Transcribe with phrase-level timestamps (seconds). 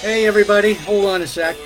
[0.00, 1.56] Hey everybody, hold on a sec.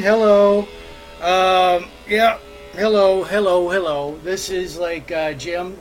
[0.00, 0.60] Hello.
[1.20, 2.38] Um, yeah.
[2.72, 4.16] Hello, hello, hello.
[4.24, 5.76] This is like uh, Jim.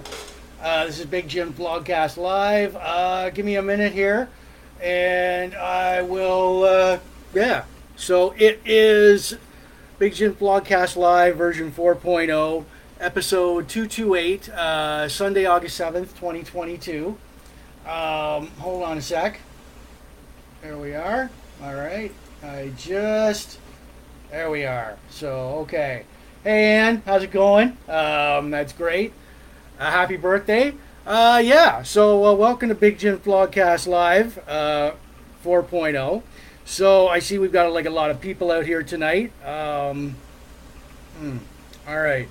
[0.62, 2.76] Uh, this is Big Jim Blogcast Live.
[2.76, 4.28] Uh, give me a minute here,
[4.84, 6.66] and I will.
[6.66, 7.00] Uh,
[7.34, 7.64] yeah.
[7.96, 9.38] So it is
[10.00, 12.66] Big Jim Blogcast Live version 4.0,
[13.00, 17.18] episode 228, uh, Sunday, August 7th, 2022.
[17.86, 19.40] Um, hold on a sec.
[20.62, 21.32] There we are.
[21.64, 22.12] All right.
[22.44, 23.60] I just
[24.30, 24.98] there we are.
[25.10, 26.06] So okay.
[26.44, 27.78] Hey Ann, how's it going?
[27.88, 29.14] Um, that's great.
[29.80, 30.74] Uh, happy birthday.
[31.06, 31.84] Uh, yeah.
[31.84, 34.94] So uh, welcome to Big Jim Blogcast Live uh,
[35.44, 36.22] 4.0.
[36.66, 39.32] So I see we've got like a lot of people out here tonight.
[39.46, 40.16] Um,
[41.18, 41.38] hmm,
[41.88, 42.30] all right.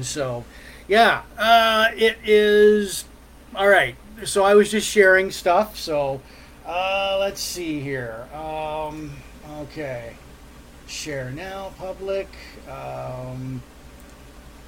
[0.00, 0.44] So
[0.86, 3.04] yeah, uh, it is
[3.54, 3.96] all right.
[4.24, 5.78] So I was just sharing stuff.
[5.78, 6.20] So.
[6.68, 8.28] Uh, let's see here.
[8.34, 9.10] Um,
[9.60, 10.12] okay.
[10.88, 12.28] Share now, public.
[12.66, 13.62] Um,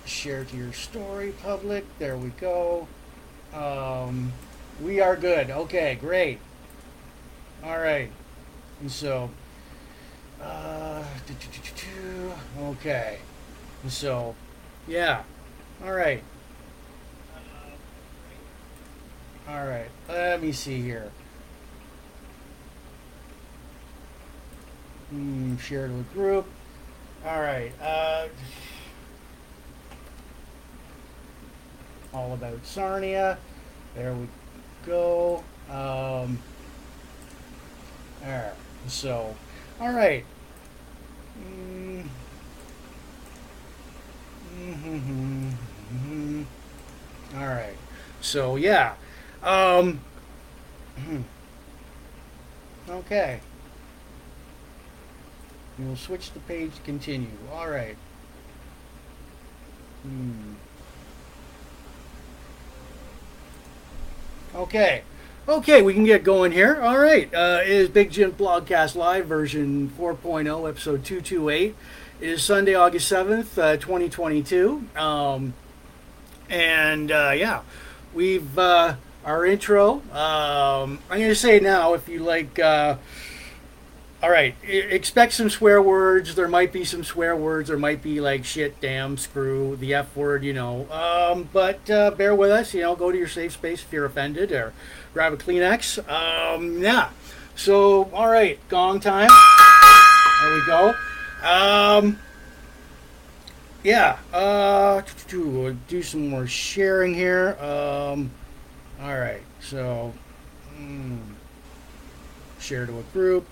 [0.04, 1.86] share to your story, public.
[1.98, 2.86] There we go.
[3.54, 4.31] Um,
[4.82, 5.50] we are good.
[5.50, 6.38] Okay, great.
[7.64, 8.10] All right.
[8.82, 9.31] And so,
[10.42, 11.03] uh,
[12.60, 13.19] okay.
[13.82, 14.34] And so,
[14.87, 15.22] yeah.
[15.82, 16.22] All right.
[19.48, 19.88] All right.
[20.06, 21.11] Let me see here.
[25.12, 26.47] Mm, share to a group.
[27.27, 27.73] All right.
[27.83, 28.29] Uh,
[32.15, 33.39] all about Sarnia.
[33.95, 34.29] There we
[34.87, 35.43] go.
[35.71, 36.39] Um,
[38.23, 38.55] there.
[38.87, 39.35] So,
[39.81, 40.25] all right.
[41.43, 42.05] Mm,
[44.59, 45.49] mm-hmm,
[45.93, 46.43] mm-hmm.
[47.37, 47.77] All right.
[48.21, 48.95] So yeah.
[49.43, 50.01] Um,
[52.89, 53.41] okay.
[55.81, 57.29] We'll switch the page to continue.
[57.53, 57.97] All right.
[60.03, 60.53] Hmm.
[64.55, 65.03] Okay.
[65.49, 66.81] Okay, we can get going here.
[66.82, 67.32] All right.
[67.32, 71.75] Uh, it is Big Jim Blogcast Live version 4.0, episode 228.
[72.21, 74.85] It is Sunday, August 7th, uh, 2022.
[74.97, 75.55] Um,
[76.50, 77.62] and uh, yeah,
[78.12, 80.03] we've uh, our intro.
[80.12, 82.97] Um, I'm going to say now, if you like uh,
[84.22, 84.55] all right.
[84.62, 86.34] Expect some swear words.
[86.34, 87.69] There might be some swear words.
[87.69, 90.87] There might be like shit, damn, screw, the F word, you know.
[90.90, 92.75] Um, but uh, bear with us.
[92.75, 94.75] You know, go to your safe space if you're offended or
[95.14, 96.06] grab a Kleenex.
[96.11, 97.11] Um, yeah.
[97.56, 98.58] So, all right.
[98.69, 99.31] Gong time.
[100.43, 100.94] There we go.
[101.43, 102.19] Um,
[103.82, 104.19] yeah.
[104.34, 107.56] Uh, do some more sharing here.
[107.58, 108.31] Um,
[109.00, 109.43] all right.
[109.61, 110.12] So,
[110.78, 111.20] mm,
[112.58, 113.46] share to a group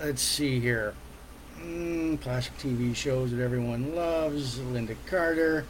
[0.00, 0.94] let's see here.
[1.60, 4.58] Mm, classic TV shows that everyone loves.
[4.58, 5.64] Lynda Carter.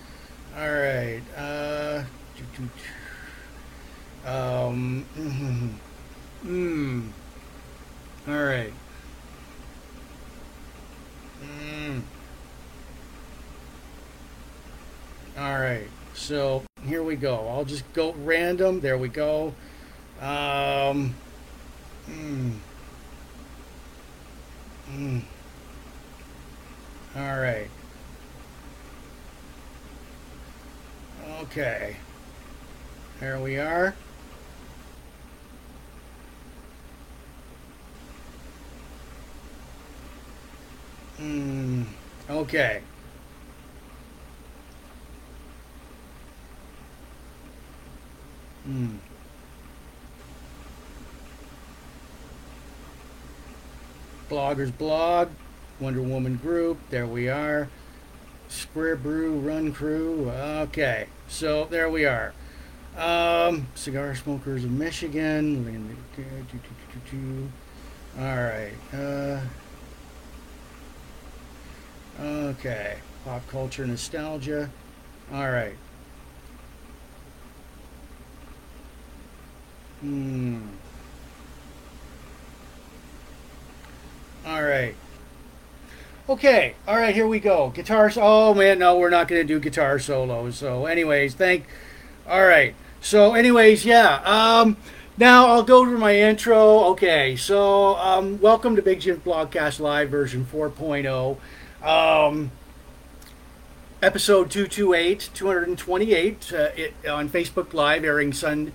[0.56, 1.22] All right.
[1.36, 2.02] Uh,
[4.26, 5.04] um.
[6.38, 7.08] Mm, mm,
[8.28, 8.72] all right.
[11.42, 12.02] Mm.
[15.36, 15.88] All right.
[16.14, 17.48] So here we go.
[17.48, 18.78] I'll just go random.
[18.78, 19.52] There we go.
[20.20, 21.16] Um.
[22.08, 22.58] Mm.
[24.90, 25.22] Mm.
[27.16, 27.68] All right.
[31.42, 31.96] Okay.
[33.20, 33.94] There we are.
[41.20, 41.84] Mm,
[42.30, 42.80] okay.
[48.64, 48.96] Hmm.
[54.28, 55.30] Bloggers blog,
[55.80, 56.78] Wonder Woman group.
[56.90, 57.68] There we are.
[58.48, 60.30] Square Brew Run Crew.
[60.30, 62.32] Okay, so there we are.
[62.96, 65.64] Um, cigar smokers of Michigan.
[68.18, 68.72] All right.
[68.92, 69.40] Uh,
[72.20, 72.98] okay.
[73.24, 74.68] Pop culture nostalgia.
[75.32, 75.76] All right.
[80.00, 80.60] Hmm.
[84.58, 84.96] All right.
[86.28, 86.74] Okay.
[86.88, 87.14] All right.
[87.14, 87.70] Here we go.
[87.70, 88.18] Guitars.
[88.20, 90.56] Oh man, no, we're not going to do guitar solos.
[90.56, 91.64] So, anyways, thank.
[92.26, 92.74] All right.
[93.00, 94.16] So, anyways, yeah.
[94.24, 94.76] Um,
[95.16, 96.80] now I'll go to my intro.
[96.86, 97.36] Okay.
[97.36, 101.36] So, um, welcome to Big Jim Blogcast Live version 4.0.
[101.80, 102.50] Um,
[104.02, 108.72] episode 228, 228 uh, it, on Facebook Live, airing Sun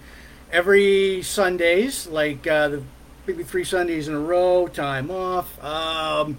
[0.50, 2.84] every Sundays, like uh, the
[3.28, 5.64] maybe three Sundays in a row, time off.
[5.64, 6.38] Um,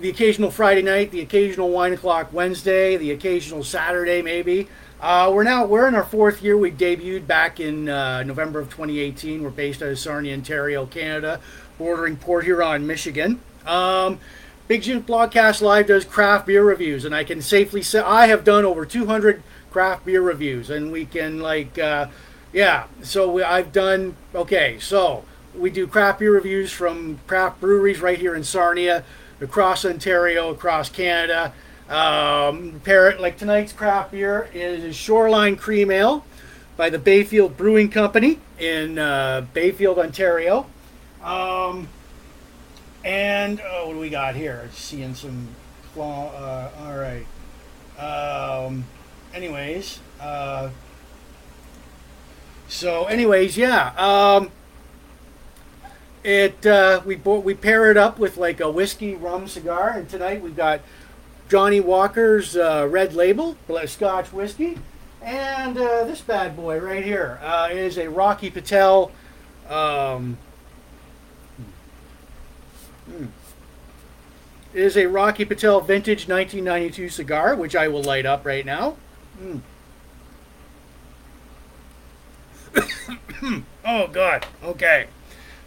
[0.00, 4.68] the occasional Friday night, the occasional wine o'clock Wednesday, the occasional Saturday maybe.
[5.00, 6.56] Uh, we're now we're in our fourth year.
[6.56, 9.42] We debuted back in uh, November of 2018.
[9.42, 11.40] We're based out of Sarnia, Ontario, Canada,
[11.76, 13.40] bordering Port Huron, Michigan.
[13.66, 14.20] Um,
[14.68, 18.44] Big Jim Blogcast Live does craft beer reviews, and I can safely say I have
[18.44, 19.42] done over 200
[19.72, 22.06] craft beer reviews, and we can like, uh,
[22.52, 22.84] yeah.
[23.02, 24.78] So we, I've done okay.
[24.78, 29.04] So we do craft beer reviews from craft breweries right here in Sarnia,
[29.40, 31.52] across Ontario, across Canada.
[31.88, 36.24] Um, parrot like tonight's craft beer is Shoreline Cream Ale
[36.76, 40.66] by the Bayfield Brewing Company in uh, Bayfield, Ontario.
[41.22, 41.88] Um,
[43.04, 44.70] and oh, what do we got here?
[44.72, 45.48] Seeing some,
[45.96, 47.26] uh, all right.
[47.98, 48.84] Um,
[49.34, 50.70] anyways, uh,
[52.68, 53.92] so anyways, yeah.
[53.96, 54.50] Um,
[56.24, 60.08] it uh, we bought, we pair it up with like a whiskey rum cigar, and
[60.08, 60.80] tonight we've got
[61.48, 64.78] Johnnie Walker's uh, Red Label Scotch whiskey,
[65.20, 69.10] and uh, this bad boy right here uh, is a Rocky Patel.
[69.68, 70.38] Um,
[73.06, 73.26] hmm,
[74.74, 78.96] is a Rocky Patel vintage 1992 cigar, which I will light up right now.
[79.40, 79.60] Mm.
[83.84, 84.46] oh God.
[84.62, 85.08] Okay.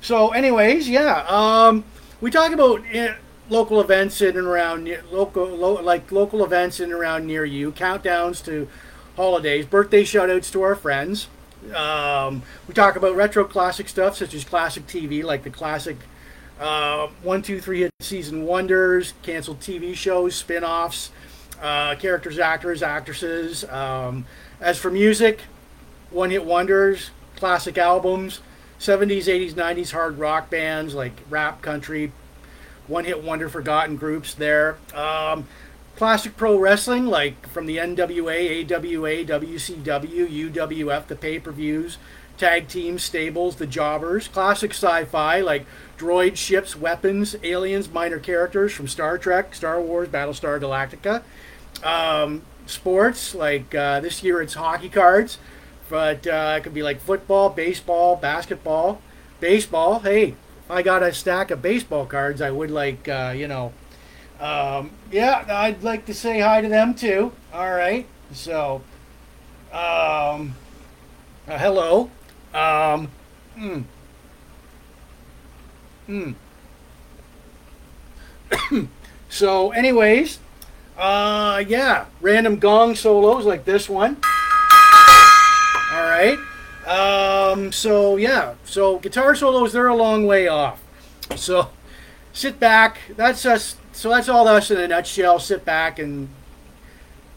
[0.06, 1.84] So, anyways, yeah, um,
[2.22, 3.16] we talk about uh,
[3.50, 7.72] local events in and around local, lo, like local events in and around near you,
[7.72, 8.68] countdowns to
[9.16, 11.28] holidays, birthday shoutouts to our friends.
[11.74, 15.98] Um, we talk about retro classic stuff such as classic TV, like the classic
[16.60, 21.10] uh, one, two, three hit season wonders, canceled TV shows, spin offs,
[21.64, 23.64] uh, characters, actors, actresses.
[23.64, 24.28] Um,
[24.62, 25.40] as for music,
[26.12, 28.42] one hit wonders, classic albums.
[28.80, 32.12] 70s, 80s, 90s hard rock bands like rap, country,
[32.88, 34.78] one hit wonder forgotten groups there.
[34.94, 35.48] Um,
[35.96, 41.98] classic pro wrestling like from the NWA, AWA, WCW, UWF, the pay per views,
[42.38, 44.28] tag teams, stables, the jobbers.
[44.28, 45.66] Classic sci fi like
[45.98, 51.24] droid ships, weapons, aliens, minor characters from Star Trek, Star Wars, Battlestar Galactica.
[51.84, 55.38] Um, sports like uh, this year it's hockey cards.
[55.90, 59.02] But uh, it could be like football, baseball, basketball,
[59.40, 60.00] baseball.
[60.00, 60.36] Hey,
[60.70, 63.72] I got a stack of baseball cards, I would like, uh, you know,
[64.40, 67.32] um, yeah, I'd like to say hi to them too.
[67.54, 68.06] All right.
[68.32, 68.82] So,
[69.72, 70.56] um,
[71.48, 72.10] uh, hello.
[72.54, 73.10] Um,
[73.58, 73.84] mm,
[76.10, 76.36] mm.
[79.30, 80.40] so, anyways,
[80.98, 84.18] uh, yeah, random gong solos like this one.
[85.96, 86.38] All right.
[86.86, 90.84] Um, so yeah, so guitar solos they're a long way off.
[91.38, 91.70] So
[92.34, 93.00] sit back.
[93.16, 93.78] That's us.
[93.94, 95.40] So that's all us in a nutshell.
[95.40, 96.28] Sit back and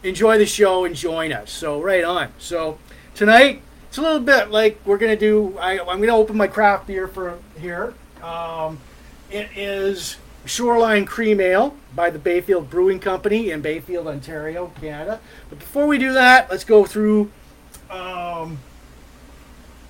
[0.02, 1.52] enjoy the show and join us.
[1.52, 2.32] So right on.
[2.38, 2.78] So
[3.14, 5.56] tonight it's a little bit like we're gonna do.
[5.58, 7.94] I, am gonna open my craft beer for here.
[8.24, 8.80] Um,
[9.30, 15.20] it is Shoreline Cream Ale by the Bayfield Brewing Company in Bayfield, Ontario, Canada.
[15.48, 17.30] But before we do that, let's go through
[17.90, 18.58] um,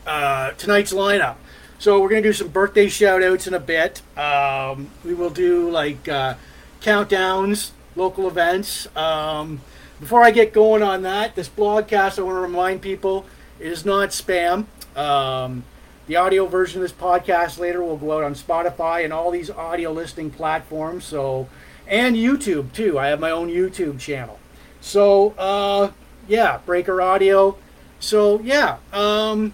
[0.06, 1.36] uh, tonight's lineup.
[1.78, 4.02] So we're gonna do some birthday shout outs in a bit.
[4.16, 6.34] Um, we will do like uh,
[6.80, 8.88] countdowns, local events.
[8.96, 9.60] Um,
[10.00, 13.26] before I get going on that, this blogcast, I want to remind people
[13.60, 14.66] is not spam.
[14.96, 15.64] Um,
[16.06, 19.50] the audio version of this podcast later will go out on Spotify and all these
[19.50, 21.04] audio listening platforms.
[21.04, 21.48] So
[21.86, 22.98] and YouTube too.
[22.98, 24.38] I have my own YouTube channel.
[24.80, 25.92] So uh,
[26.26, 27.56] yeah, Breaker Audio.
[28.00, 29.52] So yeah, um,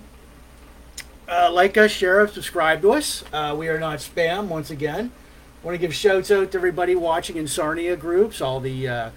[1.29, 3.25] uh, like us, share subscribe to us.
[3.33, 4.47] Uh, we are not spam.
[4.49, 5.13] Once again,
[5.63, 9.11] want to give shouts out to everybody watching in Sarnia groups, all the uh,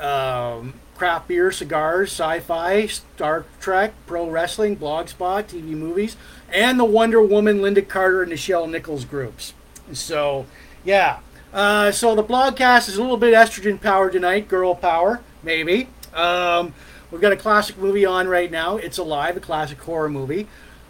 [0.00, 6.16] um, craft beer, cigars, sci-fi, Star Trek, pro wrestling, blogspot, TV movies,
[6.52, 9.54] and the Wonder Woman, Lynda Carter, and Nichelle Nichols groups.
[9.92, 10.46] So
[10.84, 11.20] yeah,
[11.52, 15.88] uh, so the blogcast is a little bit estrogen power tonight, girl power, maybe.
[16.12, 16.74] Um,
[17.10, 18.76] we've got a classic movie on right now.
[18.76, 20.46] It's Alive, a classic horror movie.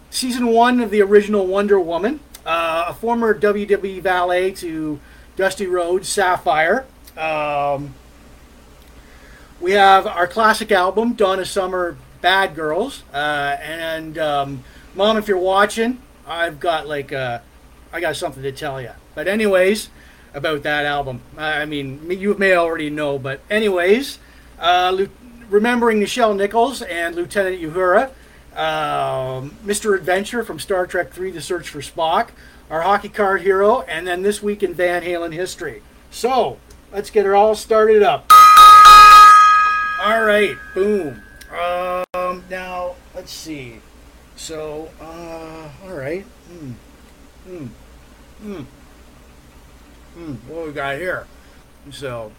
[0.09, 2.19] Season one of the original Wonder Woman.
[2.45, 4.99] Uh, a former WWE valet to
[5.35, 6.85] Dusty Rhodes, Sapphire.
[7.17, 7.93] Um,
[9.59, 13.03] we have our classic album, Donna Summer, Bad Girls.
[13.13, 14.63] Uh, and um,
[14.95, 17.39] Mom, if you're watching, I've got like, uh,
[17.91, 18.91] I got something to tell you.
[19.15, 19.89] But anyways,
[20.33, 21.21] about that album.
[21.37, 24.19] I mean, you may already know, but anyways,
[24.59, 25.05] uh,
[25.49, 28.09] remembering Nichelle Nichols and Lieutenant Uhura,
[28.55, 29.95] um, Mr.
[29.95, 32.29] Adventure from Star Trek III: The Search for Spock,
[32.69, 35.81] our hockey card hero, and then this week in Van Halen history.
[36.11, 36.59] So
[36.91, 38.31] let's get it all started up.
[40.01, 41.21] All right, boom.
[41.51, 43.81] Um, now let's see.
[44.35, 46.23] So, uh, all right.
[46.23, 46.71] Hmm.
[47.45, 47.65] Hmm.
[48.41, 48.63] Hmm.
[50.13, 51.27] Hmm, what we got here?
[51.91, 52.31] So,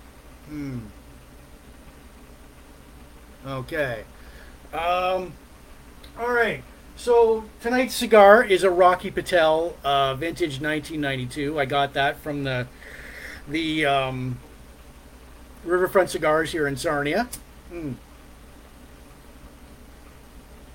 [0.48, 0.78] hmm.
[3.46, 4.04] Okay.
[4.72, 5.32] Um,
[6.18, 6.62] all right.
[6.96, 11.58] So tonight's cigar is a Rocky Patel uh, vintage 1992.
[11.58, 12.66] I got that from the
[13.48, 14.38] the um,
[15.64, 17.28] Riverfront Cigars here in Sarnia.
[17.70, 17.92] Hmm.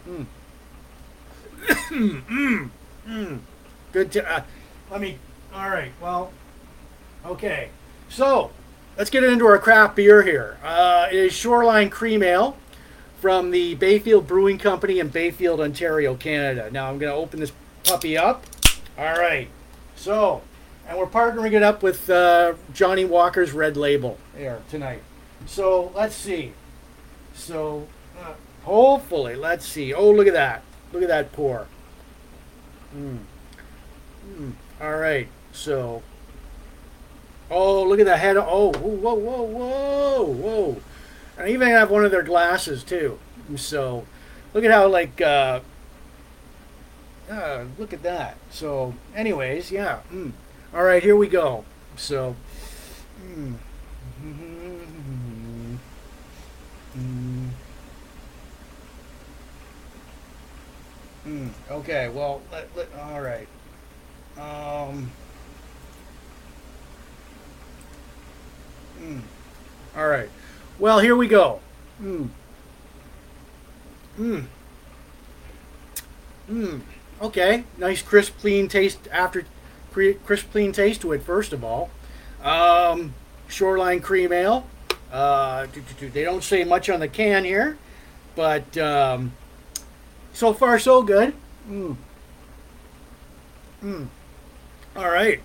[0.05, 0.23] Hmm.
[1.67, 2.69] mm.
[3.07, 3.39] Mm.
[3.91, 4.11] Good.
[4.13, 4.43] To, uh,
[4.89, 5.19] let me.
[5.53, 5.91] All right.
[6.01, 6.31] Well.
[7.25, 7.69] Okay,
[8.07, 8.51] so
[8.97, 10.57] let's get into our craft beer here.
[10.63, 12.57] Uh, it is Shoreline Cream Ale
[13.19, 16.69] from the Bayfield Brewing Company in Bayfield, Ontario, Canada.
[16.71, 17.51] Now I'm going to open this
[17.83, 18.45] puppy up.
[18.97, 19.49] All right,
[19.95, 20.41] so,
[20.87, 25.01] and we're partnering it up with uh, Johnnie Walker's Red Label here tonight.
[25.45, 26.53] So let's see.
[27.33, 27.87] So
[28.17, 28.33] uh,
[28.63, 29.93] hopefully, let's see.
[29.93, 30.63] Oh, look at that.
[30.93, 31.67] Look at that pour.
[32.95, 33.19] Mm.
[34.29, 34.53] Mm.
[34.79, 36.01] All right, so
[37.49, 38.37] Oh, look at the head.
[38.37, 40.81] Oh, whoa, whoa, whoa, whoa.
[41.37, 43.19] And I even have one of their glasses, too.
[43.55, 44.05] So,
[44.53, 45.59] look at how, like, uh,
[47.29, 48.37] uh, look at that.
[48.49, 49.99] So, anyways, yeah.
[50.11, 50.31] Mm.
[50.73, 51.65] All right, here we go.
[51.95, 52.35] So,
[53.23, 53.55] mm.
[61.27, 61.49] Mm.
[61.71, 63.47] Okay, well, let, let, all right.
[64.37, 65.11] Um,
[69.01, 69.21] Mm.
[69.95, 70.29] All right.
[70.79, 71.59] Well, here we go.
[72.01, 72.29] Mm.
[74.19, 74.45] Mm.
[76.49, 76.81] Mm.
[77.21, 77.63] Okay.
[77.77, 79.45] Nice crisp, clean taste after
[79.91, 81.23] crisp, clean taste to it.
[81.23, 81.89] First of all,
[82.43, 83.13] um,
[83.47, 84.67] Shoreline Cream Ale.
[85.11, 85.67] Uh,
[86.13, 87.77] they don't say much on the can here,
[88.35, 89.31] but um,
[90.33, 91.33] so far so good.
[91.69, 91.95] Mm.
[93.83, 94.07] Mm.
[94.95, 95.41] All right.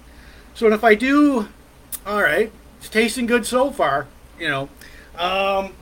[0.54, 1.48] So if I do,
[2.04, 4.06] all right, it's tasting good so far,
[4.38, 4.62] you know.
[5.18, 5.74] Um,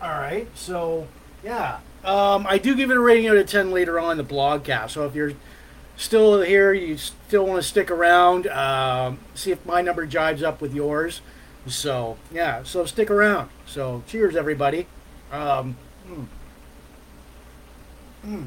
[0.00, 1.08] all right, so
[1.42, 4.34] yeah, um, I do give it a rating out of ten later on in the
[4.34, 4.90] blogcast.
[4.90, 5.32] So if you're
[5.96, 10.60] still here, you still want to stick around, um, see if my number jives up
[10.60, 11.20] with yours.
[11.66, 13.50] So yeah, so stick around.
[13.66, 14.86] So cheers, everybody.
[15.32, 15.76] Um,
[16.08, 16.26] mm,
[18.24, 18.46] mm,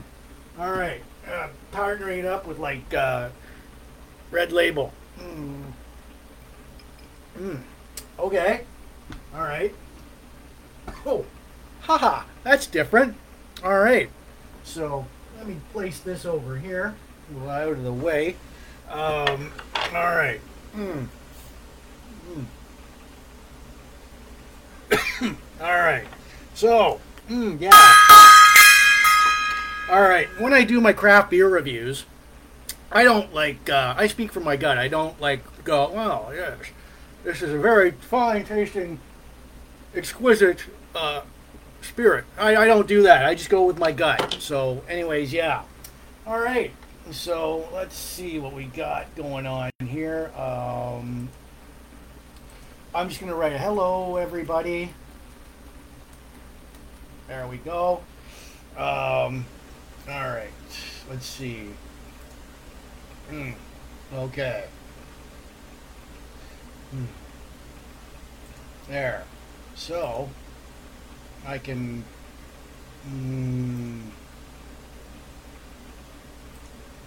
[0.58, 3.28] all right, uh, partnering up with like uh,
[4.32, 4.94] Red Label.
[5.20, 5.74] Mm.
[7.38, 7.60] Mm.
[8.20, 8.62] Okay.
[9.34, 9.74] All right.
[11.06, 11.26] Oh,
[11.82, 13.16] haha, that's different.
[13.64, 14.10] All right.
[14.64, 15.06] So
[15.38, 16.96] let me place this over here,
[17.48, 18.36] out of the way.
[18.90, 19.52] Um,
[19.94, 20.40] all right.
[20.76, 21.08] Mm.
[24.90, 25.36] Mm.
[25.62, 26.06] all right.
[26.54, 27.72] So, mm, yeah.
[29.92, 30.28] All right.
[30.40, 32.06] When I do my craft beer reviews,
[32.92, 33.70] I don't like.
[33.70, 34.78] Uh, I speak from my gut.
[34.78, 35.92] I don't like go.
[35.92, 36.72] Well, yes
[37.26, 39.00] this is a very fine tasting,
[39.96, 40.64] exquisite
[40.94, 41.22] uh,
[41.82, 42.24] spirit.
[42.38, 43.26] I, I don't do that.
[43.26, 44.38] I just go with my gut.
[44.40, 45.64] So, anyways, yeah.
[46.28, 46.72] All right.
[47.12, 50.32] So let's see what we got going on here.
[50.38, 51.30] Um,
[52.94, 54.94] I'm just going to write a hello, everybody.
[57.28, 58.04] There we go.
[58.78, 59.46] Um,
[60.08, 60.50] all right.
[61.10, 61.70] Let's see.
[63.32, 63.56] Mm,
[64.14, 64.66] okay.
[68.88, 69.24] There.
[69.76, 70.30] So,
[71.46, 72.04] I can.
[73.10, 74.02] Mm,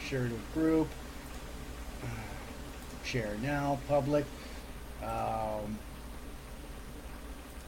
[0.01, 0.89] share to group.
[3.05, 4.27] Share now, public.
[5.03, 5.79] Um,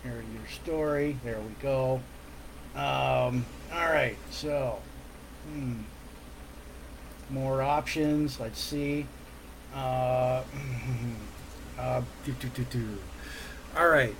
[0.02, 1.17] here your story.
[1.25, 2.00] There we go.
[2.75, 4.81] Um, all right, so
[5.50, 5.81] hmm,
[7.31, 8.38] more options.
[8.38, 9.07] Let's see.
[9.75, 10.42] Uh,
[11.79, 12.99] uh, do, do, do, do.
[13.76, 14.14] All right.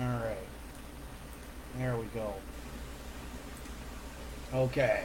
[0.00, 0.36] All right.
[1.78, 2.34] There we go.
[4.52, 5.04] Okay.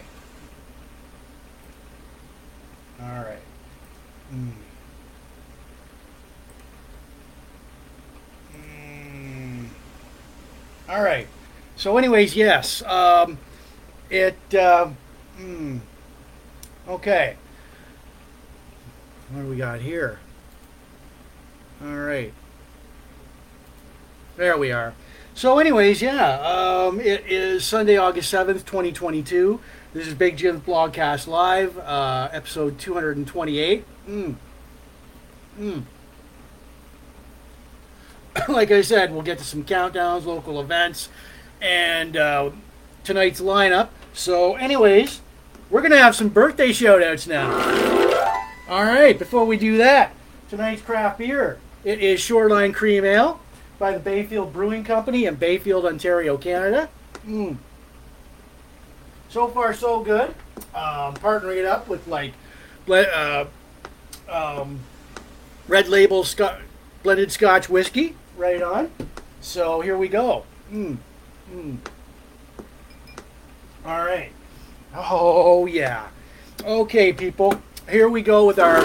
[3.01, 3.41] All right.
[4.33, 4.51] Mm.
[8.55, 9.65] Mm.
[10.89, 11.27] All right.
[11.75, 12.83] So, anyways, yes.
[12.83, 13.38] Um,
[14.09, 14.38] it.
[14.53, 14.89] Uh,
[15.39, 15.79] mm.
[16.88, 17.35] Okay.
[19.32, 20.20] What do we got here?
[21.84, 22.34] All right.
[24.38, 24.96] There we are.
[25.36, 29.62] So, anyways, yeah, um, it is Sunday, August 7th, 2022.
[29.94, 33.86] This is Big Jim's Blogcast Live, uh, episode 228.
[34.08, 34.36] Mm.
[35.60, 35.84] Mm.
[38.50, 41.10] like I said, we'll get to some countdowns, local events,
[41.62, 42.50] and uh,
[43.04, 43.89] tonight's lineup.
[44.13, 45.22] So, anyways,
[45.70, 47.88] we're going to have some birthday shout-outs now.
[48.69, 50.13] All right, before we do that,
[50.51, 51.58] tonight's craft beer.
[51.84, 53.39] It is Shoreline Cream Ale
[53.79, 56.88] by the Bayfield Brewing Company in Bayfield, Ontario, Canada.
[57.25, 57.58] Mm.
[59.29, 60.36] So far, so good.
[60.75, 62.34] Um, partnering it up with like
[62.88, 63.45] uh,
[64.29, 64.82] um,
[65.67, 66.41] red label Sc-
[67.01, 68.91] blended Scotch whiskey, right on.
[69.41, 70.43] So here we go.
[70.71, 70.97] Mm.
[71.51, 71.77] Mm.
[73.84, 74.32] All right.
[74.93, 76.10] Oh yeah.
[76.63, 77.60] Okay, people.
[77.89, 78.84] Here we go with our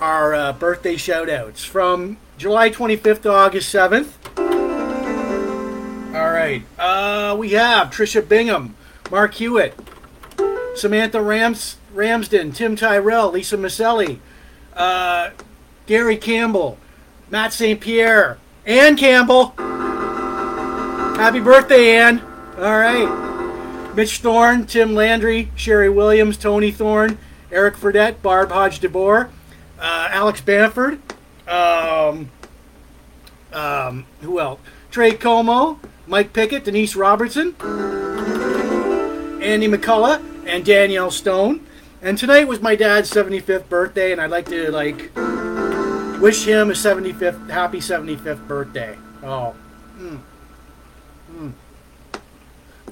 [0.00, 4.12] our uh, birthday shout outs from July 25th to August 7th.
[6.14, 6.62] All right.
[6.78, 8.76] Uh, we have Trisha Bingham,
[9.10, 9.74] Mark Hewitt,
[10.76, 14.20] Samantha Rams, Ramsden, Tim Tyrell, Lisa Maselli,
[14.74, 15.30] uh,
[15.86, 16.78] Gary Campbell,
[17.28, 17.80] Matt St.
[17.80, 19.52] Pierre, Ann Campbell.
[21.16, 22.20] Happy birthday, Ann.
[22.56, 23.94] All right.
[23.96, 27.18] Mitch Thorne, Tim Landry, Sherry Williams, Tony Thorne,
[27.50, 29.30] Eric Fredette, Barb Hodge DeBoer,
[29.78, 30.98] uh, Alex Banford,
[31.48, 32.30] um,
[33.52, 34.60] um, who else?
[34.90, 37.54] Trey Como, Mike Pickett, Denise Robertson,
[39.42, 41.66] Andy McCullough, and Danielle Stone.
[42.02, 45.10] And tonight was my dad's 75th birthday, and I'd like to like
[46.20, 48.96] wish him a 75th, happy 75th birthday.
[49.22, 49.54] Oh,
[49.98, 50.20] mm.
[51.32, 51.52] Mm.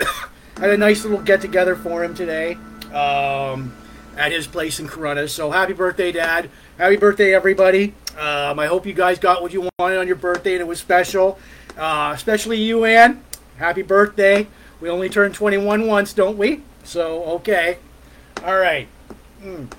[0.58, 2.56] Had a nice little get together for him today
[2.94, 3.72] um,
[4.16, 5.28] at his place in Corunna.
[5.28, 6.50] So happy birthday, Dad!
[6.78, 7.94] Happy birthday, everybody!
[8.18, 10.78] Um, I hope you guys got what you wanted on your birthday and it was
[10.78, 11.38] special.
[11.76, 13.24] Uh, especially you, Ann.
[13.56, 14.46] Happy birthday!
[14.80, 16.62] We only turn 21 once, don't we?
[16.84, 17.78] So okay.
[18.44, 18.88] All right.
[19.42, 19.72] Mm.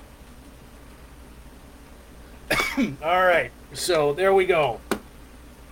[3.02, 3.50] All right.
[3.72, 4.80] So there we go.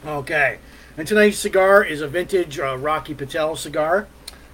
[0.07, 0.59] Okay.
[0.97, 4.07] And tonight's cigar is a vintage uh, Rocky Patel cigar.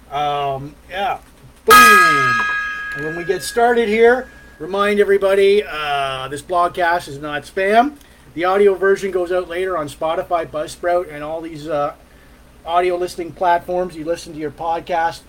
[0.09, 1.19] Um, yeah.
[1.65, 2.60] Boom.
[2.95, 4.27] And when we get started here,
[4.59, 7.95] remind everybody uh, this blogcast is not spam.
[8.33, 11.95] The audio version goes out later on Spotify, Buzzsprout, and all these uh,
[12.65, 15.21] audio listening platforms you listen to your podcast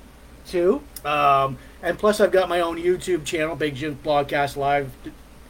[0.49, 0.83] to.
[1.05, 4.93] Um, and plus, I've got my own YouTube channel, Big Jim Blogcast Live,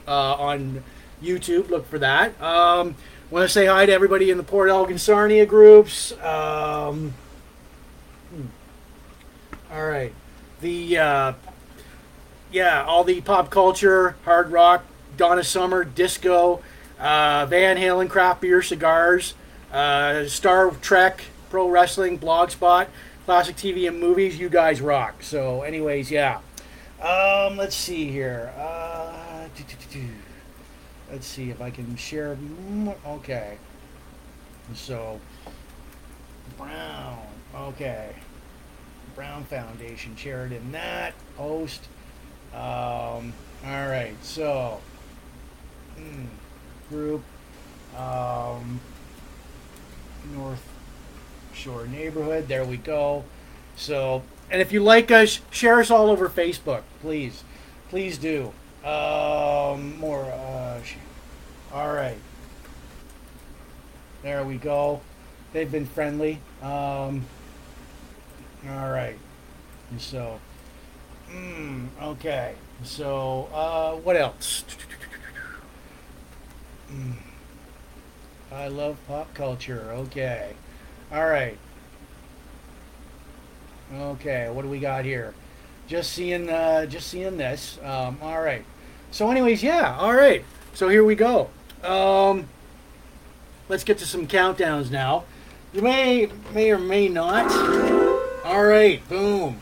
[0.06, 0.82] uh, on
[1.22, 1.68] YouTube.
[1.70, 2.40] Look for that.
[2.42, 2.94] Um,
[3.32, 6.12] Want to say hi to everybody in the Port Elgin Sarnia groups.
[6.22, 7.14] Um,
[8.28, 8.42] hmm.
[9.72, 10.12] all right.
[10.60, 11.32] The uh,
[12.52, 14.84] yeah, all the pop culture, hard rock,
[15.16, 16.62] Donna Summer, disco,
[17.00, 19.34] uh, Van Halen, craft beer, cigars,
[19.72, 22.86] uh, Star Trek, pro wrestling, blogspot,
[23.24, 24.38] classic TV and movies.
[24.38, 25.22] You guys rock.
[25.22, 26.40] So, anyways, yeah.
[27.00, 28.52] Um, let's see here.
[28.56, 29.48] Uh,
[31.10, 32.36] let's see if I can share.
[33.06, 33.56] Okay.
[34.74, 35.20] So,
[36.56, 37.18] Brown.
[37.54, 38.14] Okay.
[39.14, 40.14] Brown Foundation.
[40.16, 41.14] Shared in that.
[41.36, 41.88] Post.
[42.54, 43.32] Um,
[43.64, 44.16] all right.
[44.22, 44.80] So,
[45.98, 46.26] mm,
[46.90, 47.22] group.
[47.96, 48.80] Um,
[50.34, 50.62] North
[51.52, 52.48] Shore neighborhood.
[52.48, 53.24] There we go.
[53.76, 57.44] So, and if you like us, share us all over Facebook, please.
[57.88, 58.52] Please do.
[58.84, 60.24] Um, more.
[60.24, 60.80] Uh,
[61.72, 62.18] all right.
[64.22, 65.00] There we go.
[65.52, 66.38] They've been friendly.
[66.62, 67.24] Um,
[68.68, 69.18] all right.
[69.90, 70.40] And so,
[71.32, 72.54] mm, okay.
[72.84, 74.64] So, uh, what else?
[78.52, 79.90] I love pop culture.
[79.92, 80.54] Okay.
[81.12, 81.58] All right.
[83.94, 85.34] Okay, what do we got here?
[85.86, 87.78] Just seeing, uh, just seeing this.
[87.82, 88.64] Um, all right.
[89.10, 89.96] So, anyways, yeah.
[89.98, 90.44] All right.
[90.74, 91.50] So here we go.
[91.84, 92.48] Um,
[93.68, 95.24] let's get to some countdowns now.
[95.74, 97.50] You may, may or may not.
[98.44, 99.06] All right.
[99.08, 99.60] Boom.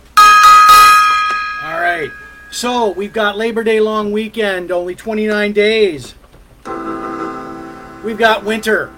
[1.81, 2.11] Right.
[2.51, 6.15] So we've got Labor Day long weekend, only 29 days.
[8.05, 8.89] We've got winter,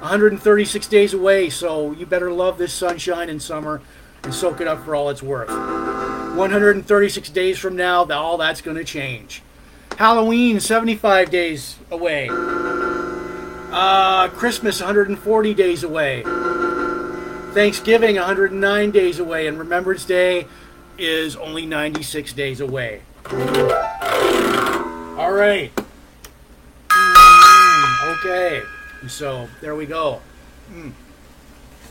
[0.00, 3.80] 136 days away, so you better love this sunshine in summer
[4.22, 5.48] and soak it up for all it's worth.
[5.48, 9.42] 136 days from now, all that's going to change.
[9.96, 12.28] Halloween, 75 days away.
[12.30, 16.22] Uh, Christmas, 140 days away.
[17.54, 19.46] Thanksgiving, 109 days away.
[19.46, 20.46] And Remembrance Day
[20.98, 23.02] is only 96 days away.
[23.30, 23.38] All
[25.32, 25.70] right.
[26.88, 28.62] Mm, okay.
[29.08, 30.20] So, there we go.
[30.72, 30.92] Mm.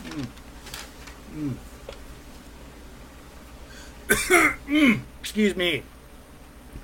[0.06, 0.26] Mm.
[4.70, 5.00] Mm.
[5.22, 5.84] Excuse me.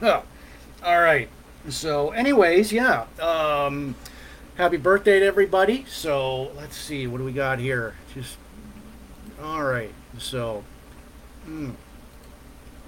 [0.03, 0.23] Oh.
[0.83, 1.29] All right.
[1.69, 3.05] So, anyways, yeah.
[3.21, 3.93] Um,
[4.55, 5.85] happy birthday to everybody.
[5.87, 7.05] So, let's see.
[7.05, 7.93] What do we got here?
[8.15, 8.37] Just.
[9.43, 9.93] All right.
[10.17, 10.63] So.
[11.47, 11.75] Mm,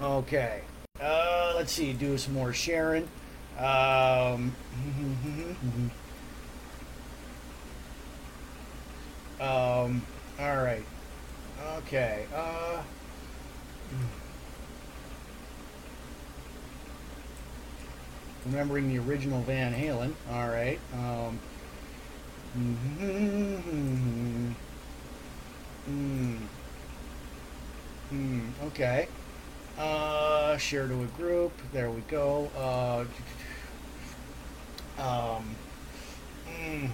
[0.00, 0.62] okay.
[1.00, 1.92] Uh, let's see.
[1.92, 3.08] Do some more sharing.
[3.58, 4.54] Um,
[9.40, 10.02] um,
[10.38, 10.84] all right.
[11.78, 12.26] Okay.
[12.34, 12.82] Uh.
[18.46, 20.12] remembering the original Van Halen.
[20.30, 20.78] All right.
[20.92, 21.38] Um,
[25.88, 26.38] mm,
[28.12, 29.08] mm, okay.
[29.78, 31.52] Uh, share to a group.
[31.72, 32.48] There we go.
[32.56, 33.04] Uh,
[35.02, 35.56] um,
[36.48, 36.90] mm,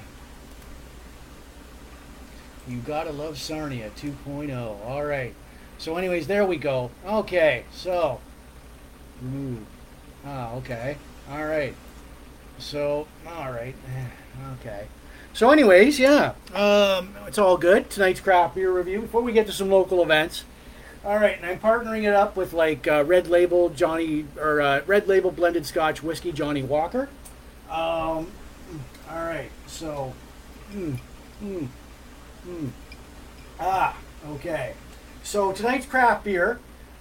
[2.67, 4.87] you gotta love Sarnia 2.0.
[4.87, 5.35] All right.
[5.79, 6.91] So, anyways, there we go.
[7.07, 7.65] Okay.
[7.73, 8.21] So,
[9.25, 9.59] ooh.
[10.25, 10.97] Ah, okay.
[11.31, 11.75] All right.
[12.59, 13.75] So, all right.
[14.61, 14.87] Okay.
[15.35, 17.91] So, anyways, yeah, um, it's all good.
[17.91, 19.03] Tonight's craft beer review.
[19.03, 20.45] Before we get to some local events,
[21.05, 24.83] all right, and I'm partnering it up with like uh, Red Label Johnnie or uh,
[24.87, 27.09] Red Label blended Scotch whiskey Johnnie Walker.
[27.71, 28.27] Um,
[29.09, 30.13] all right, so,
[30.73, 30.99] mm,
[31.43, 31.69] mm,
[32.47, 32.71] mm.
[33.59, 33.97] ah,
[34.31, 34.75] okay.
[35.23, 36.61] So tonight's craft beer,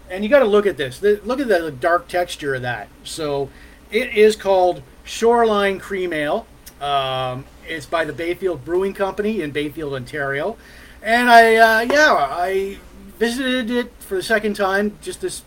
[0.09, 1.01] and you got to look at this.
[1.01, 2.87] Look at the dark texture of that.
[3.03, 3.49] So
[3.91, 6.45] it is called Shoreline Cream Ale.
[6.79, 10.57] Um, it's by the Bayfield Brewing Company in Bayfield, Ontario.
[11.01, 12.77] And I, uh, yeah, I
[13.19, 15.43] visited it for the second time just this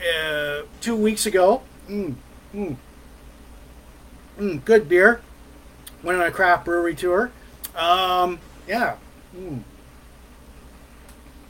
[0.00, 1.62] uh, two weeks ago.
[1.88, 2.14] Mm,
[2.54, 2.76] mm,
[4.38, 5.20] mm, good beer.
[6.02, 7.30] Went on a craft brewery tour.
[7.76, 8.96] Um, yeah.
[9.36, 9.60] Mm.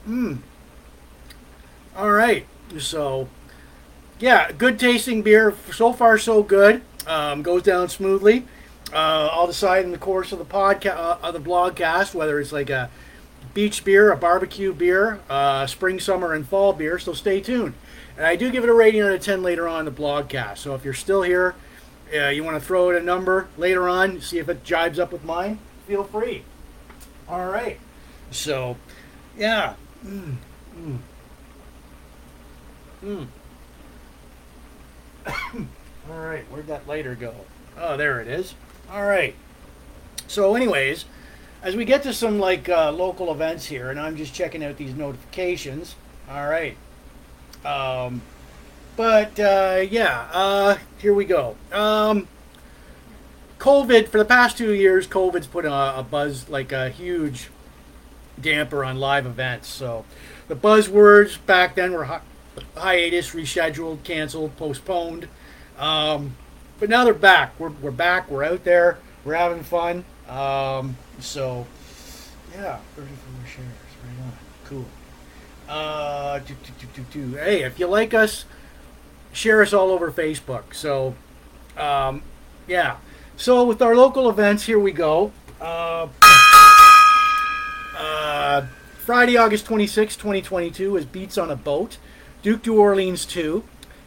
[0.06, 0.38] Mm.
[1.96, 2.46] All right.
[2.78, 3.28] So
[4.18, 5.54] yeah, good tasting beer.
[5.72, 6.82] So far, so good.
[7.06, 8.46] Um, goes down smoothly.
[8.92, 12.52] Uh, I'll decide in the course of the podcast, uh, of the blogcast, whether it's
[12.52, 12.90] like a
[13.54, 16.98] beach beer, a barbecue beer, uh, spring, summer, and fall beer.
[16.98, 17.74] So stay tuned.
[18.16, 20.58] And I do give it a rating out of 10 later on the blogcast.
[20.58, 21.54] So if you're still here,
[22.14, 25.12] uh, you want to throw it a number later on, see if it jibes up
[25.12, 26.44] with mine, feel free.
[27.28, 27.80] All right.
[28.30, 28.76] So,
[29.36, 29.74] yeah.
[30.04, 30.36] Mm,
[30.78, 30.98] mm.
[33.04, 33.26] Mm.
[36.10, 37.34] All right, where'd that lighter go?
[37.78, 38.54] Oh, there it is.
[38.90, 39.34] All right.
[40.26, 41.06] So, anyways,
[41.64, 44.76] as we get to some like uh, local events here, and I'm just checking out
[44.76, 45.96] these notifications.
[46.30, 46.76] All right.
[47.64, 48.20] Um,
[48.96, 51.56] but uh, yeah, uh, here we go.
[51.72, 52.28] Um,
[53.58, 57.48] COVID for the past two years, COVID's put a, a buzz like a huge
[58.38, 59.68] damper on live events.
[59.68, 60.04] So
[60.48, 62.20] the buzzwords back then were hi-
[62.76, 65.28] hiatus, rescheduled, canceled, postponed.
[65.78, 66.36] Um,
[66.78, 67.58] but now they're back.
[67.58, 68.30] We're, we're back.
[68.30, 68.98] We're out there.
[69.24, 70.04] We're having fun.
[70.28, 71.66] Um, so,
[72.54, 73.66] yeah, 34 shares.
[74.04, 74.32] Right on.
[74.66, 74.84] Cool.
[75.68, 76.54] Uh, do,
[76.94, 78.44] do, do, hey, if you like us,
[79.32, 80.74] share us all over Facebook.
[80.74, 81.14] So,
[81.76, 82.22] um,
[82.66, 82.96] yeah.
[83.36, 85.32] So, with our local events, here we go.
[85.60, 86.08] Uh,
[87.96, 88.66] uh,
[88.98, 91.98] Friday, August 26, 2022, is Beats on a Boat.
[92.42, 93.64] Duke New Orleans 2.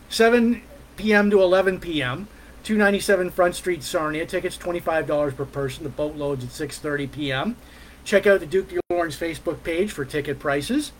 [0.10, 0.62] 7
[0.96, 1.30] p.m.
[1.30, 2.28] to 11 p.m.
[2.68, 4.26] 297 Front Street, Sarnia.
[4.26, 5.86] Tickets $25 per person.
[5.86, 7.56] The boat loads at 6:30 p.m.
[8.04, 10.92] Check out the Duke New Orleans Facebook page for ticket prices,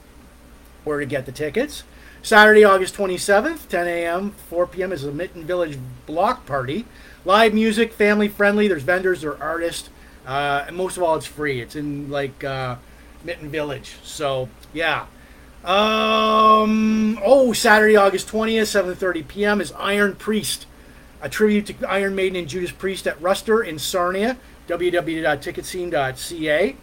[0.86, 1.84] where to get the tickets.
[2.22, 4.94] Saturday, August 27th, 10 a.m., 4 p.m.
[4.94, 6.86] is the Mitton Village Block Party.
[7.26, 8.70] Live music, family friendly.
[8.70, 9.90] There's vendors or artists.
[10.26, 11.60] Uh, and most of all, it's free.
[11.60, 12.78] It's in like uh,
[13.26, 13.96] Mitton Village.
[14.04, 15.08] So yeah.
[15.66, 17.20] Um.
[17.22, 19.60] Oh, Saturday, August 20th, 7:30 p.m.
[19.60, 20.66] is Iron Priest,
[21.22, 24.38] a tribute to Iron Maiden and Judas Priest at Rustic in Sarnia.
[24.68, 26.76] www.ticketscene.ca.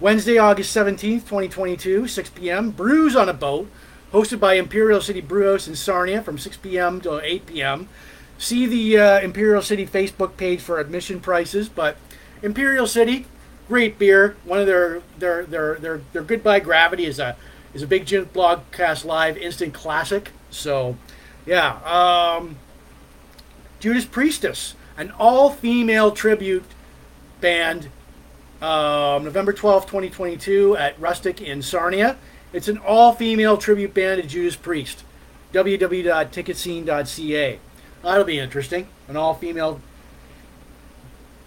[0.00, 2.70] Wednesday, August 17th, 2022, 6 p.m.
[2.70, 3.70] Brews on a Boat,
[4.12, 7.00] hosted by Imperial City Brewhouse in Sarnia from 6 p.m.
[7.02, 7.88] to 8 p.m.
[8.36, 11.96] See the uh, Imperial City Facebook page for admission prices, but
[12.42, 13.26] Imperial City,
[13.68, 14.36] great beer.
[14.44, 17.36] One of their their their their their Goodbye Gravity is a
[17.72, 20.30] is a big Jim blogcast live instant classic.
[20.50, 20.96] So,
[21.46, 22.56] yeah, um,
[23.84, 26.64] Judas Priestess, an all female tribute
[27.42, 27.90] band
[28.62, 32.16] um, November 12th, 2022, at Rustic in Sarnia.
[32.54, 35.04] It's an all female tribute band to Judas Priest.
[35.52, 37.58] www.ticketscene.ca.
[38.02, 38.88] That'll be interesting.
[39.06, 39.82] An all female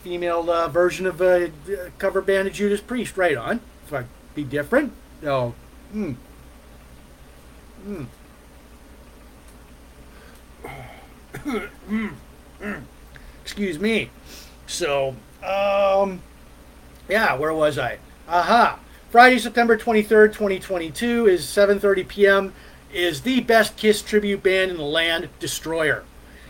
[0.03, 1.49] female uh, version of a
[1.97, 3.17] cover band of Judas Priest.
[3.17, 3.61] Right on.
[3.87, 4.93] If I'd be different.
[5.23, 5.55] No.
[5.91, 6.13] Hmm.
[13.43, 14.09] Excuse me.
[14.65, 16.21] So, um,
[17.07, 17.99] yeah, where was I?
[18.27, 18.79] Aha.
[19.09, 22.53] Friday, September 23rd, 2022 is 7:30 p.m.
[22.93, 26.03] is the best Kiss tribute band in the land, Destroyer.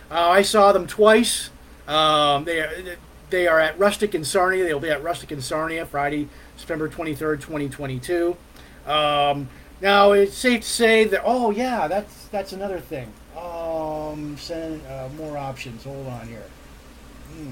[0.10, 1.52] Uh, I saw them twice.
[1.88, 2.98] Um, they are,
[3.30, 4.64] they are at Rustic in Sarnia.
[4.64, 8.36] They'll be at Rustic in Sarnia Friday, September 23rd, 2022.
[8.88, 9.50] Um,
[9.82, 13.14] now it's safe to say that oh yeah, that's that's another thing.
[13.38, 15.84] Um, send uh, more options.
[15.84, 16.46] Hold on here.
[17.34, 17.52] Hmm.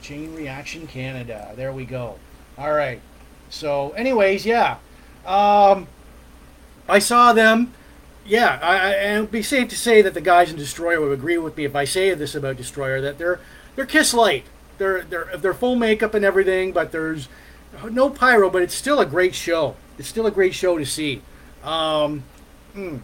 [0.00, 1.52] Chain Reaction Canada.
[1.54, 2.18] There we go.
[2.56, 3.00] All right.
[3.50, 4.78] So, anyways, yeah.
[5.26, 5.86] Um,
[6.88, 7.74] I saw them.
[8.24, 11.12] Yeah, I, I, and it'd be safe to say that the guys in Destroyer would
[11.12, 13.40] agree with me if I say this about Destroyer that they're
[13.74, 14.44] they're Kiss Light.
[14.76, 17.28] They're they're they're full makeup and everything, but there's
[17.90, 18.50] no pyro.
[18.50, 19.76] But it's still a great show.
[19.98, 21.22] It's still a great show to see.
[21.64, 22.24] Um,
[22.74, 23.00] mm,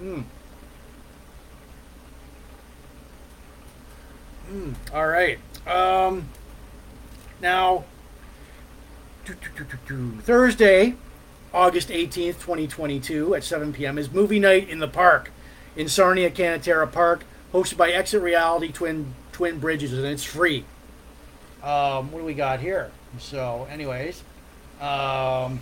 [0.00, 0.24] mm.
[4.50, 5.38] Mm, all right.
[5.66, 6.28] Um,
[7.40, 7.84] now,
[10.22, 10.94] Thursday,
[11.52, 15.30] August 18th, 2022, at 7 p.m., is Movie Night in the Park
[15.76, 20.64] in Sarnia, Canatara Park, hosted by Exit Reality Twin Twin Bridges, and it's free.
[21.62, 22.90] Um, what do we got here?
[23.18, 24.22] So, anyways,
[24.80, 25.60] um,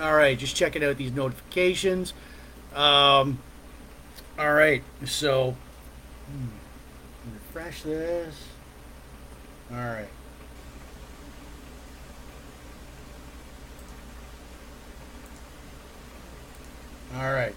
[0.00, 2.12] all right, just checking out these notifications.
[2.74, 3.38] Um,
[4.38, 5.56] all right, so.
[7.32, 8.34] Refresh this.
[9.70, 10.08] All right.
[17.16, 17.54] All right.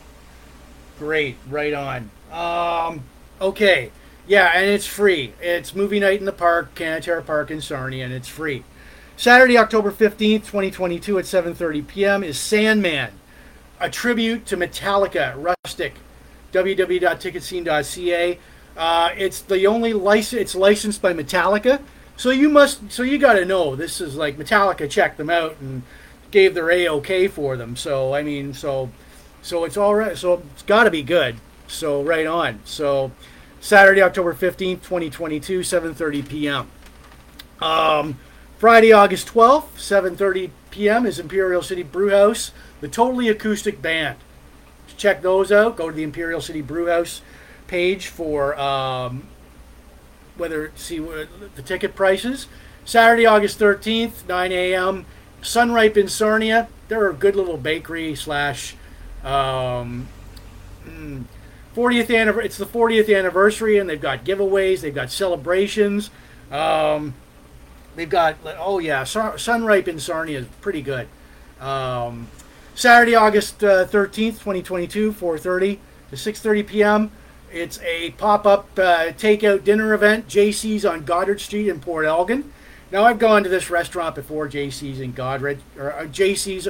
[0.97, 1.37] Great.
[1.49, 2.09] Right on.
[2.31, 3.03] Um,
[3.39, 3.91] okay.
[4.27, 5.33] Yeah, and it's free.
[5.41, 8.63] It's movie night in the park, Canatara Park in Sarnia, and it's free.
[9.17, 12.23] Saturday, October 15th, 2022 at 7.30 p.m.
[12.23, 13.11] is Sandman,
[13.81, 15.95] a tribute to Metallica, Rustic,
[16.53, 18.39] www.ticketscene.ca.
[18.77, 20.41] Uh, it's the only license.
[20.41, 21.81] It's licensed by Metallica,
[22.15, 22.91] so you must.
[22.91, 25.83] So you got to know this is like Metallica checked them out and
[26.29, 27.75] gave their a okay for them.
[27.75, 28.89] So I mean, so
[29.41, 30.17] so it's all right.
[30.17, 31.35] So it's got to be good.
[31.67, 32.59] So right on.
[32.63, 33.11] So
[33.59, 36.69] Saturday, October fifteenth, twenty twenty two, seven thirty p.m.
[37.59, 38.17] Um,
[38.61, 41.07] Friday, August twelfth, seven thirty p.m.
[41.07, 44.19] is Imperial City Brewhouse, the totally acoustic band.
[44.97, 45.75] Check those out.
[45.75, 47.23] Go to the Imperial City Brewhouse
[47.65, 49.23] page for um,
[50.37, 52.45] whether see the ticket prices.
[52.85, 55.07] Saturday, August 13th, 9 a.m.
[55.41, 56.67] Sunripe in Sarnia.
[56.87, 58.75] They're a good little bakery slash
[59.23, 60.07] um,
[60.85, 62.45] 40th hmm, anniversary.
[62.45, 64.81] It's the 40th anniversary, and they've got giveaways.
[64.81, 66.11] They've got celebrations.
[66.51, 67.15] Um,
[67.95, 71.07] they've got oh yeah, Sunripe in Sarnia is pretty good.
[71.59, 72.27] Um,
[72.73, 77.11] Saturday, August uh, 13th, 2022, 4:30 to 6:30 p.m.
[77.51, 82.51] It's a pop up uh, takeout dinner event, JC's on Goddard Street in Port Elgin.
[82.91, 86.67] Now, I've gone to this restaurant before, JC's in Goddard, or uh, JC's.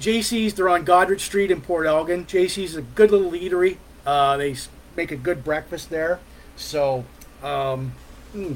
[0.00, 2.24] JC's, they're on Goddard Street in Port Elgin.
[2.24, 3.78] JC's is a good little eatery.
[4.06, 4.54] Uh, they
[4.96, 6.20] make a good breakfast there.
[6.54, 7.04] So,
[7.42, 7.92] um,
[8.32, 8.54] hmm.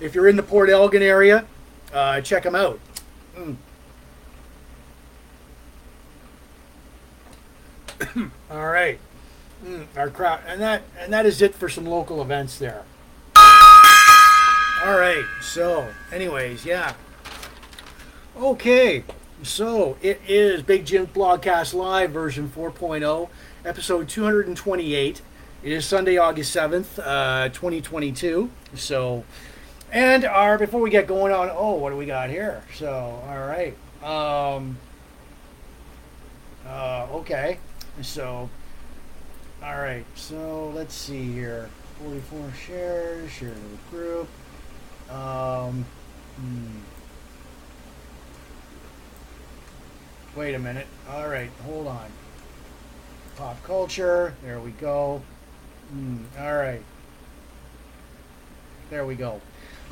[0.00, 1.44] If you're in the Port Elgin area,
[1.92, 2.78] uh, check them out.
[3.36, 3.56] Mm.
[8.50, 8.98] All right.
[9.64, 12.84] Mm, our crowd, and that and that is it for some local events there.
[13.36, 15.24] All right.
[15.42, 16.94] So, anyways, yeah.
[18.38, 19.04] Okay.
[19.42, 23.28] So it is Big Jim Blogcast Live version 4.0,
[23.64, 25.22] episode 228.
[25.62, 28.50] It is Sunday, August 7th, uh, 2022.
[28.74, 29.24] So,
[29.92, 32.62] and our before we get going on, oh, what do we got here?
[32.74, 33.74] So, all right.
[34.02, 34.78] Um,
[36.66, 37.58] uh, okay.
[38.02, 38.48] So,
[39.62, 40.04] all right.
[40.14, 41.68] So let's see here.
[42.02, 44.28] 44 shares, share the group.
[45.10, 45.84] Um,
[46.36, 46.78] hmm.
[50.36, 50.86] Wait a minute.
[51.10, 52.06] All right, hold on.
[53.36, 54.34] Pop culture.
[54.44, 55.20] There we go.
[55.94, 56.82] Mm, all right.
[58.90, 59.40] There we go.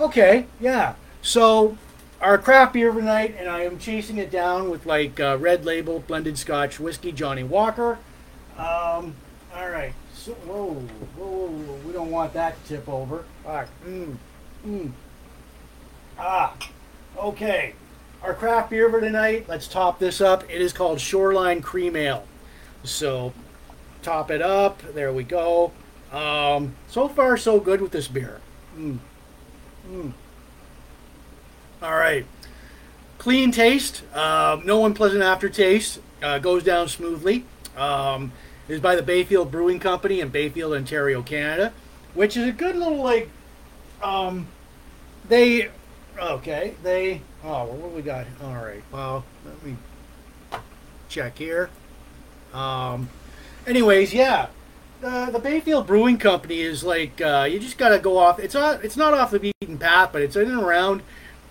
[0.00, 0.94] Okay, yeah.
[1.22, 1.76] So
[2.20, 6.00] our craft beer tonight, and I am chasing it down with like uh, red label
[6.00, 7.98] blended Scotch whiskey, Johnnie Walker.
[8.56, 9.14] Um,
[9.54, 9.92] all right.
[10.14, 10.74] So, whoa,
[11.16, 13.24] whoa, whoa, we don't want that to tip over.
[13.46, 13.68] All right.
[13.86, 14.16] Mm,
[14.66, 14.90] mm.
[16.18, 16.56] Ah,
[17.16, 17.74] okay.
[18.22, 20.42] Our craft beer for tonight, let's top this up.
[20.50, 22.24] It is called Shoreline Cream Ale.
[22.82, 23.32] So,
[24.02, 24.82] top it up.
[24.92, 25.72] There we go.
[26.12, 28.40] Um, so far, so good with this beer.
[28.76, 28.98] Mm.
[29.90, 30.12] Mm.
[31.82, 32.26] All right.
[33.18, 36.00] Clean taste, uh, no unpleasant aftertaste.
[36.22, 37.44] Uh, goes down smoothly.
[37.76, 38.32] Um,
[38.68, 41.72] is by the Bayfield Brewing Company in Bayfield, Ontario, Canada,
[42.14, 43.30] which is a good little like.
[44.02, 44.46] Um,
[45.28, 45.70] they
[46.18, 46.74] okay.
[46.82, 48.26] They oh, what we got?
[48.42, 48.82] All right.
[48.92, 49.76] Well, let me
[51.08, 51.70] check here.
[52.52, 53.08] Um,
[53.66, 54.48] anyways, yeah.
[55.00, 58.38] The, the Bayfield Brewing Company is like uh, you just got to go off.
[58.38, 61.02] It's not it's not off the beaten path, but it's in and around.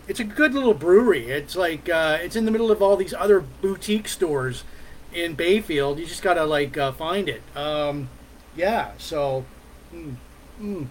[0.08, 1.28] It's a good little brewery.
[1.30, 4.64] It's like uh, it's in the middle of all these other boutique stores
[5.14, 6.00] in Bayfield.
[6.00, 7.42] You just got to like uh, find it.
[7.56, 8.10] Um,
[8.56, 8.92] yeah.
[8.98, 9.46] So.
[9.94, 10.16] Mm,
[10.62, 10.88] mm.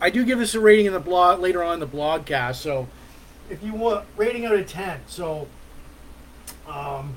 [0.00, 2.56] I do give this a rating in the blog later on in the blogcast.
[2.56, 2.88] So
[3.48, 5.46] if you want rating out of ten, so
[6.66, 7.14] um,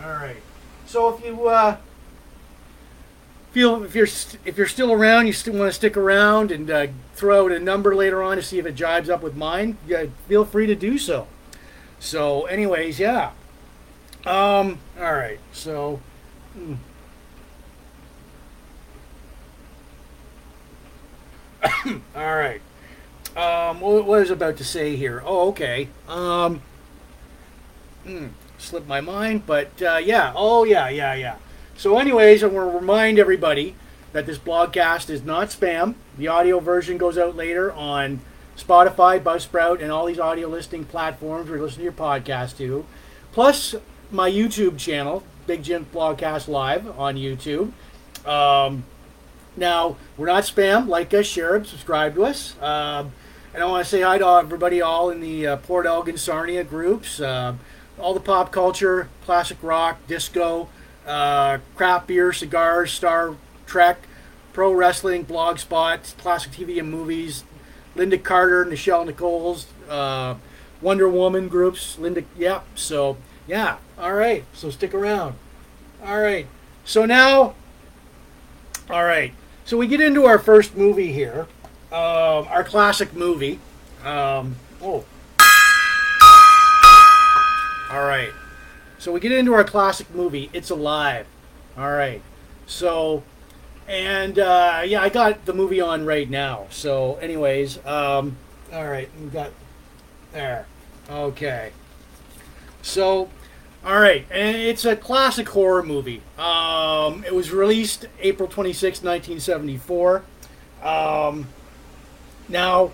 [0.00, 0.42] all right.
[0.86, 1.78] So if you uh,
[3.56, 4.08] feel if you're
[4.44, 7.58] if you're still around, you still want to stick around and uh, throw out a
[7.58, 9.78] number later on to see if it jives up with mine.
[9.86, 11.26] Yeah, feel free to do so.
[11.98, 13.30] So, anyways, yeah.
[14.26, 14.78] Um.
[15.00, 15.40] All right.
[15.54, 16.02] So.
[16.52, 16.74] Hmm.
[22.14, 22.60] all right.
[23.34, 25.22] Um, what was I about to say here?
[25.24, 25.88] Oh, okay.
[26.08, 26.60] Um,
[28.04, 28.26] hmm,
[28.58, 30.34] slipped my mind, but uh, yeah.
[30.36, 31.36] Oh, yeah, yeah, yeah.
[31.78, 33.74] So, anyways, I want to remind everybody
[34.12, 35.94] that this blogcast is not spam.
[36.16, 38.20] The audio version goes out later on
[38.56, 42.86] Spotify, Buzzsprout, and all these audio listing platforms where you listen to your podcast to.
[43.32, 43.74] Plus,
[44.10, 47.72] my YouTube channel, Big Jim Blogcast Live on YouTube.
[48.26, 48.84] Um,
[49.54, 50.88] now, we're not spam.
[50.88, 52.56] Like us, share it, subscribe to us.
[52.62, 53.12] Um,
[53.52, 56.64] and I want to say hi to everybody all in the uh, Port Elgin Sarnia
[56.64, 57.20] groups.
[57.20, 57.54] Uh,
[57.98, 60.70] all the pop culture, classic rock, disco,
[61.06, 63.36] uh, craft beer, cigars, Star
[63.66, 64.06] Trek,
[64.52, 67.44] pro wrestling, blog spots, classic TV and movies,
[67.94, 70.34] Lynda Carter, Nichelle Nichols, uh,
[70.80, 71.96] Wonder Woman groups.
[71.96, 72.60] Lynda, yeah.
[72.74, 73.76] So, yeah.
[73.98, 74.44] All right.
[74.52, 75.34] So stick around.
[76.04, 76.46] All right.
[76.84, 77.54] So now,
[78.90, 79.32] all right.
[79.64, 81.48] So we get into our first movie here,
[81.90, 83.58] um, our classic movie.
[84.04, 85.04] Um, oh.
[87.90, 88.30] All right.
[89.06, 91.28] So we get into our classic movie, It's Alive.
[91.78, 92.20] All right.
[92.66, 93.22] So,
[93.86, 96.66] and uh, yeah, I got the movie on right now.
[96.70, 98.36] So, anyways, um,
[98.72, 99.52] all right, we got
[100.32, 100.66] there.
[101.08, 101.70] Okay.
[102.82, 103.30] So,
[103.84, 106.20] all right, and it's a classic horror movie.
[106.36, 110.24] Um, it was released April 26, 1974.
[110.82, 111.46] Um,
[112.48, 112.90] now,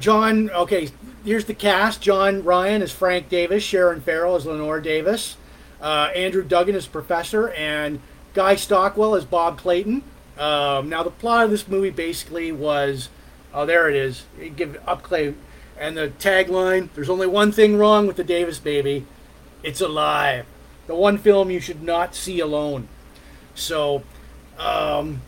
[0.00, 0.90] John, okay,
[1.24, 2.00] here's the cast.
[2.00, 5.36] John Ryan is Frank Davis, Sharon Farrell is Lenore Davis,
[5.80, 8.00] uh, Andrew Duggan is Professor, and
[8.32, 10.04] Guy Stockwell is Bob Clayton.
[10.38, 13.08] Um, now, the plot of this movie basically was,
[13.52, 14.24] oh, there it is.
[14.54, 15.34] Give up Clay,
[15.76, 19.04] and the tagline: "There's only one thing wrong with the Davis baby."
[19.64, 20.46] It's alive.
[20.86, 22.86] The one film you should not see alone.
[23.56, 24.04] So,
[24.58, 25.22] um,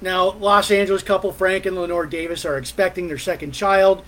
[0.00, 4.04] now Los Angeles couple Frank and Lenore Davis are expecting their second child.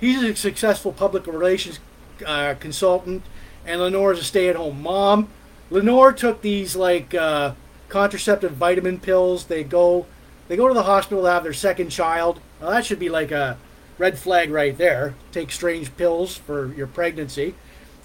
[0.00, 1.78] He's a successful public relations
[2.26, 3.22] uh, consultant,
[3.64, 5.28] and Lenore is a stay-at-home mom.
[5.70, 7.54] Lenore took these like uh,
[7.88, 9.46] contraceptive vitamin pills.
[9.46, 10.06] They go,
[10.48, 12.40] they go to the hospital to have their second child.
[12.60, 13.58] That should be like a
[13.98, 15.14] red flag right there.
[15.32, 17.54] Take strange pills for your pregnancy.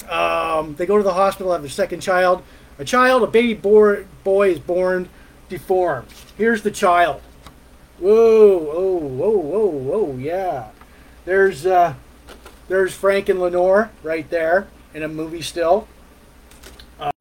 [0.10, 2.44] Um, they go to the hospital, to have their second child.
[2.80, 5.10] A child, a baby boy, boy is born
[5.50, 6.08] deformed.
[6.38, 7.22] Here's the child.
[8.02, 10.70] Whoa, whoa, whoa, whoa, whoa, yeah.
[11.24, 11.94] There's, uh,
[12.68, 15.88] there's Frank and Lenore right there in a movie still.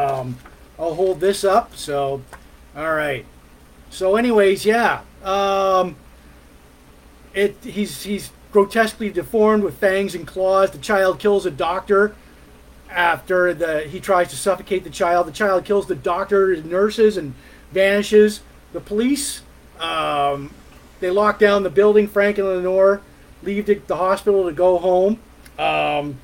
[0.00, 0.38] Um,
[0.78, 1.76] I'll hold this up.
[1.76, 2.22] So,
[2.74, 3.26] all right.
[3.90, 5.02] So, anyways, yeah.
[5.22, 5.96] Um,
[7.34, 10.70] it he's he's grotesquely deformed with fangs and claws.
[10.70, 12.14] The child kills a doctor
[12.88, 15.26] after the he tries to suffocate the child.
[15.26, 17.34] The child kills the doctor, nurses, and
[17.70, 18.40] vanishes.
[18.72, 19.42] The police
[19.78, 20.50] um,
[21.00, 22.06] they lock down the building.
[22.06, 23.00] Frank and Lenore
[23.42, 25.18] leave the, the hospital to go home.
[25.58, 26.18] Um,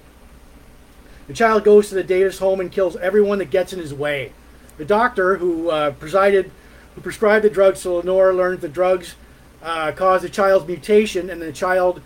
[1.27, 4.33] the child goes to the Davis home and kills everyone that gets in his way.
[4.79, 6.51] The doctor who uh, presided,
[6.95, 9.17] who prescribed the drugs to Lenore, learns the drugs
[9.63, 12.01] uh, the child's mutation, and the child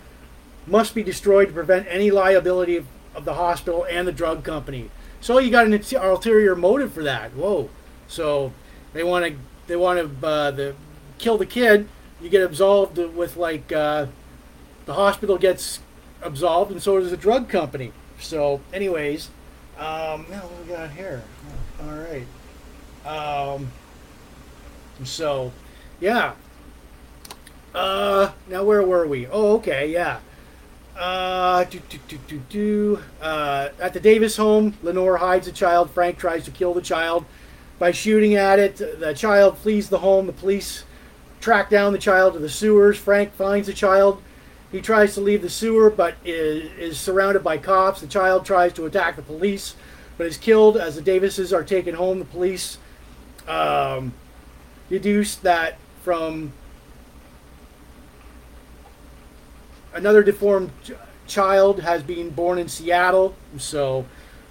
[0.65, 4.89] must be destroyed to prevent any liability of, of the hospital and the drug company.
[5.19, 7.33] So you got an ulterior motive for that.
[7.33, 7.69] Whoa!
[8.07, 8.53] So
[8.93, 9.35] they want to
[9.67, 10.75] they want to uh, the
[11.19, 11.87] kill the kid.
[12.21, 14.07] You get absolved with like uh,
[14.85, 15.79] the hospital gets
[16.21, 17.91] absolved, and so does the drug company.
[18.19, 19.29] So, anyways,
[19.77, 21.23] um, now what we got here?
[21.81, 22.27] All right.
[23.05, 23.71] Um,
[25.03, 25.51] so,
[25.99, 26.33] yeah.
[27.73, 29.25] Uh, now where were we?
[29.27, 30.19] Oh, okay, yeah.
[30.95, 33.03] Uh, do, do, do, do, do.
[33.21, 35.89] Uh, at the Davis home, Lenore hides a child.
[35.89, 37.25] Frank tries to kill the child
[37.79, 38.77] by shooting at it.
[38.77, 40.27] The child flees the home.
[40.27, 40.83] The police
[41.41, 42.97] track down the child to the sewers.
[42.97, 44.21] Frank finds the child
[44.71, 47.99] he tries to leave the sewer, but is, is surrounded by cops.
[47.99, 49.75] The child tries to attack the police,
[50.17, 52.19] but is killed as the Davises are taken home.
[52.19, 52.77] The police
[53.47, 54.13] um,
[54.89, 56.53] deduce that from
[59.93, 60.71] another deformed
[61.27, 63.35] child has been born in Seattle.
[63.57, 64.05] So,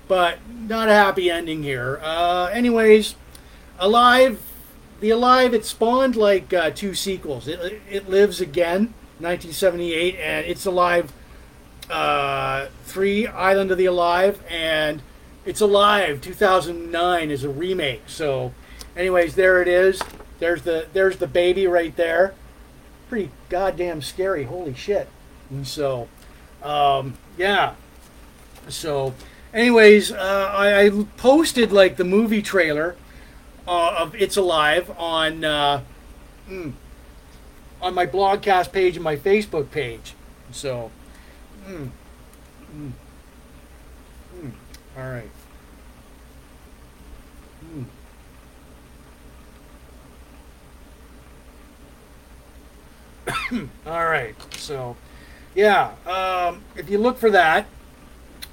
[0.07, 1.99] but not a happy ending here.
[2.03, 3.15] Uh, anyways,
[3.79, 4.39] Alive,
[5.01, 7.49] the Alive, it spawned like uh, two sequels.
[7.49, 11.13] It, it lives again 1978, and It's Alive
[11.91, 15.03] uh, 3, Island of the Alive, and
[15.45, 18.03] It's Alive 2009 is a remake.
[18.07, 18.53] So,
[18.97, 20.01] anyways, there it is.
[20.39, 22.35] There's the there's the baby right there.
[23.09, 24.45] Pretty goddamn scary.
[24.45, 25.09] Holy shit.
[25.51, 26.09] And so,
[26.63, 27.75] um, yeah.
[28.69, 29.15] So,
[29.53, 32.97] anyways, uh, I, I, posted like the movie trailer
[33.71, 35.45] uh, of It's Alive on.
[35.45, 35.83] Uh,
[36.49, 36.75] mm,
[37.83, 40.15] on my blogcast page and my Facebook page.
[40.53, 40.91] So,
[41.67, 41.89] mm,
[42.77, 42.93] mm,
[44.97, 45.31] all right.
[53.53, 53.69] Mm.
[53.87, 54.35] all right.
[54.55, 54.97] So,
[55.55, 55.93] yeah.
[56.07, 57.67] Um, if you look for that,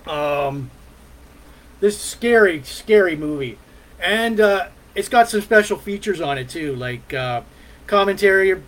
[0.05, 0.69] um,
[1.79, 3.57] this scary, scary movie,
[3.99, 4.67] and uh,
[4.97, 7.43] it's got some special features on it too, like uh,
[7.85, 8.59] commentary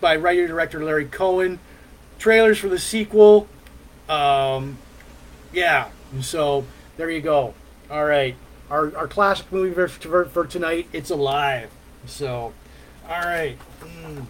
[0.00, 1.60] by writer director Larry Cohen.
[2.18, 3.46] Trailers for the sequel.
[4.08, 4.78] Um,
[5.52, 5.90] yeah,
[6.22, 6.64] so
[6.96, 7.52] there you go.
[7.90, 8.34] All right,
[8.70, 10.88] our, our classic movie for, for, tonight.
[10.94, 11.70] It's alive.
[12.06, 12.54] So,
[13.06, 13.58] all right.
[13.82, 14.26] Mm.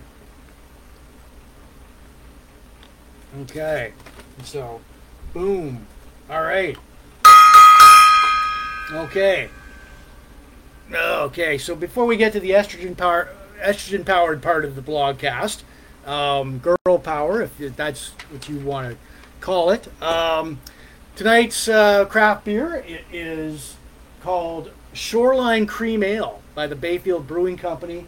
[3.43, 3.93] Okay.
[4.43, 4.81] So,
[5.33, 5.87] boom.
[6.29, 6.77] All right.
[8.93, 9.49] Okay.
[10.93, 11.59] Okay.
[11.59, 13.29] So before we get to the estrogen power
[13.61, 15.63] estrogen powered part of the blogcast,
[16.07, 18.99] um, girl power, if that's what you want to
[19.41, 19.89] call it.
[20.03, 20.61] Um,
[21.17, 23.77] tonight's uh, craft beer is
[24.23, 28.07] called Shoreline Cream Ale by the Bayfield Brewing Company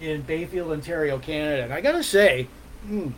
[0.00, 1.64] in Bayfield, Ontario, Canada.
[1.64, 2.48] And I gotta say,
[2.86, 3.12] mm,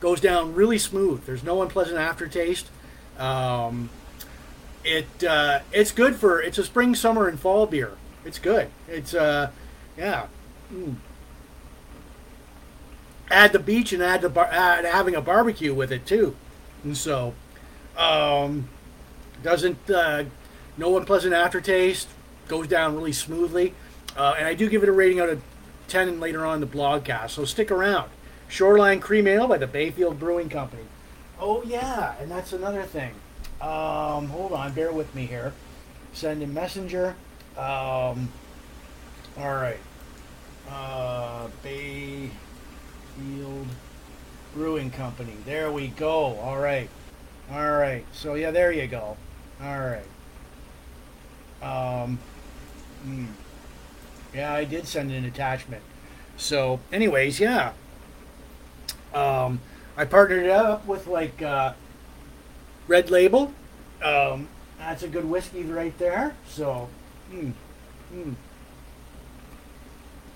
[0.00, 1.24] goes down really smooth.
[1.24, 2.68] There's no unpleasant aftertaste.
[3.18, 3.90] Um,
[4.84, 7.92] it uh, it's good for it's a spring, summer, and fall beer.
[8.24, 8.68] It's good.
[8.88, 9.50] It's uh,
[9.96, 10.26] yeah.
[10.72, 10.96] Mm.
[13.30, 16.36] Add the beach and add the bar- add having a barbecue with it too,
[16.82, 17.34] and so
[17.96, 18.68] um,
[19.42, 20.24] doesn't uh,
[20.76, 22.08] no unpleasant aftertaste.
[22.48, 23.74] Goes down really smoothly,
[24.16, 25.40] uh, and I do give it a rating out of
[25.86, 27.30] ten later on the blogcast.
[27.30, 28.10] So stick around.
[28.48, 30.82] Shoreline Cream Ale by the Bayfield Brewing Company.
[31.38, 33.14] Oh yeah, and that's another thing.
[33.60, 35.52] Um, hold on, bear with me here.
[36.12, 37.14] Send a messenger.
[37.56, 38.30] Um,
[39.38, 39.78] all right.
[40.68, 42.30] Uh, Bayfield
[44.54, 45.36] Brewing Company.
[45.44, 46.38] There we go.
[46.38, 46.88] All right.
[47.52, 48.04] All right.
[48.12, 49.16] So yeah, there you go.
[49.62, 50.06] All right.
[51.62, 52.18] Um,
[53.02, 53.26] hmm.
[54.34, 55.82] Yeah, I did send an attachment.
[56.36, 57.72] So, anyways, yeah.
[59.12, 59.60] Um,
[59.96, 61.74] I partnered up with like uh,
[62.90, 63.54] Red Label.
[64.02, 66.34] Um, that's a good whiskey right there.
[66.48, 66.88] So,
[67.32, 67.52] mm,
[68.12, 68.34] mm.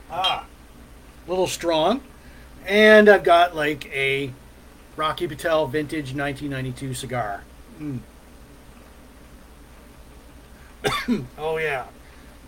[0.08, 0.46] ah,
[1.26, 2.00] a little strong,
[2.64, 4.32] And I've got like a
[4.94, 7.42] Rocky Patel vintage 1992 cigar.
[7.80, 7.98] Mm.
[11.38, 11.86] oh yeah.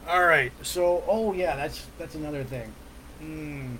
[0.06, 0.52] All right.
[0.62, 2.72] So, oh yeah, that's that's another thing.
[3.20, 3.78] Mm.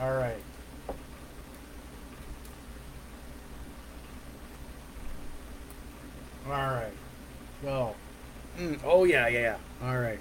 [0.00, 0.40] All right.
[6.50, 6.92] All right.
[7.62, 7.94] Go.
[8.58, 8.80] Mm.
[8.84, 9.86] Oh yeah, yeah, yeah.
[9.86, 10.20] All right.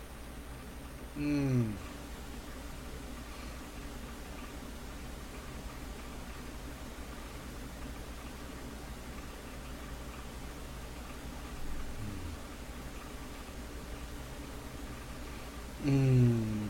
[1.17, 1.71] Mm.
[15.85, 16.67] Mm.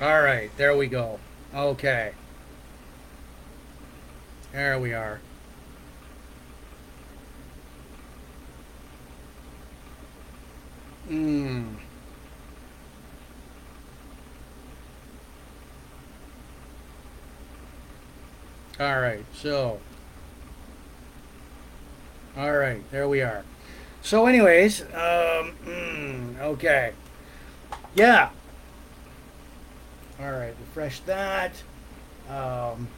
[0.00, 1.20] All right, there we go.
[1.54, 2.12] Okay.
[4.52, 5.20] There we are.
[11.08, 11.76] Mm.
[18.78, 19.78] All right, so.
[22.36, 23.44] All right, there we are.
[24.02, 26.92] So, anyways, um, mm, okay.
[27.94, 28.30] Yeah.
[30.20, 31.52] All right, refresh that.
[32.28, 32.88] Um,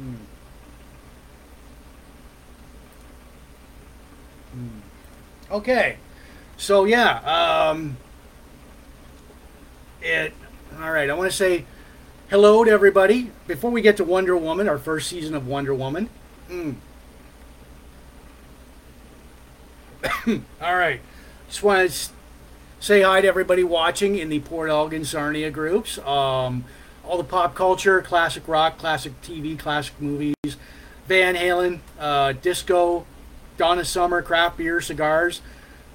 [0.00, 0.16] mm.
[5.50, 5.96] Okay.
[6.58, 7.20] So yeah,
[7.70, 7.96] um,
[10.02, 10.34] it.
[10.80, 11.64] All right, I want to say
[12.30, 16.10] hello to everybody before we get to Wonder Woman, our first season of Wonder Woman.
[16.50, 16.74] Mm.
[20.60, 21.00] all right,
[21.48, 22.10] just want to
[22.80, 25.96] say hi to everybody watching in the Port Elgin Sarnia groups.
[25.98, 26.64] Um,
[27.04, 30.34] all the pop culture, classic rock, classic TV, classic movies,
[31.06, 33.06] Van Halen, uh, disco,
[33.56, 35.40] Donna Summer, craft beer, cigars.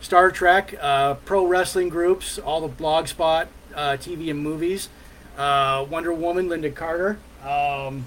[0.03, 4.89] Star Trek, uh, pro wrestling groups, all the Blogspot, uh, TV and movies,
[5.37, 7.17] uh, Wonder Woman, Lynda Carter.
[7.41, 8.05] Um,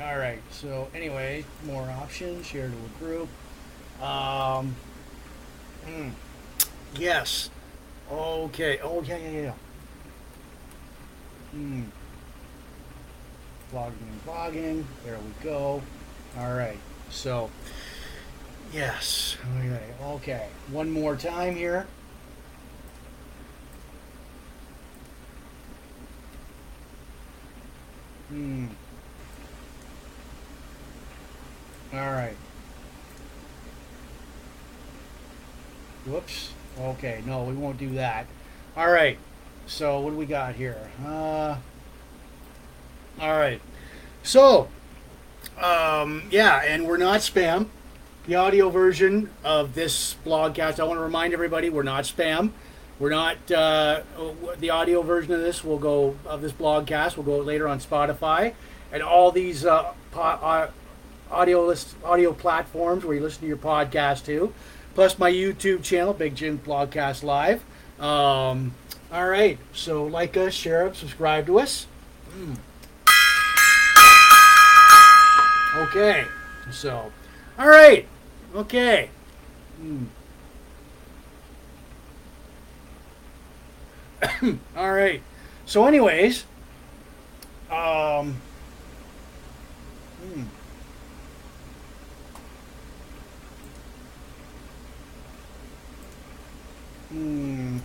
[0.00, 0.40] all right.
[0.50, 2.46] So anyway, more options.
[2.46, 3.28] Share to a group.
[4.02, 4.74] Um,
[5.86, 6.12] mm,
[6.96, 7.50] yes.
[8.10, 8.80] Okay.
[8.82, 9.52] Oh yeah yeah yeah.
[11.50, 11.82] Hmm.
[13.70, 14.84] Blogging blogging.
[15.04, 15.82] There we go.
[16.38, 16.78] All right.
[17.10, 17.50] So.
[18.72, 19.36] Yes.
[20.02, 20.48] Okay.
[20.70, 21.86] One more time here.
[28.28, 28.66] Hmm.
[31.94, 32.36] All right.
[36.04, 36.52] Whoops.
[36.78, 37.22] Okay.
[37.24, 38.26] No, we won't do that.
[38.76, 39.18] All right.
[39.66, 40.90] So what do we got here?
[41.06, 41.56] Uh.
[43.18, 43.62] All right.
[44.22, 44.68] So.
[45.58, 46.24] Um.
[46.30, 47.68] Yeah, and we're not spam
[48.28, 50.78] the audio version of this blogcast.
[50.78, 52.50] I want to remind everybody we're not spam.
[52.98, 54.02] We're not uh,
[54.60, 58.52] the audio version of this will go of this blogcast will go later on Spotify
[58.92, 60.70] and all these uh, po- uh,
[61.30, 64.52] audio list audio platforms where you listen to your podcast too.
[64.94, 67.62] plus my YouTube channel, Big Jim Blogcast Live.
[67.98, 68.74] Um,
[69.10, 71.86] all right, so like us, share us, subscribe to us.
[72.36, 72.56] Mm.
[75.76, 76.26] Okay,
[76.70, 77.10] so
[77.58, 78.06] all right.
[78.54, 79.10] Okay.
[79.80, 80.04] Hmm.
[84.76, 85.22] All right.
[85.66, 86.44] So, anyways,
[87.70, 88.36] um,
[90.20, 90.42] hmm.
[97.10, 97.78] Hmm.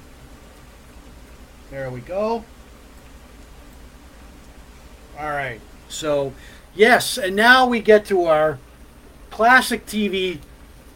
[1.70, 2.46] There we go.
[5.20, 5.60] All right.
[5.90, 6.34] So,
[6.76, 8.60] yes, and now we get to our
[9.30, 10.40] classic TV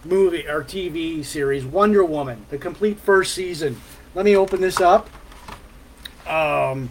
[0.03, 3.81] movie or TV series, Wonder Woman, the complete first season.
[4.15, 5.09] Let me open this up.
[6.27, 6.89] Um,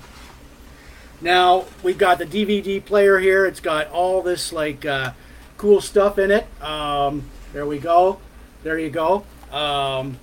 [1.20, 3.46] now we've got the DVD player here.
[3.46, 5.12] It's got all this like uh,
[5.56, 6.46] cool stuff in it.
[6.62, 8.20] Um, there we go.
[8.62, 9.24] There you go.
[9.50, 10.18] Um,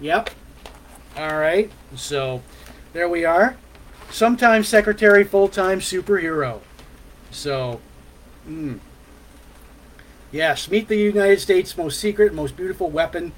[0.00, 0.30] yep.
[1.16, 1.70] All right.
[1.96, 2.42] So
[2.92, 3.56] there we are.
[4.10, 6.60] Sometimes secretary, full time superhero.
[7.30, 7.80] So.
[8.48, 8.80] Mm.
[10.32, 13.32] Yes, meet the United States' most secret, most beautiful weapon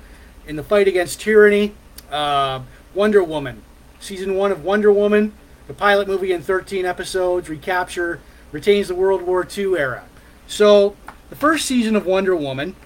[0.46, 1.72] in the fight against tyranny
[2.10, 2.60] uh,
[2.94, 3.62] Wonder Woman.
[3.98, 5.32] Season 1 of Wonder Woman,
[5.68, 8.20] the pilot movie in 13 episodes, recapture,
[8.50, 10.04] retains the World War II era.
[10.46, 10.94] So,
[11.30, 12.76] the first season of Wonder Woman,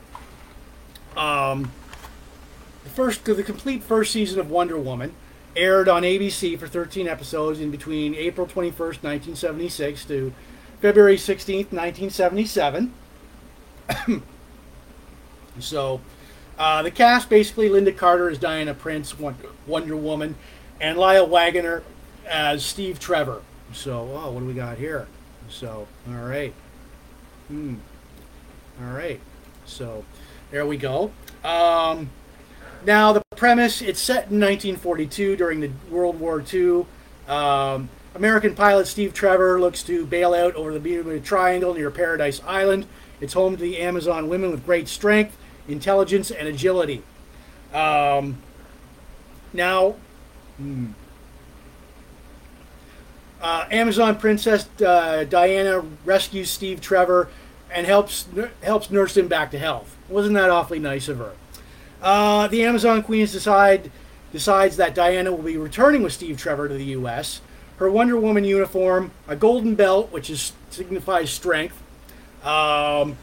[1.17, 1.73] um,
[2.85, 5.15] the first, the complete first season of Wonder Woman,
[5.57, 10.33] aired on ABC for 13 episodes in between April 21st, 1976 to
[10.81, 12.93] February 16th, 1977.
[15.61, 16.01] so,
[16.59, 19.14] uh, the cast basically Lynda Carter is Diana Prince,
[19.66, 20.37] Wonder Woman,
[20.80, 21.82] and Lyle Waggoner
[22.26, 23.43] as Steve Trevor.
[23.72, 25.07] So, oh, what do we got here?
[25.49, 26.53] So, all right.
[27.49, 27.76] Hmm.
[28.82, 29.20] All right.
[29.64, 30.05] So,
[30.51, 31.11] there we go.
[31.45, 32.11] Um,
[32.84, 36.87] now, the premise it's set in 1942 during the World War II.
[37.28, 42.41] Um, American pilot Steve Trevor looks to bail out over the Bermuda Triangle near Paradise
[42.47, 42.87] Island.
[43.21, 45.37] It's home to the Amazon women with great strength,
[45.69, 47.03] intelligence, and agility.
[47.73, 48.39] Um,
[49.53, 49.97] now,
[50.57, 50.89] hmm.
[53.41, 57.29] uh, Amazon Princess uh, Diana rescues Steve Trevor
[57.71, 58.27] and helps
[58.62, 59.97] helps nurse him back to health.
[60.09, 61.33] Wasn't that awfully nice of her?
[62.03, 63.91] Uh, the Amazon Queens decide
[64.33, 67.41] decides that Diana will be returning with Steve Trevor to the U.S.
[67.79, 71.83] Her Wonder Woman uniform, a golden belt, which is signifies strength.
[72.43, 73.16] Um,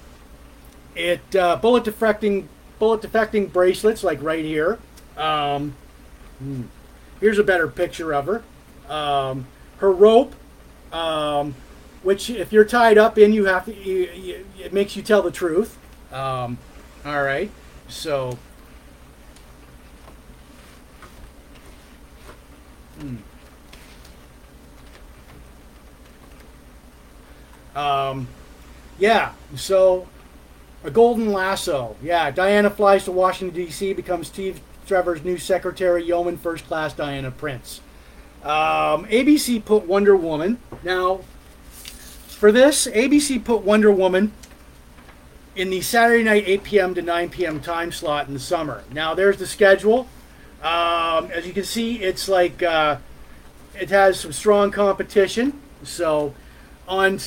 [0.95, 2.49] it uh, bullet deflecting
[2.80, 4.80] bullet deflecting bracelets, like right here.
[5.18, 5.76] Um,
[6.39, 6.64] hmm.
[7.20, 8.43] here's a better picture of her.
[8.89, 9.47] Um,
[9.78, 10.36] her rope,
[10.91, 11.55] um,
[12.01, 13.74] which if you're tied up in, you have to.
[13.74, 15.78] You, you, it makes you tell the truth.
[16.11, 16.57] Um,
[17.05, 17.49] all right,
[17.88, 18.38] so.
[22.99, 23.16] Hmm.
[27.76, 28.28] Um,
[29.00, 30.08] yeah, so
[30.84, 31.96] a golden lasso.
[32.02, 37.32] Yeah, Diana flies to Washington, D.C., becomes Steve Trevor's new secretary, Yeoman First Class Diana
[37.32, 37.82] Prince.
[38.44, 40.58] Um, ABC put Wonder Woman.
[40.84, 41.22] Now,
[42.28, 44.34] for this, ABC put Wonder Woman
[45.56, 46.96] in the Saturday night 8 p.m.
[46.96, 47.62] to 9 p.m.
[47.62, 48.84] time slot in the summer.
[48.91, 50.08] Now, there's the schedule.
[50.62, 52.98] Um, as you can see, it's like uh,
[53.80, 55.62] it has some strong competition.
[55.84, 56.34] So,
[56.88, 57.20] on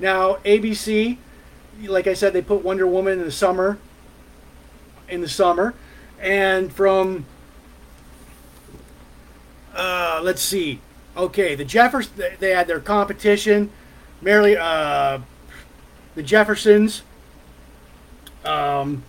[0.00, 1.18] Now, ABC,
[1.82, 3.78] like I said, they put Wonder Woman in the summer.
[5.08, 5.74] In the summer,
[6.20, 7.26] and from
[9.74, 10.80] uh, let's see,
[11.16, 13.70] okay, the Jeffers they had their competition.
[14.22, 15.18] Merely, uh,
[16.14, 17.02] the Jeffersons.
[18.44, 19.02] Um,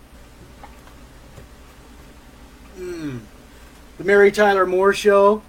[2.76, 3.20] mm,
[3.98, 5.42] the Mary Tyler Moore Show.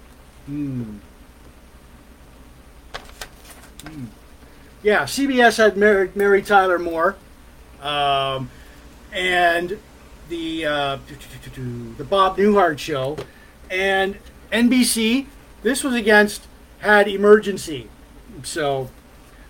[0.48, 1.00] Mm.
[4.84, 7.16] Yeah, CBS had Mary, Mary Tyler Moore,
[7.80, 8.50] um,
[9.12, 9.78] and
[10.28, 10.98] the uh,
[11.96, 13.16] the Bob Newhart show,
[13.70, 14.18] and
[14.52, 15.26] NBC.
[15.62, 16.46] This was against
[16.80, 17.88] had Emergency,
[18.42, 18.90] so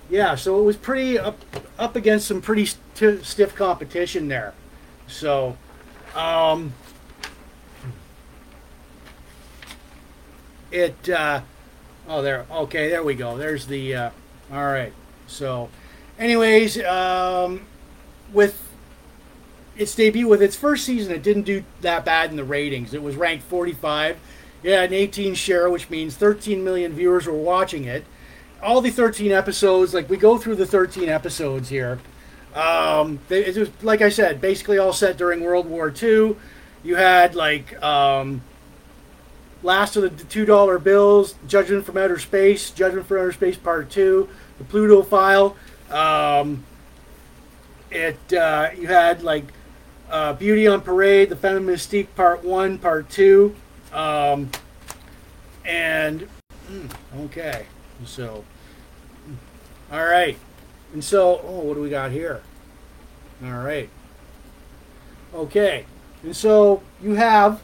[0.09, 1.41] yeah, so it was pretty up
[1.80, 4.55] up against some pretty st- stiff competition there.
[5.09, 5.57] So,
[6.14, 6.72] um,
[10.70, 11.41] it uh,
[12.07, 13.37] oh there okay there we go.
[13.37, 14.11] There's the uh,
[14.53, 14.93] all right.
[15.35, 15.68] So,
[16.18, 17.66] anyways, um,
[18.32, 18.61] with
[19.76, 22.95] its debut, with its first season, it didn't do that bad in the ratings.
[22.95, 24.18] It was ranked 45.
[24.62, 28.05] It had an 18 share, which means 13 million viewers were watching it.
[28.62, 31.99] All the 13 episodes, like we go through the 13 episodes here.
[32.55, 36.37] Um, they, it was like I said, basically all set during World War II.
[36.82, 38.43] You had like um,
[39.62, 43.91] Last of the Two Dollar Bills, Judgment from Outer Space, Judgment from Outer Space Part
[43.91, 44.28] Two,
[44.59, 45.57] the Pluto file.
[45.91, 46.65] Um,
[47.91, 49.45] it uh, you had like
[50.11, 53.55] uh, Beauty on Parade, the Phantom Mystique Part One, Part Two,
[53.93, 54.51] um,
[55.65, 56.29] and
[56.71, 56.91] mm,
[57.21, 57.67] okay,
[58.05, 58.45] so
[59.93, 60.37] all right,
[60.93, 62.43] and so oh, what do we got here?
[63.45, 63.89] All right,
[65.35, 65.87] okay,
[66.23, 67.63] and so you have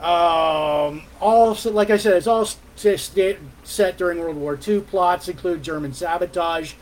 [0.00, 2.48] um, all like I said, it's all
[3.72, 4.80] set during World War II.
[4.80, 6.74] Plots include German sabotage,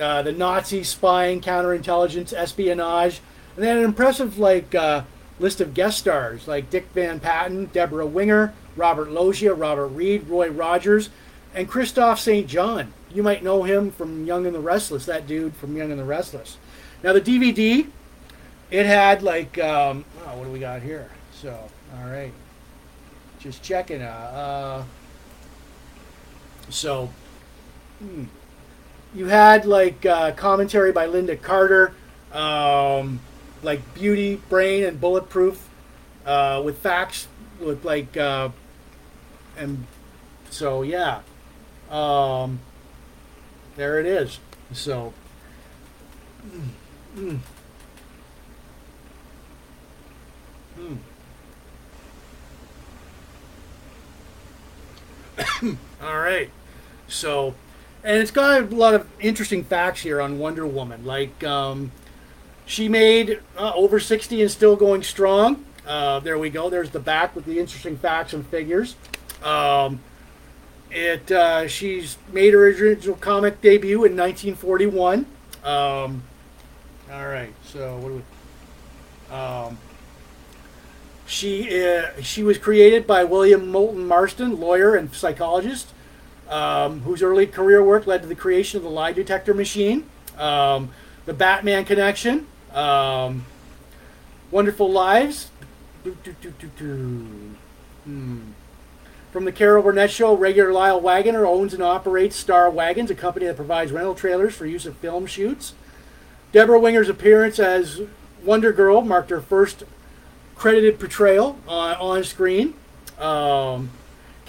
[0.00, 3.20] uh, the Nazi spying, counterintelligence, espionage,
[3.56, 5.02] and then an impressive like uh,
[5.38, 10.48] list of guest stars like Dick Van Patten, Debra Winger, Robert Loggia, Robert Reed, Roy
[10.48, 11.10] Rogers,
[11.54, 12.46] and Christoph St.
[12.46, 12.92] John.
[13.12, 16.04] You might know him from Young and the Restless, that dude from Young and the
[16.04, 16.58] Restless.
[17.02, 17.88] Now the DVD,
[18.70, 21.10] it had like um, oh, what do we got here?
[21.32, 21.58] So
[21.98, 22.32] all right.
[23.40, 24.02] Just checking.
[24.02, 24.84] Uh,
[26.70, 27.10] so,
[27.98, 28.24] hmm.
[29.14, 31.94] you had like uh, commentary by Lynda Carter,
[32.32, 33.20] um,
[33.62, 35.68] like Beauty, Brain, and Bulletproof,
[36.26, 37.28] uh, with facts,
[37.60, 38.50] with like, uh,
[39.56, 39.86] and
[40.50, 41.20] so yeah,
[41.90, 42.60] um,
[43.76, 44.38] there it is.
[44.72, 45.12] So,
[46.46, 46.68] mm,
[47.16, 47.38] mm.
[56.02, 56.50] All right.
[57.10, 57.54] So,
[58.02, 61.04] and it's got a lot of interesting facts here on Wonder Woman.
[61.04, 61.92] Like, um,
[62.64, 65.64] she made uh, over 60 and still going strong.
[65.86, 66.70] Uh, there we go.
[66.70, 68.94] There's the back with the interesting facts and figures.
[69.42, 70.00] Um,
[70.90, 75.26] it uh, she's made her original comic debut in 1941.
[75.64, 76.22] Um,
[77.12, 78.22] all right, so what do
[79.28, 79.34] we?
[79.34, 79.78] Um,
[81.26, 85.88] she uh, she was created by William Moulton Marston, lawyer and psychologist,
[86.50, 90.04] um, whose early career work led to the creation of the lie detector machine,
[90.36, 90.90] um,
[91.24, 93.46] the Batman connection, um,
[94.50, 95.50] Wonderful Lives.
[96.02, 96.34] Do, do,
[96.76, 97.54] do.
[98.04, 98.40] Hmm.
[99.30, 103.46] From the Carol Burnett Show, regular Lyle Waggoner owns and operates Star Waggons, a company
[103.46, 105.74] that provides rental trailers for use at film shoots.
[106.50, 108.00] Debra Winger's appearance as
[108.44, 109.84] Wonder Girl marked her first
[110.56, 112.74] credited portrayal on, on screen.
[113.20, 113.90] Um,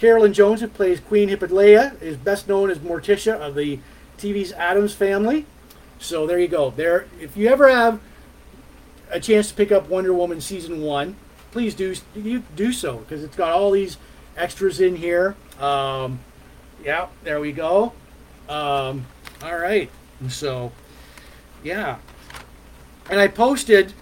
[0.02, 3.78] Carolyn Jones, who plays Queen Hippolyta, is best known as Morticia of the
[4.18, 5.45] TV's Addams Family.
[5.99, 6.72] So there you go.
[6.72, 8.02] There, if you ever have
[9.12, 11.18] a chance to pick up Wonder Woman season one,
[11.52, 13.97] please do you do so because it's got all these
[14.36, 15.36] extras in here.
[15.60, 16.20] Um,
[16.84, 17.93] yeah, there we go.
[18.49, 19.06] Um,
[19.43, 19.91] all right,
[20.30, 20.72] so
[21.64, 21.97] yeah,
[23.08, 23.93] and I posted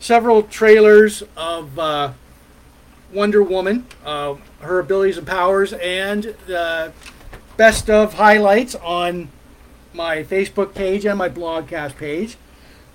[0.00, 2.12] several trailers of uh,
[3.12, 6.92] Wonder Woman, uh, her abilities and powers, and the
[7.56, 9.30] best of highlights on
[9.92, 12.36] my Facebook page and my blogcast page.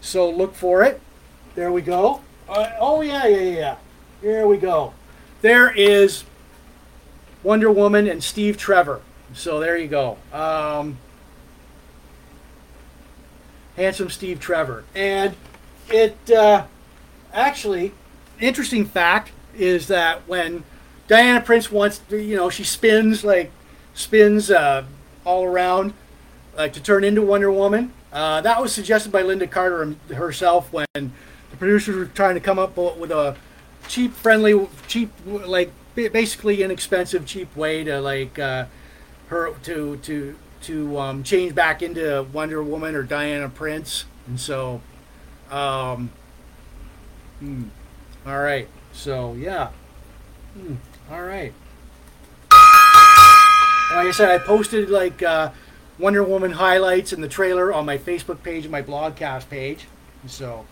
[0.01, 1.01] So look for it.
[1.55, 2.21] There we go.
[2.47, 3.75] Uh, oh yeah, yeah, yeah.
[4.21, 4.93] Here we go.
[5.41, 6.23] There is
[7.41, 9.01] Wonder Woman and Steve Trevor.
[9.33, 10.17] So there you go.
[10.31, 10.97] Um,
[13.75, 15.35] handsome Steve Trevor, and
[15.89, 16.65] it uh,
[17.33, 17.93] actually
[18.39, 20.63] interesting fact is that when
[21.07, 23.51] Diana Prince wants, to, you know, she spins like
[23.93, 24.83] spins uh,
[25.25, 25.93] all around,
[26.57, 27.93] like to turn into Wonder Woman.
[28.11, 32.59] Uh, that was suggested by Lynda Carter herself when the producers were trying to come
[32.59, 33.35] up with a
[33.87, 38.65] cheap, friendly, cheap, like basically inexpensive, cheap way to like uh,
[39.27, 44.81] her to to to um, change back into Wonder Woman or Diana Prince, and so,
[45.51, 46.09] um,
[47.39, 47.63] hmm,
[48.25, 49.69] all right, so yeah,
[50.53, 50.75] hmm,
[51.11, 51.53] all right.
[53.91, 55.51] Like I said, I posted like uh,
[55.99, 59.85] Wonder Woman highlights and the trailer on my Facebook page and my blogcast page.
[60.25, 60.65] So,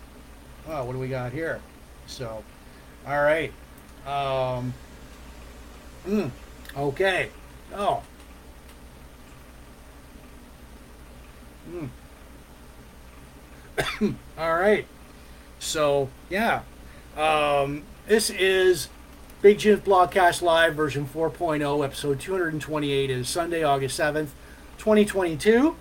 [0.68, 1.60] oh, what do we got here?
[2.06, 2.42] So,
[3.06, 3.52] all right.
[4.06, 4.74] Um,
[6.06, 6.30] mm,
[6.76, 7.28] okay.
[7.74, 8.02] Oh.
[11.70, 11.88] Mm.
[14.38, 14.86] all right.
[15.60, 16.62] So, yeah.
[17.16, 18.88] Um, this is
[19.42, 24.28] Big Jim's Blogcast Live version 4.0, episode 228 is Sunday, August 7th,
[24.78, 25.76] 2022.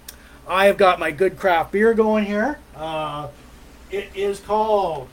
[0.47, 2.59] I have got my good craft beer going here.
[2.75, 3.29] Uh,
[3.89, 5.09] it is called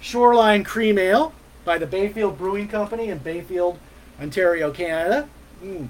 [0.00, 1.32] Shoreline Cream Ale
[1.64, 3.78] by the Bayfield Brewing Company in Bayfield,
[4.20, 5.28] Ontario, Canada.
[5.62, 5.88] Mm.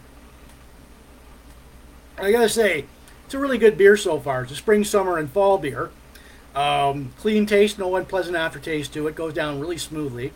[2.18, 2.86] I gotta say,
[3.24, 4.42] it's a really good beer so far.
[4.42, 5.90] It's a spring, summer, and fall beer.
[6.59, 9.14] Um, clean taste, no unpleasant aftertaste to it.
[9.14, 10.32] Goes down really smoothly.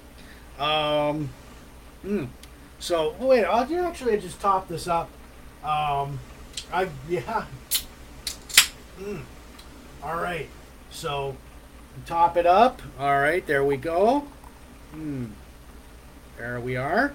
[0.57, 1.31] Um,
[2.07, 2.29] mm.
[2.79, 5.11] So, oh wait, I'll actually just top this up.
[5.65, 6.21] Um,
[6.73, 7.47] I yeah.
[9.01, 9.23] Mm.
[10.01, 10.49] All right.
[10.93, 11.37] So,
[12.07, 12.81] top it up.
[13.01, 14.29] All right, there we go.
[14.93, 15.27] Hmm.
[16.39, 17.15] There we are.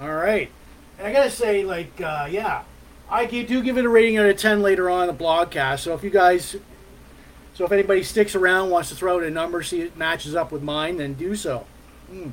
[0.00, 0.50] All right.
[0.98, 2.64] And I gotta say, like, uh, yeah,
[3.08, 5.80] I do give it a rating out of 10 later on the blogcast.
[5.80, 6.56] So if you guys
[7.60, 10.50] so if anybody sticks around, wants to throw out a number, see it matches up
[10.50, 11.66] with mine, then do so.
[12.10, 12.32] Mm.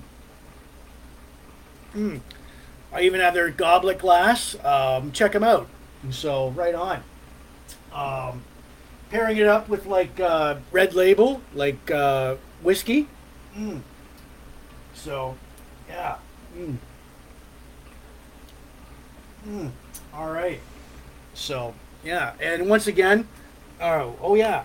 [1.93, 2.21] Mm.
[2.93, 4.55] I even have their goblet glass.
[4.63, 5.67] Um, check them out.
[6.01, 7.03] And so right on.
[7.91, 8.41] Um,
[9.09, 13.09] pairing it up with like uh, red label, like uh, whiskey.
[13.53, 13.81] Mm.
[14.93, 15.35] So,
[15.89, 16.19] yeah.
[16.57, 16.77] Mm.
[19.45, 19.71] Mm.
[20.13, 20.61] All right.
[21.33, 22.31] So, yeah.
[22.39, 23.27] And once again,
[23.81, 24.63] oh, oh yeah.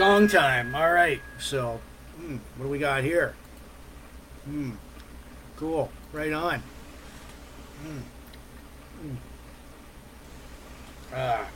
[0.00, 0.74] Gong time.
[0.74, 1.20] All right.
[1.38, 1.78] So,
[2.16, 3.34] hmm, what do we got here?
[4.46, 4.70] Hmm.
[5.58, 5.92] Cool.
[6.10, 6.62] Right on.
[7.82, 7.98] Hmm.
[9.02, 9.14] Hmm.
[11.14, 11.46] Ah.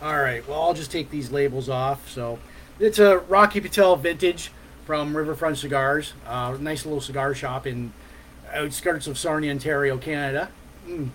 [0.00, 0.48] All right.
[0.48, 2.08] Well, I'll just take these labels off.
[2.08, 2.38] So,
[2.80, 4.52] it's a Rocky Patel vintage
[4.86, 6.14] from Riverfront Cigars.
[6.26, 7.92] Uh, nice little cigar shop in
[8.54, 10.48] outskirts of Sarnia, Ontario, Canada.
[10.88, 11.10] Mm.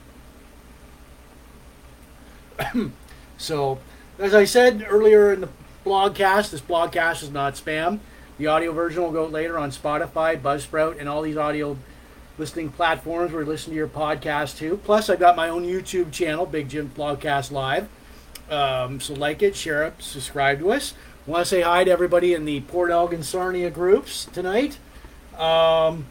[3.40, 3.80] so,
[4.20, 5.50] as I said earlier in the
[5.86, 6.52] blogcast.
[6.52, 8.00] This blogcast is not spam.
[8.38, 11.78] The audio version will go later on Spotify, Buzzsprout, and all these audio
[12.38, 14.78] listening platforms where you listen to your podcast too.
[14.84, 17.88] Plus, I've got my own YouTube channel, Big Jim Blogcast Live.
[18.50, 20.94] Um, so like it, share it, subscribe to us.
[21.28, 24.80] Want to say hi to everybody in the Port Elgin Sarnia groups tonight.
[25.38, 26.08] Um,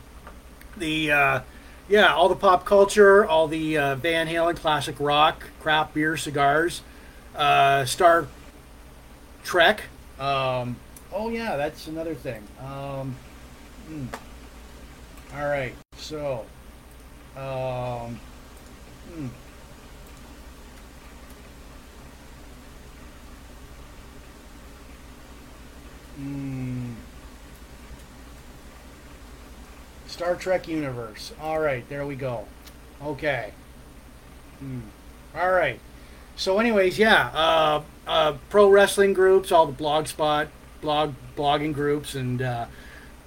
[0.76, 1.40] the uh,
[1.88, 6.82] yeah, all the pop culture, all the uh, Van Halen classic rock, craft beer, cigars,
[7.34, 8.28] uh, Star
[9.44, 9.82] Trek.
[10.18, 10.76] Um,
[11.12, 12.42] oh yeah, that's another thing.
[12.60, 13.16] Um,
[13.88, 14.06] mm.
[15.34, 16.44] All right, so.
[17.36, 18.18] Um,
[26.20, 26.94] mm.
[30.06, 31.32] Star Trek universe.
[31.40, 32.46] All right, there we go.
[33.02, 33.52] Okay.
[34.62, 34.82] Mm.
[35.34, 35.80] All right.
[36.36, 40.48] So, anyways, yeah, uh, uh, pro wrestling groups, all the blogspot,
[40.80, 42.66] blog blogging groups, and uh,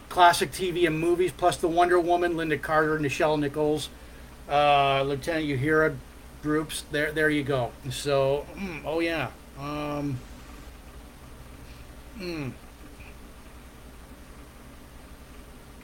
[0.09, 3.89] classic TV and movies, plus the Wonder Woman, Lynda Carter, Nichelle Nichols,
[4.49, 5.95] uh, Lieutenant Uhura
[6.41, 6.83] groups.
[6.91, 7.71] There, there you go.
[7.89, 9.29] So, mm, oh yeah.
[9.57, 10.19] Um,
[12.19, 12.51] mm.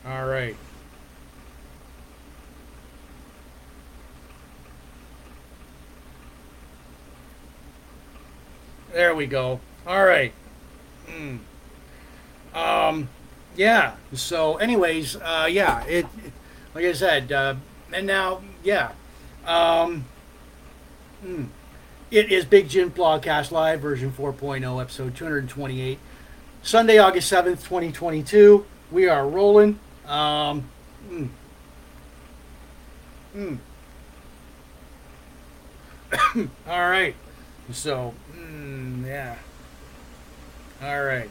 [0.05, 0.57] All right.
[8.91, 9.59] There we go.
[9.85, 10.33] All right.
[11.07, 11.39] Mm.
[12.53, 13.09] Um,
[13.55, 13.95] yeah.
[14.13, 15.83] So, anyways, uh, yeah.
[15.85, 16.33] It, it,
[16.73, 17.55] like I said, uh,
[17.93, 18.91] and now, yeah.
[19.45, 20.05] Um,
[21.23, 21.47] mm.
[22.11, 25.99] It is Big Jim Blogcast Live, version 4.0, episode 228.
[26.63, 28.65] Sunday, August 7th, 2022.
[28.91, 29.79] We are rolling.
[30.07, 30.67] Um,
[31.07, 31.29] mm.
[33.35, 33.59] Mm.
[36.67, 37.15] All right.
[37.71, 38.15] So,
[38.59, 39.35] mm, yeah.
[40.81, 41.29] All right.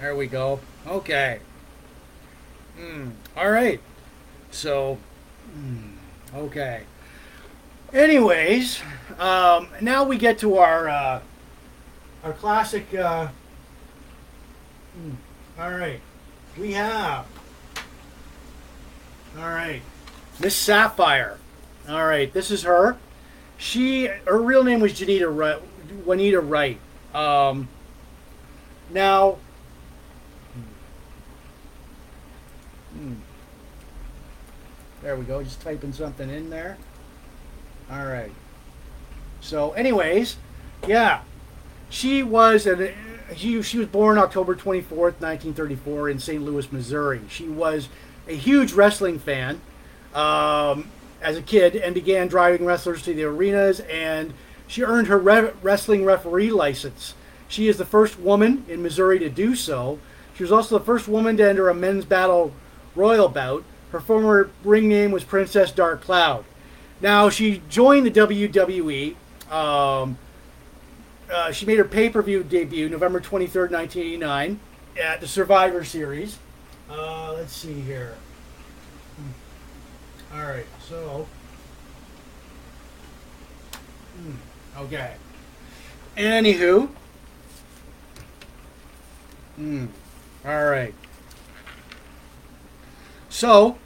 [0.00, 0.60] There we go.
[0.86, 1.40] Okay.
[2.78, 3.12] Mm.
[3.36, 3.80] All right.
[4.50, 4.98] So,
[5.56, 5.92] mm,
[6.34, 6.82] okay.
[7.92, 8.82] Anyways,
[9.18, 11.20] um, now we get to our uh,
[12.24, 12.92] our classic.
[12.94, 13.28] Uh,
[14.98, 15.14] mm,
[15.58, 16.00] all right,
[16.58, 17.26] we have.
[19.38, 19.82] All right,
[20.40, 21.38] Miss Sapphire.
[21.88, 22.96] All right, this is her.
[23.58, 25.60] She her real name was Janita Wright,
[26.04, 26.78] Juanita Wright.
[27.14, 27.68] Um,
[28.90, 29.38] now.
[32.92, 33.14] Hmm,
[35.02, 35.42] there we go.
[35.42, 36.78] Just typing something in there.
[37.90, 38.32] All right.
[39.40, 40.36] So, anyways,
[40.86, 41.22] yeah,
[41.88, 42.92] she was an
[43.34, 46.42] she, she was born October 24th, 1934, in St.
[46.42, 47.22] Louis, Missouri.
[47.28, 47.88] She was
[48.28, 49.60] a huge wrestling fan
[50.14, 50.90] um,
[51.26, 54.32] as a kid and began driving wrestlers to the arenas, and
[54.68, 57.14] she earned her re- wrestling referee license.
[57.48, 59.98] She is the first woman in Missouri to do so.
[60.36, 62.52] She was also the first woman to enter a men's battle
[62.94, 63.64] royal bout.
[63.90, 66.44] Her former ring name was Princess Dark Cloud.
[67.00, 69.16] Now, she joined the WWE.
[69.52, 70.16] Um,
[71.32, 74.60] uh, she made her pay per view debut November 23rd, 1989,
[75.02, 76.38] at the Survivor Series.
[76.88, 78.14] Uh, let's see here.
[79.16, 80.38] Hmm.
[80.38, 81.26] All right, so.
[84.16, 85.14] Hmm, okay.
[86.16, 86.88] Anywho.
[89.56, 89.86] Hmm.
[90.44, 90.94] All right.
[93.28, 93.76] So,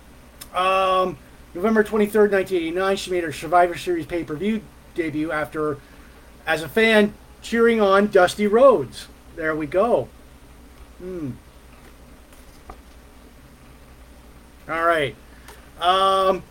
[0.54, 1.16] um,
[1.54, 4.62] November 23rd, 1989, she made her Survivor Series pay per view
[4.94, 5.78] debut after,
[6.46, 9.08] as a fan, cheering on Dusty Rhodes.
[9.36, 10.08] There we go.
[10.98, 11.30] Hmm.
[14.68, 15.16] All right.
[15.80, 16.42] Um,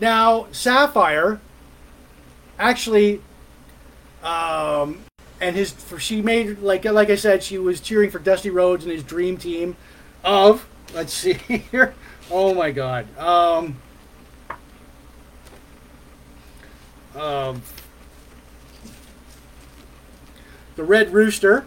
[0.00, 1.40] now, Sapphire
[2.58, 3.20] actually,
[4.22, 4.98] um,
[5.40, 8.84] and his, for, she made, like, like I said, she was cheering for Dusty Rhodes
[8.84, 9.76] and his dream team
[10.22, 11.34] of, let's see
[11.70, 11.94] here.
[12.30, 13.06] Oh my God.
[13.18, 13.76] Um,
[17.16, 17.62] um,
[20.76, 21.64] the Red Rooster,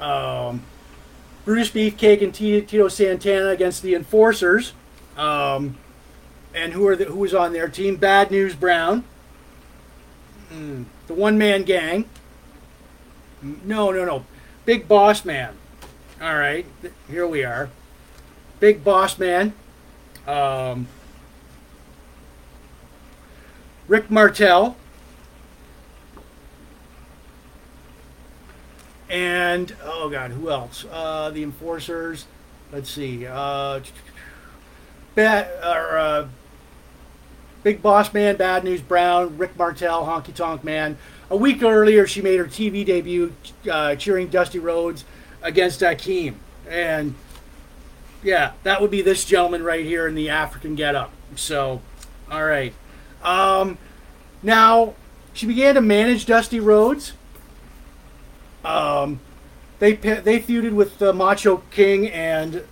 [0.00, 0.62] um,
[1.44, 4.72] Brutus Beefcake and Tito Santana against the Enforcers.
[5.16, 5.78] Um,
[6.54, 7.96] and who are the, who was on their team?
[7.96, 9.04] Bad News Brown,
[10.52, 12.04] mm, the One Man Gang.
[13.42, 14.24] No, no, no,
[14.64, 15.54] Big Boss Man.
[16.22, 16.64] All right,
[17.08, 17.68] here we are.
[18.60, 19.52] Big Boss Man.
[20.26, 20.88] Um,
[23.88, 24.76] Rick Martel.
[29.10, 30.86] And, oh God, who else?
[30.90, 32.26] Uh, the Enforcers.
[32.72, 33.26] Let's see.
[33.26, 33.80] Uh,
[35.14, 36.28] Bad, or, uh,
[37.64, 40.98] Big Boss Man, Bad News Brown, Rick Martel, Honky Tonk Man.
[41.30, 43.34] A week earlier, she made her TV debut
[43.70, 45.04] uh, cheering Dusty Rhodes
[45.42, 46.34] against Akeem.
[46.68, 47.14] And,
[48.22, 51.10] yeah, that would be this gentleman right here in the African getup.
[51.36, 51.80] So,
[52.30, 52.74] all right.
[53.22, 53.78] Um,
[54.42, 54.94] now,
[55.32, 57.14] she began to manage Dusty Rhodes
[58.64, 59.20] Um,
[59.78, 62.64] they they feuded with the Macho King and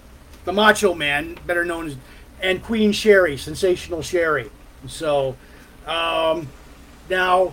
[0.45, 1.97] the Macho Man, better known as,
[2.41, 4.51] and Queen Sherry, Sensational Sherry.
[4.87, 5.37] So
[5.87, 6.49] um,
[7.09, 7.53] now,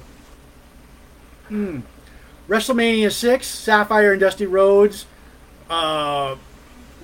[1.48, 1.82] hmm,
[2.48, 5.06] WrestleMania six, Sapphire and Dusty Rhodes
[5.70, 6.36] uh,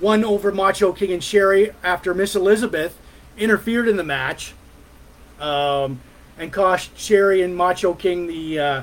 [0.00, 2.98] won over Macho King and Sherry after Miss Elizabeth
[3.38, 4.54] interfered in the match
[5.40, 6.00] um,
[6.38, 8.82] and cost Sherry and Macho King the uh,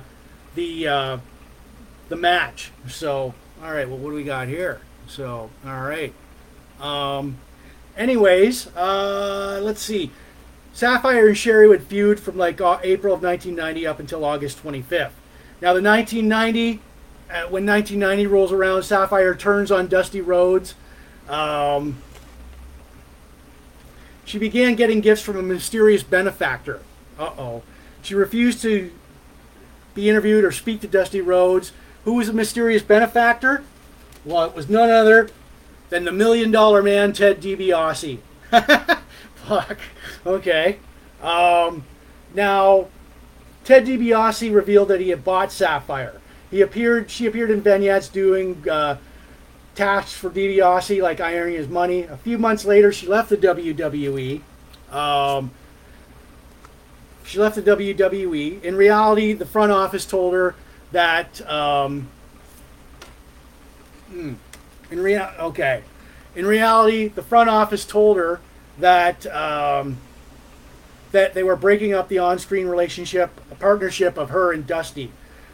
[0.56, 1.18] the uh,
[2.10, 2.72] the match.
[2.88, 3.34] So,
[3.64, 4.80] all right, well, what do we got here?
[5.08, 6.14] So, all right.
[6.80, 7.38] Um,
[7.98, 10.12] anyways, uh, let's see.
[10.74, 15.12] Sapphire and Sherry would feud from like uh, April of 1990 up until August 25th.
[15.62, 16.82] Now, the 1990,
[17.30, 20.74] uh, when 1990 rolls around, Sapphire turns on Dusty Rhodes.
[21.30, 22.02] Um,
[24.26, 26.82] she began getting gifts from a mysterious benefactor.
[27.20, 27.64] Uh oh.
[28.02, 28.92] She refused to
[29.94, 31.72] be interviewed or speak to Dusty Rhodes.
[32.04, 33.64] Who was the mysterious benefactor?
[34.26, 35.30] Well, it was none other
[35.90, 38.18] than the million dollar man, Ted DiBiase.
[39.54, 39.80] Fuck.
[40.26, 40.80] Okay.
[41.22, 41.84] Um,
[42.34, 42.88] now,
[43.64, 46.22] Ted DiBiase revealed that he had bought Sapphire.
[46.50, 47.10] He appeared.
[47.10, 48.98] She appeared in vignettes doing uh,
[49.76, 52.04] tasks for DiBiase, like ironing his money.
[52.04, 54.42] A few months later, she left the WWE.
[54.92, 55.52] Um,
[57.26, 58.64] she left the WWE.
[58.64, 60.56] In reality, the front office told her
[60.92, 61.42] that.
[61.50, 62.10] Um,
[64.10, 64.34] hmm,
[64.92, 65.84] in real, okay.
[66.36, 68.40] In reality, the front office told her
[68.78, 69.98] that um,
[71.12, 75.12] that they were breaking up the on-screen relationship, a partnership of her and Dusty.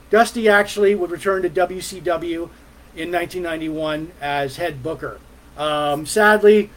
[0.10, 2.50] Dusty actually would return to WCW
[2.96, 5.20] in 1991 as head booker.
[5.58, 6.72] Um, sadly,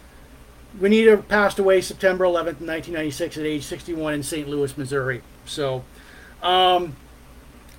[0.78, 4.48] Juanita passed away September 11th, 1996, at age 61 in St.
[4.48, 5.22] Louis, Missouri.
[5.44, 5.84] So,
[6.42, 6.96] um,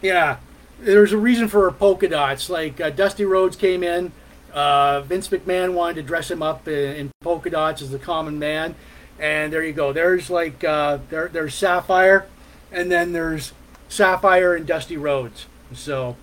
[0.01, 0.37] yeah,
[0.79, 2.49] there's a reason for her polka dots.
[2.49, 4.11] Like uh, Dusty Rhodes came in,
[4.53, 8.37] uh, Vince McMahon wanted to dress him up in, in, polka dots as the common
[8.37, 8.75] man,
[9.19, 9.93] and there you go.
[9.93, 12.27] There's like uh, there, there's Sapphire,
[12.71, 13.53] and then there's
[13.89, 15.47] Sapphire and Dusty Rhodes.
[15.73, 16.15] So,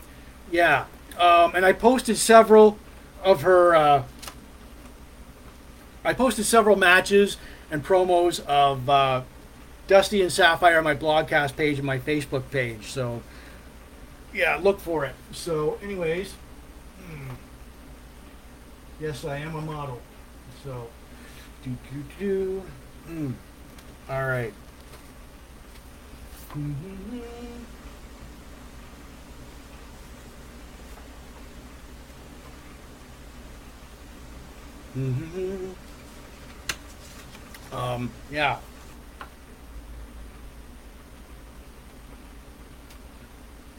[0.51, 0.85] yeah,
[1.19, 2.79] um, and I posted several
[3.25, 3.75] of her.
[3.75, 4.03] Uh,
[6.05, 7.37] I posted several matches
[7.71, 9.23] and promos of uh,
[9.87, 12.87] Dusty and Sapphire on my blogcast page and my Facebook page.
[12.87, 13.23] So,
[14.33, 15.15] yeah, look for it.
[15.33, 16.35] So, anyways,
[16.99, 17.35] hmm.
[19.01, 20.01] Yes, I am a model.
[20.65, 20.89] So,
[21.65, 22.63] do do do.
[23.09, 23.35] Mm.
[24.09, 24.53] All right.
[26.51, 27.21] Mm-hmm.
[34.97, 35.73] Mm-hmm.
[37.75, 38.59] Um, yeah.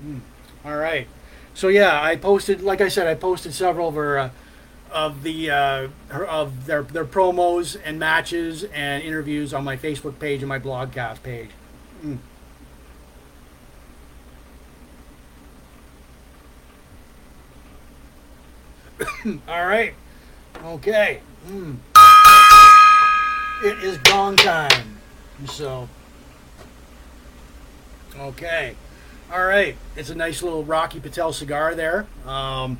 [0.05, 0.21] Mm.
[0.63, 1.07] All right.
[1.53, 4.29] So yeah, I posted, like I said, I posted several of her, uh,
[4.91, 10.41] of the uh, of their their promos and matches and interviews on my Facebook page
[10.41, 11.49] and my blogcast page.
[12.03, 12.17] Mm.
[19.47, 19.93] All right.
[20.63, 21.21] Okay.
[21.47, 21.77] Mm.
[23.63, 24.97] It is gong time.
[25.47, 25.87] So,
[28.17, 28.75] okay.
[29.31, 29.75] All right.
[29.95, 32.79] It's a nice little Rocky Patel cigar there um,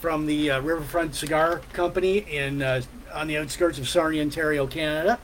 [0.00, 2.82] from the uh, Riverfront Cigar Company in uh,
[3.14, 5.18] on the outskirts of Sarnia, Ontario, Canada.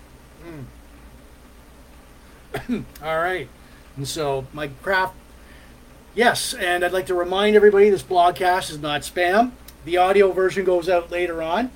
[2.55, 2.85] Mm.
[3.03, 3.49] All right.
[3.97, 5.15] And so, my craft.
[6.15, 9.53] Yes, and I'd like to remind everybody this blogcast is not spam.
[9.85, 11.71] The audio version goes out later on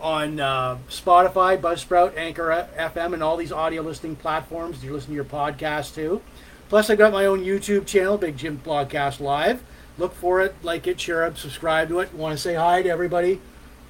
[0.00, 4.82] on uh, Spotify, Buzzsprout, Anchor FM, and all these audio listening platforms.
[4.84, 6.20] You listen to your podcast too.
[6.68, 9.62] Plus, I've got my own YouTube channel, Big Jim Blogcast Live.
[9.96, 12.12] Look for it, like it, share it, subscribe to it.
[12.14, 13.40] Want to say hi to everybody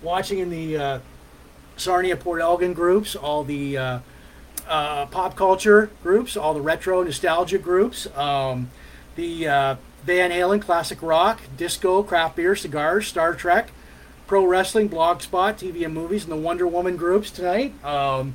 [0.02, 0.98] watching in the uh,
[1.76, 3.98] Sarnia Port Elgin groups, all the uh,
[4.68, 8.70] uh, pop culture groups, all the retro nostalgia groups, um,
[9.16, 13.70] the uh, Van Halen, classic rock, disco, craft beer, cigars, Star Trek,
[14.26, 17.72] pro wrestling, blogspot, TV and movies, and the Wonder Woman groups tonight.
[17.84, 18.34] Um,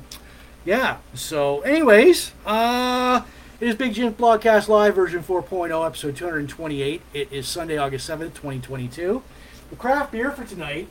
[0.64, 0.98] yeah.
[1.14, 3.22] So, anyways, uh,
[3.60, 7.02] it is Big Jim's Blogcast Live version 4.0, episode 228.
[7.12, 9.22] It is Sunday, August 7th, 2022.
[9.68, 10.88] The craft beer for tonight,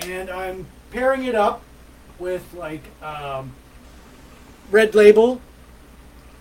[0.00, 1.62] and I'm pairing it up
[2.18, 3.54] with like um,
[4.70, 5.40] Red Label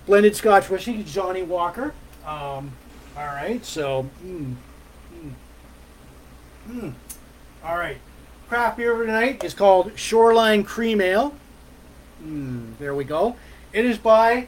[0.06, 1.94] blended Scotch whiskey, Johnnie Walker.
[2.26, 2.74] Um,
[3.16, 4.54] all right, so, mm,
[5.16, 5.32] mm,
[6.70, 6.94] mm.
[7.64, 7.98] all right.
[8.50, 11.34] Craft beer for tonight is called Shoreline Cream Ale.
[12.80, 13.38] There we go.
[13.72, 14.48] It is by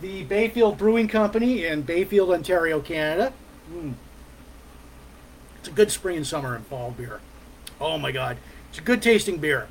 [0.00, 3.32] the Bayfield Brewing Company in Bayfield, Ontario, Canada.
[3.72, 3.94] Mm.
[5.58, 7.20] It's a good spring and summer and fall beer.
[7.80, 8.36] Oh my god,
[8.68, 9.68] it's a good tasting beer.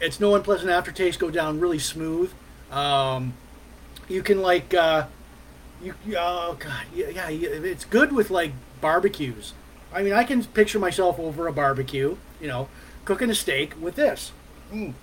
[0.00, 1.18] It's no unpleasant aftertaste.
[1.18, 2.32] Go down really smooth.
[2.70, 3.34] Um,
[4.08, 5.06] you can like, uh,
[5.82, 9.52] you oh god, yeah, yeah, it's good with like barbecues.
[9.92, 12.68] I mean, I can picture myself over a barbecue, you know,
[13.04, 14.32] cooking a steak with this.
[14.72, 14.94] Mm.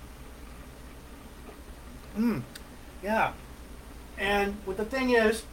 [2.18, 2.42] Mm.
[3.02, 3.32] Yeah.
[4.20, 5.44] And what the thing is,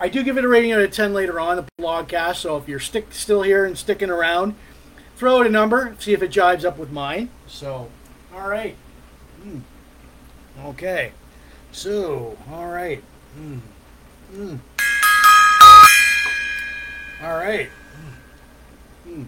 [0.00, 2.36] I do give it a rating out of 10 later on the blogcast.
[2.36, 4.56] So if you're stick still here and sticking around,
[5.16, 7.28] throw out a number, see if it jives up with mine.
[7.46, 7.90] So,
[8.34, 8.76] all right.
[9.46, 9.60] Mm.
[10.64, 11.12] Okay.
[11.70, 13.04] So, all right.
[13.38, 13.60] Mm.
[14.32, 14.58] Mm.
[17.22, 17.68] All right.
[19.06, 19.26] Mm.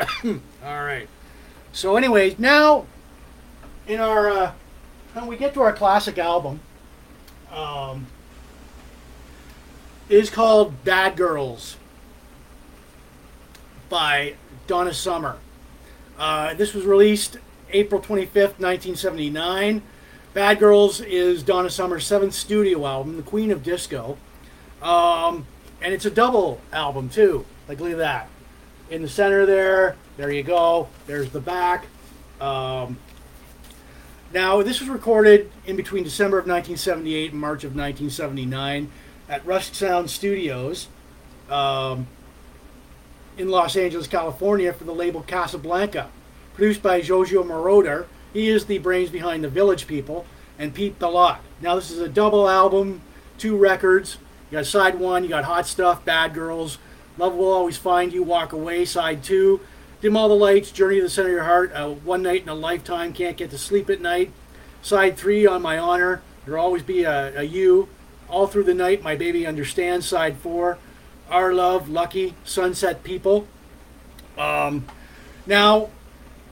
[0.64, 1.08] all right.
[1.72, 2.86] So, anyways, now
[3.90, 4.52] in our uh,
[5.14, 6.60] when we get to our classic album,
[7.52, 8.06] um,
[10.08, 11.76] is called Bad Girls
[13.88, 14.34] by
[14.68, 15.38] Donna Summer.
[16.16, 17.38] Uh, this was released
[17.72, 19.82] April 25th, 1979.
[20.34, 24.16] Bad Girls is Donna Summer's seventh studio album, The Queen of Disco.
[24.80, 25.46] Um,
[25.82, 27.44] and it's a double album, too.
[27.68, 28.28] Like, look at that.
[28.90, 30.88] In the center there, there you go.
[31.06, 31.86] There's the back.
[32.40, 32.96] Um,
[34.32, 38.90] now, this was recorded in between December of 1978 and March of 1979
[39.28, 40.86] at Rusk Sound Studios
[41.48, 42.06] um,
[43.36, 46.10] in Los Angeles, California for the label Casablanca.
[46.54, 48.06] Produced by Giorgio Moroder.
[48.32, 50.26] He is the brains behind The Village People
[50.58, 51.40] and Pete Bellotte.
[51.60, 53.00] Now, this is a double album,
[53.38, 54.18] two records.
[54.50, 56.78] You got side one, you got Hot Stuff, Bad Girls,
[57.18, 59.60] Love Will Always Find You, Walk Away, side two.
[60.00, 62.48] Dim All the Lights, Journey to the Center of Your Heart, uh, One Night in
[62.48, 64.32] a Lifetime, Can't Get to Sleep at Night.
[64.80, 67.88] Side three, On My Honor, There'll Always Be a, a You.
[68.26, 70.06] All Through the Night, My Baby Understands.
[70.06, 70.78] Side four,
[71.28, 73.46] Our Love, Lucky, Sunset People.
[74.38, 74.86] Um,
[75.46, 75.90] now,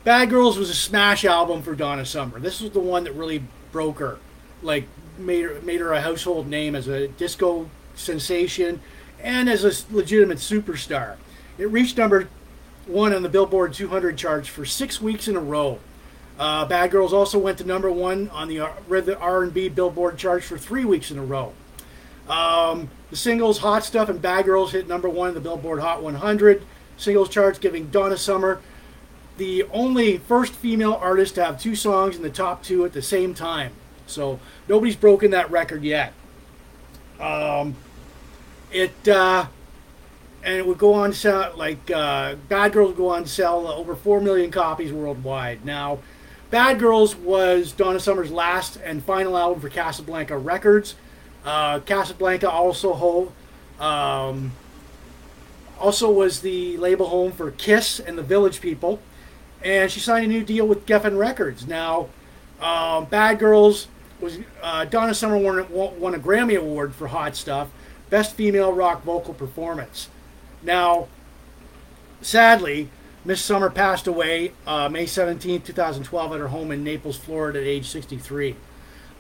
[0.04, 2.38] Bad Girls was a smash album for Donna Summer.
[2.38, 4.18] This was the one that really broke her,
[4.62, 4.84] like
[5.16, 8.80] made her, made her a household name as a disco sensation
[9.22, 11.16] and as a legitimate superstar.
[11.56, 12.28] It reached number
[12.88, 15.78] one on the Billboard 200 charts for six weeks in a row.
[16.38, 20.84] Uh, Bad Girls also went to number one on the R&B Billboard charts for three
[20.84, 21.52] weeks in a row.
[22.28, 26.02] Um, the singles Hot Stuff and Bad Girls hit number one in the Billboard Hot
[26.02, 26.62] 100
[26.96, 28.60] singles charts, giving Donna Summer
[29.36, 33.02] the only first female artist to have two songs in the top two at the
[33.02, 33.72] same time.
[34.06, 36.12] So nobody's broken that record yet.
[37.20, 37.76] Um,
[38.70, 39.46] it uh,
[40.48, 43.94] and it would go on sell like uh, Bad Girls would go on sell over
[43.94, 45.62] four million copies worldwide.
[45.62, 45.98] Now,
[46.50, 50.94] Bad Girls was Donna Summer's last and final album for Casablanca Records.
[51.44, 53.30] Uh, Casablanca also hold,
[53.78, 54.52] um,
[55.78, 59.00] also was the label home for Kiss and the Village People,
[59.62, 61.66] and she signed a new deal with Geffen Records.
[61.66, 62.08] Now,
[62.58, 63.88] um, Bad Girls
[64.18, 67.68] was uh, Donna Summer won, won a Grammy Award for Hot Stuff,
[68.08, 70.08] Best Female Rock Vocal Performance.
[70.62, 71.08] Now,
[72.20, 72.90] sadly,
[73.24, 77.66] Miss Summer passed away uh, May 17, 2012, at her home in Naples, Florida, at
[77.66, 78.56] age 63.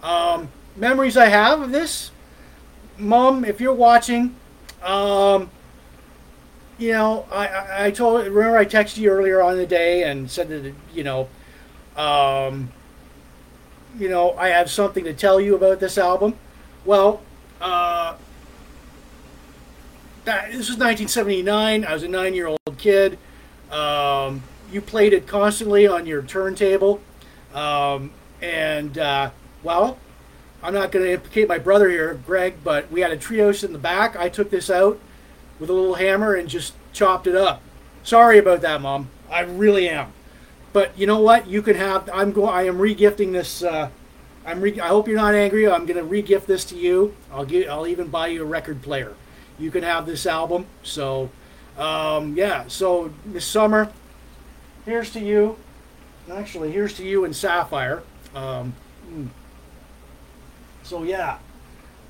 [0.02, 2.10] Um, memories I have of this,
[2.96, 4.34] Mom, if you're watching,
[4.82, 5.50] um,
[6.78, 10.48] you know, I, I told, remember I texted you earlier on the day and said
[10.48, 11.28] that, you know,
[11.96, 12.72] um,
[13.98, 16.34] you know, I have something to tell you about this album.
[16.84, 17.20] Well,
[17.60, 18.14] uh,
[20.28, 21.84] that, this was 1979.
[21.84, 23.18] I was a nine year old kid.
[23.70, 27.00] Um, you played it constantly on your turntable.
[27.54, 29.30] Um, and, uh,
[29.62, 29.98] well,
[30.62, 33.72] I'm not going to implicate my brother here, Greg, but we had a Trios in
[33.72, 34.16] the back.
[34.16, 35.00] I took this out
[35.58, 37.62] with a little hammer and just chopped it up.
[38.02, 39.08] Sorry about that, Mom.
[39.30, 40.12] I really am.
[40.74, 41.46] But you know what?
[41.46, 42.08] You can have.
[42.12, 42.54] I'm going.
[42.54, 43.62] I am regifting this.
[43.62, 43.88] Uh,
[44.44, 44.60] I'm.
[44.60, 45.66] Re- I hope you're not angry.
[45.66, 47.14] I'm going to regift this to you.
[47.32, 47.68] I'll get.
[47.68, 49.14] I'll even buy you a record player
[49.58, 50.66] you can have this album.
[50.82, 51.30] So,
[51.76, 52.64] um, yeah.
[52.68, 53.90] So Miss Summer,
[54.84, 55.56] here's to you.
[56.30, 58.02] Actually, here's to you and Sapphire.
[58.34, 58.74] Um,
[59.08, 59.26] hmm.
[60.82, 61.38] so yeah,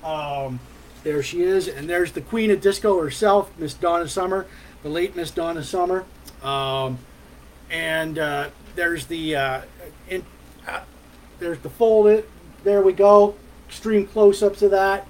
[0.03, 0.59] um,
[1.03, 4.45] there she is, and there's the Queen of Disco herself, Miss Donna Summer,
[4.83, 6.03] the late Miss Donna Summer,
[6.43, 6.97] um,
[7.69, 9.61] and uh, there's the uh,
[10.09, 10.25] in,
[10.67, 10.81] uh,
[11.39, 12.25] there's the folded.
[12.65, 13.35] There we go.
[13.67, 15.07] Extreme close-ups of that.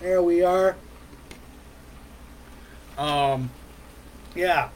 [0.00, 0.76] There we are.
[2.96, 3.50] Um,
[4.34, 4.70] yeah.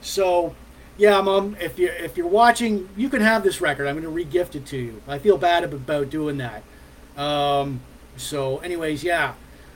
[0.00, 0.54] So,
[0.96, 3.86] yeah, mom, if you if you're watching, you can have this record.
[3.86, 5.02] I'm going to regift it to you.
[5.08, 6.62] I feel bad about doing that.
[7.20, 7.80] Um,
[8.16, 9.34] so, anyways, yeah.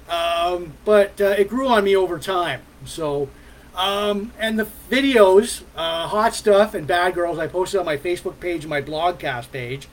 [0.09, 2.63] Um, but uh, it grew on me over time.
[2.85, 3.29] So,
[3.77, 8.41] um, and the videos, uh, hot stuff and bad girls, I posted on my Facebook
[8.41, 9.89] page and my blogcast page.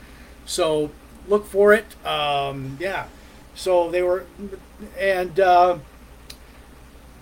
[0.45, 0.91] So
[1.27, 1.85] look for it.
[2.05, 3.07] Um, yeah.
[3.53, 4.25] So they were,
[4.99, 5.77] and uh,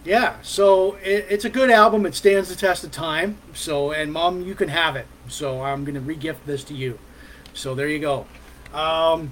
[0.06, 0.36] yeah.
[0.42, 2.06] So it, it's a good album.
[2.06, 3.38] It stands the test of time.
[3.54, 5.08] So and mom, you can have it.
[5.28, 7.00] So I'm gonna regift this to you.
[7.54, 8.26] So there you go.
[8.74, 9.32] Um,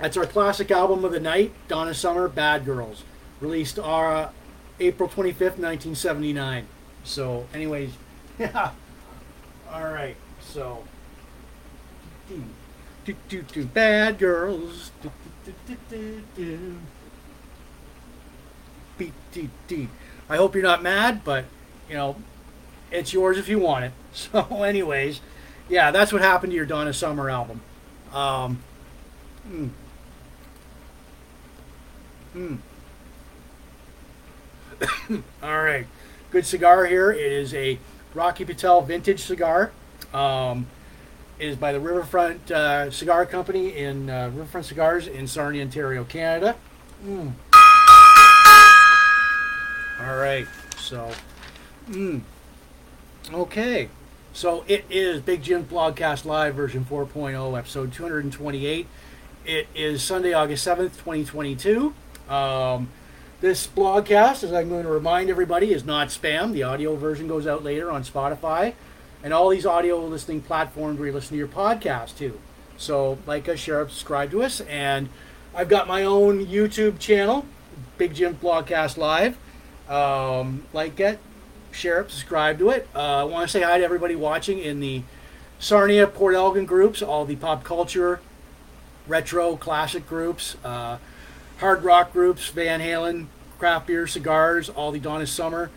[0.00, 3.04] that's our classic album of the night, Donna Summer, Bad Girls,
[3.40, 4.30] released uh,
[4.78, 6.66] April 25th, 1979.
[7.04, 7.90] So, anyways,
[8.38, 8.70] yeah.
[9.70, 10.84] All right, so.
[13.04, 14.90] Do, do, do, bad Girls.
[15.02, 15.10] Do,
[15.44, 16.76] do, do, do, do.
[19.32, 19.90] Beat, deep, deep.
[20.28, 21.44] I hope you're not mad, but,
[21.88, 22.16] you know,
[22.90, 23.92] it's yours if you want it.
[24.12, 25.20] So, anyways,
[25.68, 27.60] yeah, that's what happened to your Donna Summer album.
[28.12, 28.58] Um,
[29.46, 29.68] hmm.
[32.32, 32.56] Hmm.
[35.42, 35.86] All right.
[36.32, 37.12] Good cigar here.
[37.12, 37.78] It is a
[38.14, 39.70] Rocky Patel vintage cigar.
[40.12, 40.66] Um,
[41.38, 46.02] it is by the Riverfront uh, Cigar Company in uh, Riverfront Cigars in Sarnia, Ontario,
[46.04, 46.56] Canada.
[47.04, 47.32] Mm.
[50.02, 50.46] All right.
[50.78, 51.10] So,
[51.90, 52.22] mm.
[53.30, 53.90] okay.
[54.32, 58.86] So it is Big Jim Blogcast Live version 4.0, episode 228.
[59.44, 61.92] It is Sunday, August 7th, 2022.
[62.30, 62.88] Um,
[63.42, 66.52] this blogcast, as I'm going to remind everybody, is not spam.
[66.52, 68.72] The audio version goes out later on Spotify
[69.22, 72.40] and all these audio listening platforms where you listen to your podcast too.
[72.78, 74.62] So, like us, share, subscribe to us.
[74.62, 75.10] And
[75.54, 77.44] I've got my own YouTube channel,
[77.98, 79.36] Big Jim Blogcast Live.
[79.90, 81.18] Um, like it,
[81.72, 82.88] share it, subscribe to it.
[82.94, 85.02] Uh, I want to say hi to everybody watching in the
[85.58, 88.20] Sarnia, Port Elgin groups, all the pop culture,
[89.08, 90.56] retro, classic groups.
[90.64, 90.98] Uh,
[91.58, 93.26] hard rock groups, Van Halen,
[93.58, 95.70] craft beer, cigars, all the Donna Summer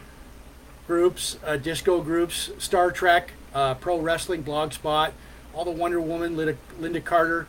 [0.88, 5.12] groups, uh, disco groups, Star Trek, uh, pro wrestling, blogspot,
[5.54, 7.48] all the Wonder Woman, Linda, Lynda Carter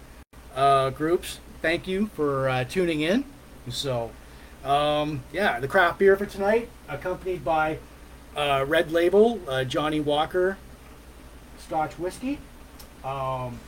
[0.54, 1.40] uh, groups.
[1.62, 3.24] Thank you for uh, tuning in.
[3.70, 4.10] So,
[4.64, 7.78] um, yeah, the craft beer for tonight, accompanied by
[8.36, 10.56] uh, Red Label, uh, Johnnie Walker,
[11.58, 12.38] Scotch whiskey.
[13.04, 13.58] Um,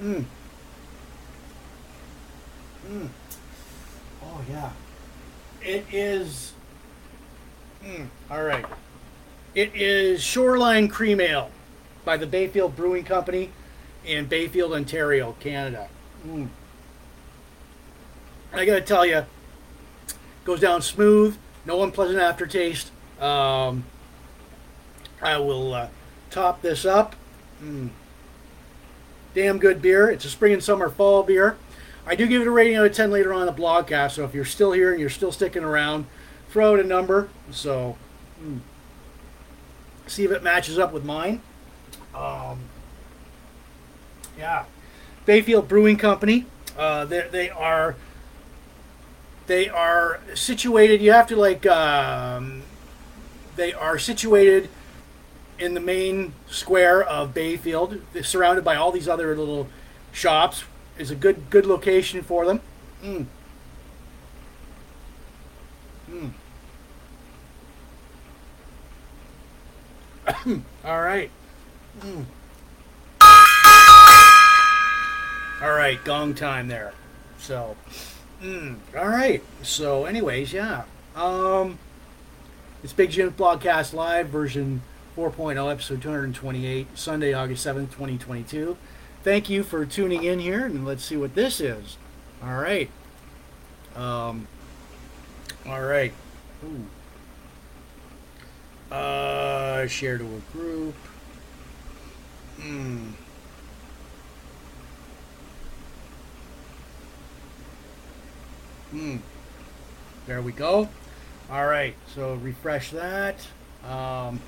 [0.00, 0.24] mm.
[2.88, 3.08] Mm.
[4.22, 4.70] Oh yeah,
[5.62, 6.52] it is.
[7.84, 8.66] Mm, all right,
[9.54, 11.50] it is Shoreline Cream Ale
[12.04, 13.50] by the Bayfield Brewing Company
[14.04, 15.88] in Bayfield, Ontario, Canada.
[16.26, 16.48] Mm.
[18.52, 19.24] I gotta tell you,
[20.46, 21.36] goes down smooth,
[21.66, 22.92] no unpleasant aftertaste.
[23.20, 23.84] Um,
[25.20, 25.88] I will uh,
[26.30, 27.16] top this up.
[27.62, 27.90] Mm.
[29.34, 30.08] Damn good beer.
[30.08, 31.56] It's a spring and summer fall beer.
[32.06, 34.32] I do give it a rating out of 10 later on the blogcast, so if
[34.32, 36.06] you're still here and you're still sticking around,
[36.48, 37.28] throw out a number.
[37.50, 37.96] So,
[38.38, 38.58] hmm.
[40.06, 41.42] see if it matches up with mine.
[42.14, 42.60] Um,
[44.38, 44.64] yeah.
[45.24, 46.46] Bayfield Brewing Company.
[46.78, 47.96] Uh, they are
[49.46, 51.00] they are situated.
[51.00, 52.62] You have to like um,
[53.56, 54.68] they are situated
[55.58, 59.68] in the main square of Bayfield, They're surrounded by all these other little
[60.12, 60.64] shops
[60.98, 62.60] is a good good location for them.
[63.02, 63.26] Mm.
[66.10, 66.32] Mm.
[70.84, 71.30] All right.
[72.00, 72.24] Mm.
[75.62, 76.92] All right, gong time there.
[77.38, 77.76] So,
[78.42, 79.42] mm, all right.
[79.62, 80.84] So, anyways, yeah.
[81.14, 81.78] Um,
[82.82, 84.82] it's Big Jim's Blogcast Live version
[85.16, 88.76] 4.0, episode 228, Sunday, August 7th, 2022
[89.26, 91.96] thank you for tuning in here, and let's see what this is.
[92.44, 92.88] All right.
[93.96, 94.46] Um,
[95.66, 96.12] all right.
[96.64, 96.86] Ooh.
[98.94, 100.94] Uh, share to a group.
[102.60, 103.08] Hmm.
[108.96, 109.16] Hmm.
[110.26, 110.88] There we go.
[111.50, 111.94] All right.
[112.14, 113.36] So refresh that.
[113.84, 114.40] Um,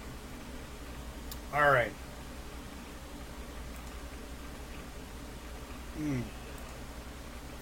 [1.53, 1.93] all right.
[5.99, 6.21] Hmm.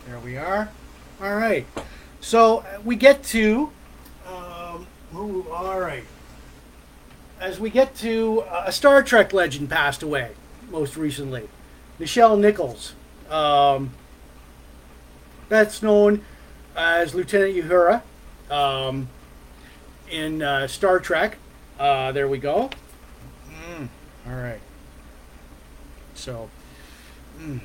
[0.06, 0.68] There we are.
[1.20, 1.66] All right.
[2.20, 3.72] So uh, we get to.
[4.24, 4.86] Um,
[5.16, 6.04] ooh, all right.
[7.40, 10.30] As we get to uh, a Star Trek legend passed away
[10.70, 11.48] most recently,
[11.98, 12.94] Nichelle Nichols.
[13.28, 13.90] Um,
[15.48, 16.22] that's known
[16.77, 18.03] as Lieutenant Uhura
[18.51, 19.09] um,
[20.11, 21.39] in uh, Star Trek.
[21.78, 22.70] Uh, there we go.
[23.51, 23.89] Mm,
[24.28, 24.61] all right.
[26.15, 26.48] So,
[27.40, 27.61] mm,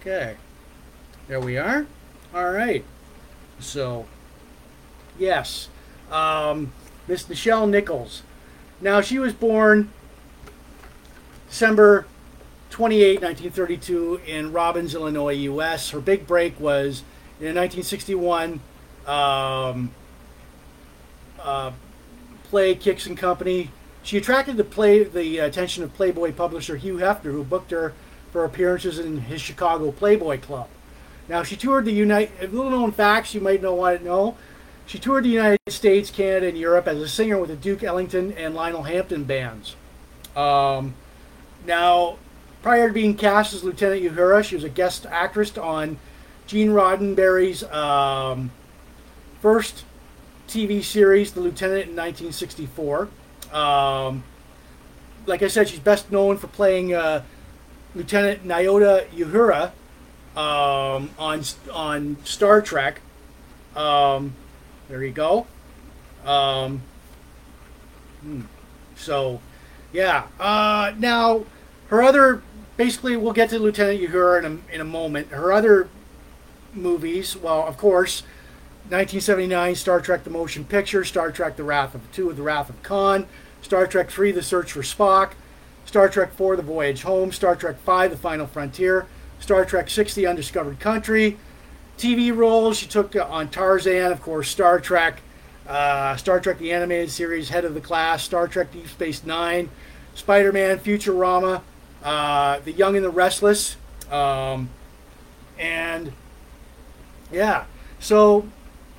[0.00, 0.36] Okay.
[1.28, 1.86] There we are.
[2.34, 2.84] All right.
[3.60, 4.06] So,
[5.16, 5.68] yes,
[6.10, 6.72] um,
[7.06, 8.22] Miss Michelle Nichols.
[8.80, 9.90] Now she was born
[11.48, 12.06] December
[12.72, 15.90] 28, 1932, in Robbins, Illinois, U.S.
[15.90, 17.02] Her big break was
[17.38, 18.60] in 1961
[19.06, 19.90] um,
[21.38, 21.72] uh,
[22.44, 23.70] play Kicks and Company.
[24.02, 27.92] She attracted the play the attention of Playboy publisher Hugh Hefner, who booked her
[28.32, 30.68] for appearances in his Chicago Playboy Club.
[31.28, 32.54] Now she toured the United.
[32.54, 34.36] Little known facts you might not want to know.
[34.86, 38.32] She toured the United States, Canada, and Europe as a singer with the Duke Ellington
[38.32, 39.76] and Lionel Hampton bands.
[40.34, 40.94] Um,
[41.66, 42.16] now,
[42.62, 45.98] prior to being cast as Lieutenant Uhura, she was a guest actress on
[46.46, 48.50] Gene Roddenberry's um,
[49.40, 49.84] first
[50.48, 53.08] TV series, The Lieutenant, in 1964.
[53.52, 54.24] Um,
[55.26, 57.22] like I said, she's best known for playing uh,
[57.94, 59.72] Lieutenant Nyota Uhura
[60.36, 63.00] um, on on Star Trek.
[63.76, 64.34] Um,
[64.88, 65.46] there you go.
[66.24, 66.82] Um,
[68.22, 68.42] hmm.
[68.96, 69.40] So,
[69.92, 70.26] yeah.
[70.38, 71.44] Uh, now,
[71.88, 72.42] her other,
[72.76, 75.28] basically, we'll get to Lieutenant Uhura in a, in a moment.
[75.28, 75.88] Her other
[76.72, 78.22] movies, well, of course,
[78.88, 82.82] 1979 Star Trek: The Motion Picture, Star Trek: The Wrath of Two, The Wrath of
[82.82, 83.26] Khan,
[83.62, 85.32] Star Trek 3: The Search for Spock,
[85.84, 89.06] Star Trek 4: The Voyage Home, Star Trek 5: The Final Frontier,
[89.38, 91.38] Star Trek 6: The Undiscovered Country.
[91.98, 95.20] TV roles she took on Tarzan, of course, Star Trek,
[95.68, 99.68] uh, Star Trek the Animated Series, Head of the Class, Star Trek Deep Space Nine,
[100.14, 101.62] Spider Man, Futurama,
[102.02, 103.76] uh, The Young and the Restless,
[104.10, 104.68] um,
[105.58, 106.12] and
[107.30, 107.64] yeah.
[108.00, 108.46] So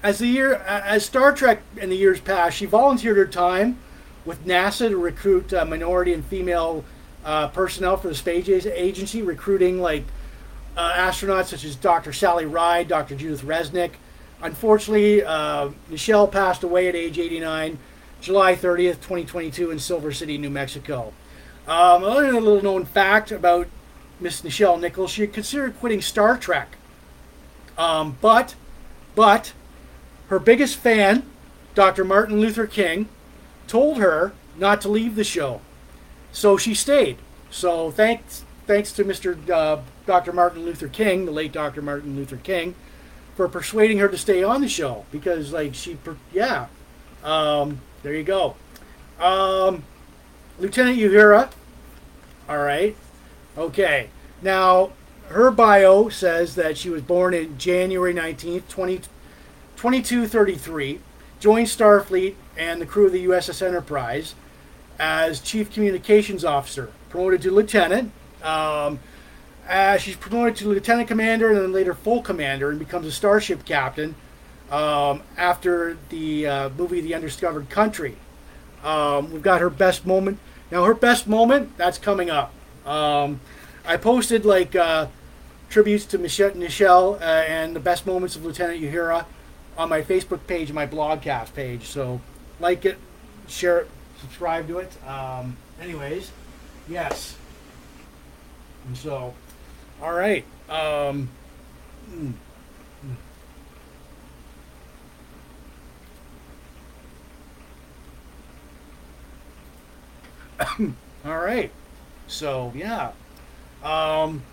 [0.02, 3.80] as the year as Star Trek in the years past, she volunteered her time
[4.26, 6.84] with NASA to recruit uh, minority and female
[7.26, 10.04] uh, personnel for the space agency, recruiting like
[10.76, 12.14] uh, astronauts such as Dr.
[12.14, 13.16] Sally Ride, Dr.
[13.16, 13.92] Judith Resnik.
[14.42, 17.78] Unfortunately, uh, Nichelle passed away at age 89,
[18.20, 21.14] July 30th, 2022, in Silver City, New Mexico.
[21.68, 23.68] Um, another little known fact about
[24.20, 26.78] Miss Nichelle Nichols, she considered quitting Star Trek.
[27.78, 28.56] Um, but,
[29.16, 29.54] but,
[30.28, 31.24] her biggest fan,
[31.74, 32.04] Dr.
[32.04, 33.08] Martin Luther King,
[33.68, 35.62] told her not to leave the show.
[36.32, 37.18] So she stayed.
[37.50, 39.50] So thanks, thanks to Mr.
[39.50, 40.34] Uh, Dr.
[40.34, 41.82] Martin Luther King, the late Dr.
[41.82, 42.76] Martin Luther King,
[43.36, 45.98] for persuading her to stay on the show because, like, she,
[46.32, 46.68] yeah,
[47.24, 48.56] um, there you go.
[49.20, 49.84] Um,
[50.64, 51.52] Lieutenant Uhura,
[52.48, 52.96] all right,
[53.58, 54.08] okay.
[54.42, 54.94] Now,
[55.28, 59.00] her bio says that she was born in January 19th, 20,
[59.76, 61.02] 2233,
[61.42, 64.36] joined Starfleet and the crew of the USS Enterprise
[64.98, 68.14] as Chief Communications Officer, promoted to Lieutenant.
[68.42, 69.02] Um,
[69.68, 73.66] uh, she's promoted to lieutenant commander and then later full commander and becomes a starship
[73.66, 74.16] captain
[74.72, 78.16] um, after the uh, movie The Undiscovered Country.
[78.82, 80.40] Um, we've got her best moment.
[80.74, 82.52] Now, her best moment, that's coming up.
[82.84, 83.40] Um,
[83.86, 85.06] I posted like uh,
[85.70, 89.28] tributes to Michelle, Nichelle uh, and the best moments of Lieutenant Uhura
[89.78, 91.84] on my Facebook page my blogcast page.
[91.84, 92.22] So,
[92.60, 92.98] like it,
[93.48, 93.90] share it,
[94.20, 94.92] subscribe to it.
[95.08, 96.32] Um, anyways,
[96.90, 97.38] yes.
[98.88, 99.36] And so,
[100.02, 100.44] all right.
[100.70, 101.30] Um,
[102.10, 102.34] mm,
[111.26, 111.72] all right.
[112.28, 113.12] So yeah.
[113.84, 114.44] Um,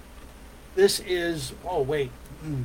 [0.74, 1.52] this is.
[1.64, 2.10] Oh wait.
[2.44, 2.64] Mm.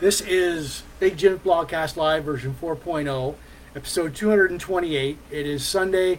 [0.00, 3.36] This is Big Jim Blogcast Live version 4.0,
[3.76, 5.16] episode 228.
[5.30, 6.18] It is Sunday,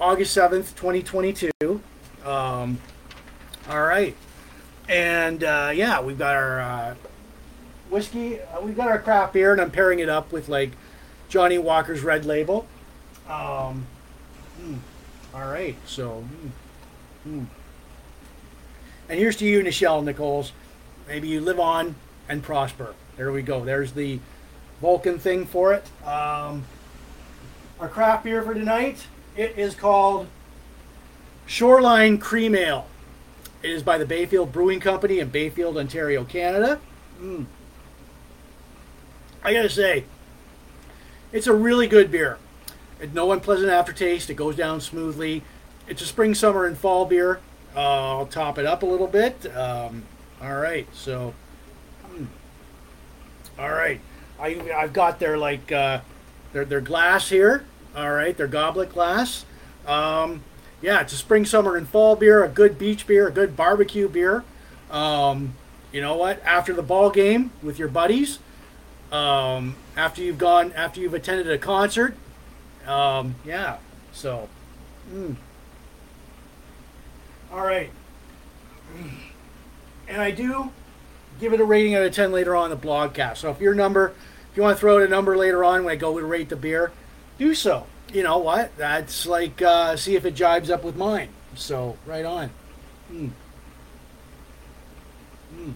[0.00, 1.52] August 7th, 2022.
[2.24, 2.80] Um,
[3.68, 4.16] all right.
[4.88, 6.94] And uh, yeah, we've got our uh,
[7.88, 8.40] whiskey.
[8.40, 10.72] Uh, we've got our craft beer, and I'm pairing it up with like
[11.28, 12.66] Johnnie Walker's Red Label.
[13.30, 13.86] Um,
[14.60, 14.78] mm,
[15.32, 15.76] all right.
[15.86, 16.24] So,
[17.26, 17.46] mm, mm.
[19.08, 20.52] and here's to you, Nichelle Nichols.
[21.06, 21.94] Maybe you live on
[22.28, 22.94] and prosper.
[23.16, 23.64] There we go.
[23.64, 24.18] There's the
[24.80, 25.84] Vulcan thing for it.
[26.06, 26.64] Um,
[27.78, 29.06] our craft beer for tonight.
[29.36, 30.26] It is called
[31.46, 32.86] Shoreline Cream Ale.
[33.62, 36.80] It is by the Bayfield Brewing Company in Bayfield, Ontario, Canada.
[37.20, 37.46] Mm.
[39.44, 40.04] I gotta say,
[41.32, 42.38] it's a really good beer.
[43.12, 44.30] No unpleasant aftertaste.
[44.30, 45.42] It goes down smoothly.
[45.88, 47.40] It's a spring, summer, and fall beer.
[47.74, 49.46] Uh, I'll top it up a little bit.
[49.56, 50.04] Um,
[50.42, 51.34] all right, so,
[52.12, 52.26] mm.
[53.58, 54.00] all right.
[54.40, 56.00] I, I've got their like uh,
[56.52, 57.64] their their glass here.
[57.94, 59.44] All right, their goblet glass.
[59.86, 60.42] Um,
[60.80, 64.08] yeah, it's a spring, summer, and fall beer, a good beach beer, a good barbecue
[64.08, 64.44] beer.
[64.90, 65.54] Um,
[65.92, 66.42] you know what?
[66.44, 68.38] After the ball game with your buddies,
[69.12, 72.16] um, after you've gone, after you've attended a concert,
[72.86, 73.78] um, yeah.
[74.12, 74.48] So,
[75.12, 75.36] mm.
[77.52, 77.90] all right.
[80.08, 80.70] And I do
[81.38, 83.38] give it a rating out of 10 later on in the blogcast.
[83.38, 84.12] So if your number,
[84.50, 86.48] if you want to throw out a number later on when I go to rate
[86.48, 86.92] the beer,
[87.38, 87.86] do so.
[88.12, 88.76] You know what?
[88.76, 91.28] That's like, uh, see if it jibes up with mine.
[91.54, 92.50] So, right on.
[93.12, 93.30] Mm.
[95.56, 95.74] Mm.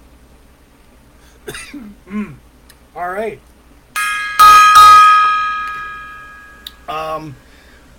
[2.09, 2.35] mm.
[2.97, 3.41] All right.
[6.89, 7.37] Um,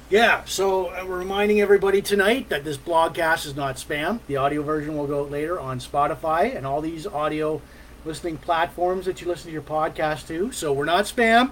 [0.10, 4.20] yeah, so uh, we're reminding everybody tonight that this blogcast is not spam.
[4.28, 7.62] The audio version will go out later on Spotify and all these audio
[8.06, 10.52] listening platforms that you listen to your podcast to.
[10.52, 11.52] So we're not spam.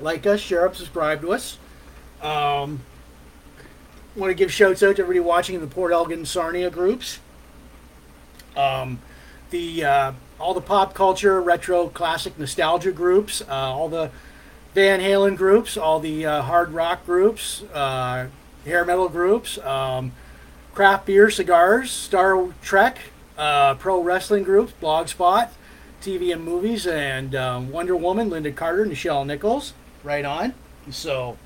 [0.00, 1.58] Like us, share up, subscribe to us.
[2.22, 2.80] Um,
[4.14, 7.18] want to give shouts out to everybody watching in the Port Elgin Sarnia groups.
[8.56, 9.00] Um,
[9.50, 14.10] the uh, all the pop culture, retro, classic, nostalgia groups, uh, all the
[14.74, 18.28] Van Halen groups, all the uh, hard rock groups, uh,
[18.64, 20.12] hair metal groups, um,
[20.74, 22.98] craft beer, cigars, Star Trek,
[23.36, 25.50] uh, pro wrestling groups, Blogspot,
[26.00, 29.72] TV and movies, and um, Wonder Woman, Lynda Carter, Nichelle Nichols.
[30.04, 30.54] Right on.
[30.90, 31.36] So,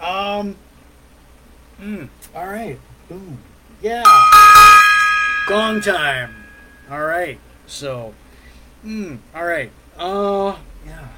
[0.00, 0.56] um,
[1.80, 2.78] mm, all right.
[3.08, 3.38] Boom.
[3.80, 4.02] Yeah.
[5.46, 6.34] Gong time.
[6.90, 7.38] All right.
[7.66, 8.14] So,
[8.84, 9.70] mm, all right.
[9.96, 11.08] Uh, yeah.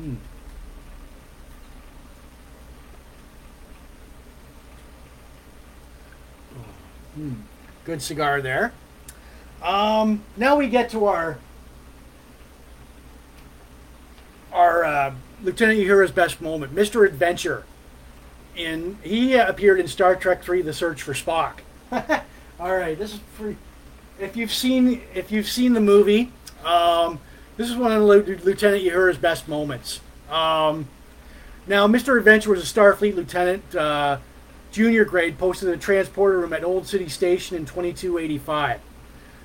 [0.00, 0.14] Hmm.
[7.16, 7.32] Hmm.
[7.84, 8.72] Good cigar there.
[9.62, 11.38] Um, now we get to our
[14.52, 17.06] our uh, Lieutenant Uhura's best moment, Mr.
[17.06, 17.64] Adventure.
[18.56, 21.58] In he appeared in Star Trek Three: The Search for Spock.
[22.60, 23.54] All right, this is for
[24.18, 26.32] if you've seen if you've seen the movie.
[26.64, 27.20] Um,
[27.60, 30.00] this is one of Lieutenant Uhura's best moments.
[30.30, 30.88] Um,
[31.66, 32.16] now, Mr.
[32.16, 34.16] Adventure was a Starfleet lieutenant, uh,
[34.72, 38.80] junior grade, posted in the transporter room at Old City Station in 2285.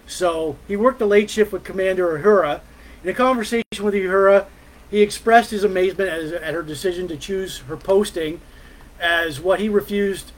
[0.08, 2.62] So he worked the late shift with Commander Uhura.
[3.04, 4.46] In a conversation with Uhura,
[4.90, 8.40] he expressed his amazement as, at her decision to choose her posting
[8.98, 10.32] as what he refused,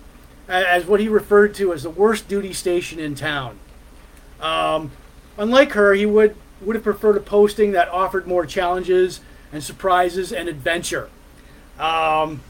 [0.47, 3.59] as what he referred to as the worst duty station in town.
[4.41, 4.89] Um,
[5.37, 9.21] unlike her, he would would have preferred a posting that offered more challenges
[9.51, 11.09] and surprises and adventure.
[11.79, 12.41] Um,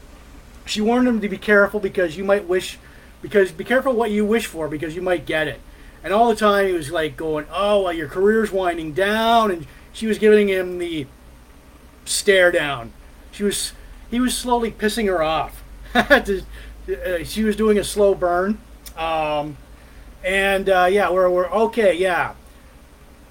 [0.64, 2.78] she warned him to be careful because you might wish,
[3.22, 5.60] because be careful what you wish for because you might get it.
[6.02, 9.66] And all the time he was like going, "Oh, well, your career's winding down," and
[9.92, 11.06] she was giving him the
[12.04, 12.92] stare down.
[13.32, 13.72] She was,
[14.10, 15.62] he was slowly pissing her off.
[15.94, 16.22] uh,
[17.24, 18.58] she was doing a slow burn.
[18.96, 19.56] Um,
[20.24, 21.96] and uh, yeah, we're, we're okay.
[21.96, 22.34] Yeah,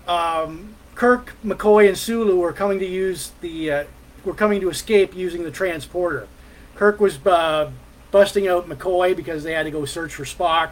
[0.07, 3.83] um, Kirk, McCoy, and Sulu were coming to use the uh,
[4.25, 6.27] were coming to escape using the transporter.
[6.75, 7.71] Kirk was uh,
[8.11, 10.71] busting out McCoy because they had to go search for Spock.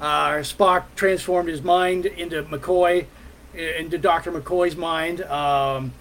[0.00, 3.06] Uh, Spock transformed his mind into McCoy,
[3.54, 5.22] into Doctor McCoy's mind.
[5.22, 5.92] Um,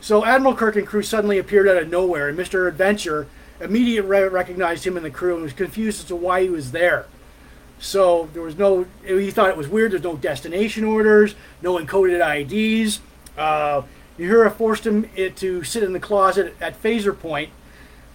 [0.00, 3.26] so Admiral Kirk and crew suddenly appeared out of nowhere, and Mister Adventure
[3.60, 7.06] immediately recognized him and the crew and was confused as to why he was there.
[7.82, 9.90] So there was no, he thought it was weird.
[9.90, 13.00] There's no destination orders, no encoded IDs.
[13.36, 13.82] Uh,
[14.18, 17.50] Uhura forced him to sit in the closet at Phaser Point,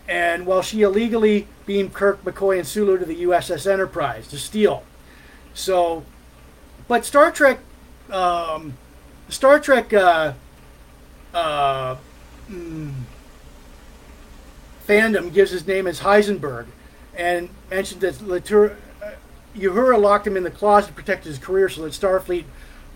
[0.08, 4.84] and while she illegally beamed Kirk, McCoy, and Sulu to the USS Enterprise to steal.
[5.54, 6.06] So,
[6.88, 7.60] but Star Trek,
[8.10, 8.78] um,
[9.28, 10.32] Star Trek, uh,
[11.34, 11.98] uh,
[12.50, 12.94] mm,
[14.88, 16.68] fandom gives his name as Heisenberg,
[17.18, 18.78] and mentioned that Latour,
[19.58, 22.46] Uhura locked him in the closet to protect his career so that Starfleet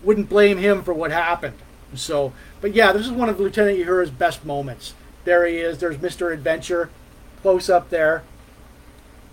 [0.02, 1.56] wouldn't blame him for what happened.
[1.94, 4.94] So, but yeah, this is one of Lieutenant Uhura's best moments.
[5.24, 5.78] There he is.
[5.78, 6.32] There's Mr.
[6.32, 6.90] Adventure,
[7.42, 8.24] close up there,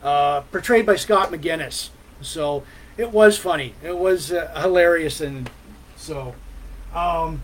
[0.03, 1.89] uh, portrayed by Scott McGinnis.
[2.21, 2.63] So
[2.97, 3.73] it was funny.
[3.83, 5.49] It was uh, hilarious, and
[5.95, 6.35] so,
[6.93, 7.41] um,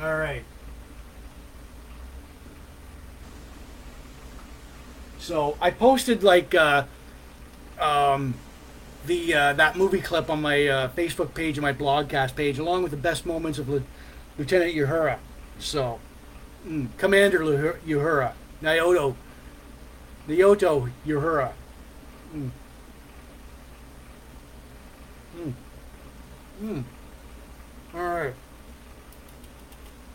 [0.00, 0.44] all right.
[5.24, 6.84] So I posted like uh,
[7.80, 8.34] um,
[9.06, 12.82] the uh, that movie clip on my uh, Facebook page and my blogcast page, along
[12.82, 15.16] with the best moments of Lieutenant Uhura.
[15.58, 15.98] So,
[16.68, 18.32] mm, Commander Uhura,
[18.62, 19.14] Nyoto,
[20.28, 21.52] Nyoto Uhura.
[22.36, 22.50] Mm.
[25.38, 25.52] Mm.
[26.62, 26.84] Mm.
[27.94, 28.34] All right.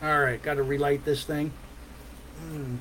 [0.04, 0.40] All right.
[0.44, 1.52] Got to relight this thing.
[2.52, 2.78] Mm.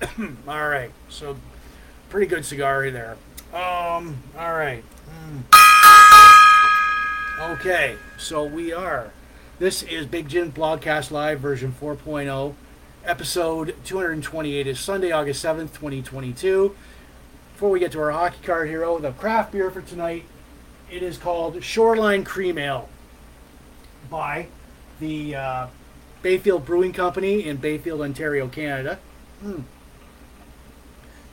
[0.48, 0.90] all right.
[1.08, 1.36] So,
[2.08, 3.16] pretty good cigar there.
[3.52, 4.84] Um, all right.
[5.08, 5.42] Mm.
[7.52, 9.12] Okay, so we are.
[9.58, 12.54] This is Big Jim Blogcast Live version 4.0.
[13.04, 16.76] Episode 228 is Sunday, August 7th, 2022.
[17.54, 20.24] Before we get to our hockey card hero, the craft beer for tonight,
[20.90, 22.88] it is called Shoreline Cream Ale
[24.08, 24.46] by
[24.98, 25.66] the uh,
[26.22, 28.98] Bayfield Brewing Company in Bayfield, Ontario, Canada.
[29.44, 29.64] Mm.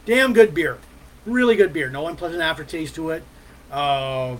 [0.07, 0.77] Damn good beer.
[1.25, 1.89] Really good beer.
[1.89, 3.23] No unpleasant aftertaste to it.
[3.69, 4.38] Uh,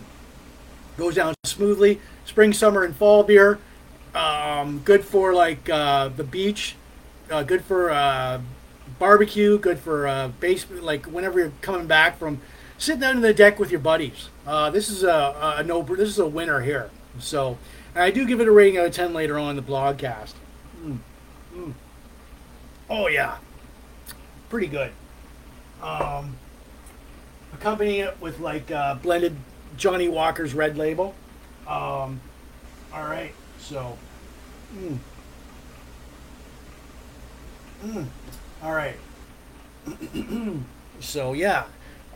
[0.98, 2.00] goes down smoothly.
[2.24, 3.60] Spring, summer, and fall beer.
[4.16, 6.78] Um, good for like uh, the beach.
[7.30, 8.40] Uh, good for uh,
[8.98, 9.58] barbecue.
[9.60, 10.66] Good for uh, base.
[10.72, 12.40] Like whenever you're coming back from
[12.78, 14.30] sitting down on the deck with your buddies.
[14.46, 15.82] Uh, this is a, a no.
[15.82, 16.90] This is a winner here.
[17.20, 17.58] So
[17.94, 20.34] I do give it a rating out of ten later on in the blogcast.
[20.82, 21.00] Mm.
[21.54, 21.74] Mm.
[22.90, 23.40] Oh yeah,
[24.50, 24.94] pretty good.
[25.82, 26.36] Um,
[27.54, 29.36] accompanying it with like uh, blended
[29.78, 31.14] Johnnie Walker's Red Label.
[31.68, 32.22] Um,
[32.94, 33.98] all right, so.
[34.76, 34.98] Mm.
[37.86, 38.06] Mm.
[38.64, 38.96] All right.
[41.00, 41.66] so yeah,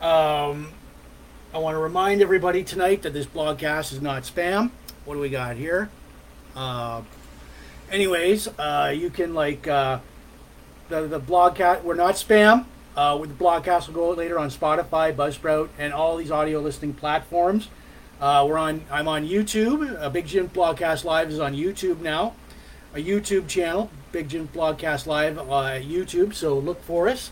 [0.00, 0.68] um,
[1.54, 4.70] I want to remind everybody tonight that this blogcast is not spam.
[5.04, 5.88] What do we got here?
[6.56, 7.02] Uh,
[7.90, 10.00] anyways, uh, you can like uh,
[10.88, 11.82] the the blogcast.
[11.82, 12.66] We're not spam.
[12.96, 16.60] Uh, with the blogcast will go out later on Spotify, Buzzsprout, and all these audio
[16.60, 17.68] listening platforms.
[18.20, 18.84] Uh, we're on.
[18.90, 20.00] I'm on YouTube.
[20.00, 22.34] A Big Jim Blogcast Live is on YouTube now.
[22.94, 26.34] A YouTube channel, Big Jim Blogcast Live, uh, YouTube.
[26.34, 27.30] So look for us.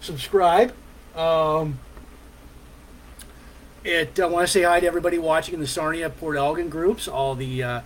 [0.00, 0.74] Subscribe.
[1.16, 1.78] Um,
[3.82, 4.20] it.
[4.20, 7.08] I want to say hi to everybody watching in the Sarnia Port Elgin groups.
[7.08, 7.80] All the uh,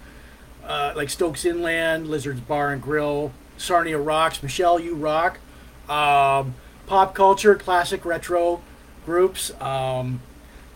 [0.66, 5.38] uh, like Stokes Inland, Lizards Bar and Grill, Sarnia Rocks, Michelle, you rock.
[5.88, 6.54] Um,
[6.86, 8.62] pop culture, classic retro
[9.04, 10.20] groups, um,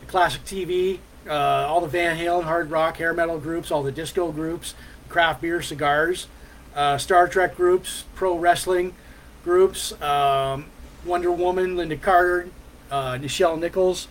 [0.06, 4.32] classic TV, uh, all the Van Halen, hard rock, hair metal groups, all the disco
[4.32, 4.74] groups,
[5.08, 6.26] craft beer, cigars,
[6.74, 8.94] uh, Star Trek groups, pro wrestling
[9.44, 10.66] groups, um,
[11.04, 12.48] Wonder Woman, Lynda Carter,
[12.90, 14.08] uh, Nichelle Nichols.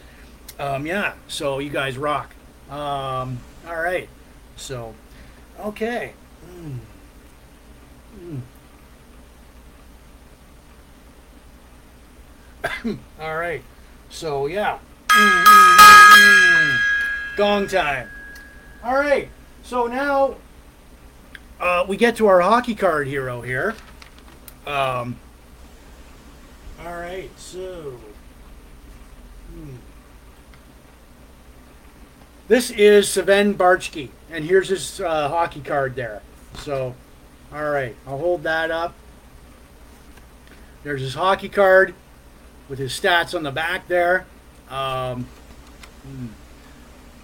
[0.57, 2.33] Um, yeah, so you guys rock.
[2.69, 4.09] Um, all right,
[4.55, 4.93] so
[5.59, 6.13] okay.
[6.45, 6.77] Mm.
[8.21, 8.41] Mm.
[13.19, 13.63] All right.
[14.09, 14.79] So yeah.
[17.37, 18.09] Gong time.
[18.83, 19.29] All right.
[19.63, 20.35] So now
[21.59, 23.75] uh, we get to our hockey card hero here.
[24.65, 25.17] Um,
[26.85, 27.29] all right.
[27.37, 27.99] So.
[29.51, 29.75] Hmm.
[32.47, 36.23] This is Sven Bärtschi, and here's his uh, hockey card there.
[36.55, 36.95] So,
[37.53, 38.95] all right, I'll hold that up.
[40.83, 41.93] There's his hockey card
[42.69, 44.25] with his stats on the back there.
[44.69, 45.25] Um,
[46.03, 46.27] hmm.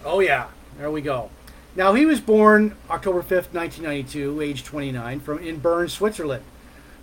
[0.04, 0.48] oh, yeah,
[0.78, 1.30] there we go.
[1.76, 6.44] Now, he was born October 5th, 1992, age 29, from in Bern, Switzerland.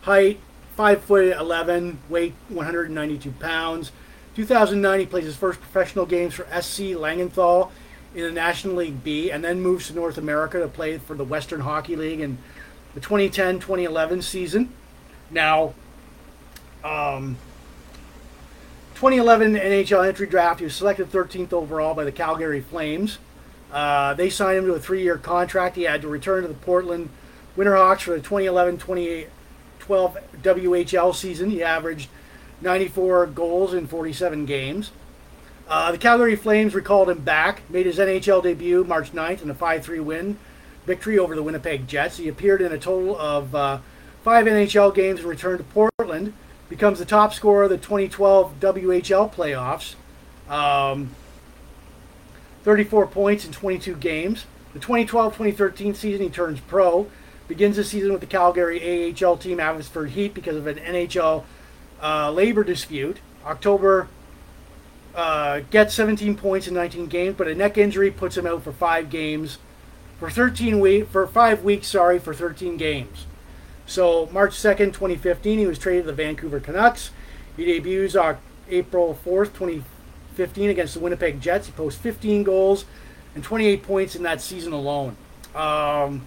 [0.03, 0.41] Height,
[0.77, 3.93] 5 foot 11, weight 192 pounds.
[4.35, 7.71] 2009, he plays his first professional games for SC Langenthal
[8.15, 11.25] in the National League B, and then moves to North America to play for the
[11.25, 12.39] Western Hockey League in
[12.95, 14.73] the 2010-2011 season.
[15.31, 15.75] Now,
[16.83, 17.37] um,
[19.03, 23.19] 2011 NHL entry draft, he was selected 13th overall by the Calgary Flames.
[23.73, 25.75] Uh, they signed him to a three-year contract.
[25.75, 27.09] He had to return to the Portland
[27.57, 29.27] Winterhawks for the 2011-2012
[30.41, 31.51] WHL season.
[31.51, 32.11] He averaged
[32.61, 34.93] 94 goals in 47 games.
[35.67, 39.55] Uh, the Calgary Flames recalled him back, made his NHL debut March 9th in a
[39.55, 40.39] 5-3 win
[40.87, 42.19] victory over the Winnipeg Jets.
[42.19, 43.81] He appeared in a total of uh,
[44.23, 46.35] five NHL games and returned to Portland
[46.73, 49.95] becomes the top scorer of the 2012 WHL playoffs.
[50.51, 51.15] Um,
[52.63, 54.47] 34 points in 22 games.
[54.73, 57.11] The 2012-2013 season, he turns pro.
[57.47, 61.45] Begins the season with the Calgary AHL team Abbotsford Heat because of an NHL
[62.03, 63.19] uh, labor dispute.
[63.45, 64.09] October
[65.15, 68.73] uh, gets 17 points in 19 games, but a neck injury puts him out for
[68.73, 69.59] five games,
[70.19, 71.89] for 13 week for five weeks.
[71.89, 73.27] Sorry, for 13 games.
[73.93, 77.11] So March 2nd, 2015, he was traded to the Vancouver Canucks.
[77.59, 78.39] He debuts on
[78.71, 81.67] April 4th, 2015 against the Winnipeg Jets.
[81.67, 82.87] He posts 15 goals
[83.35, 85.15] and 28 points in that season alone.
[85.55, 86.25] Um,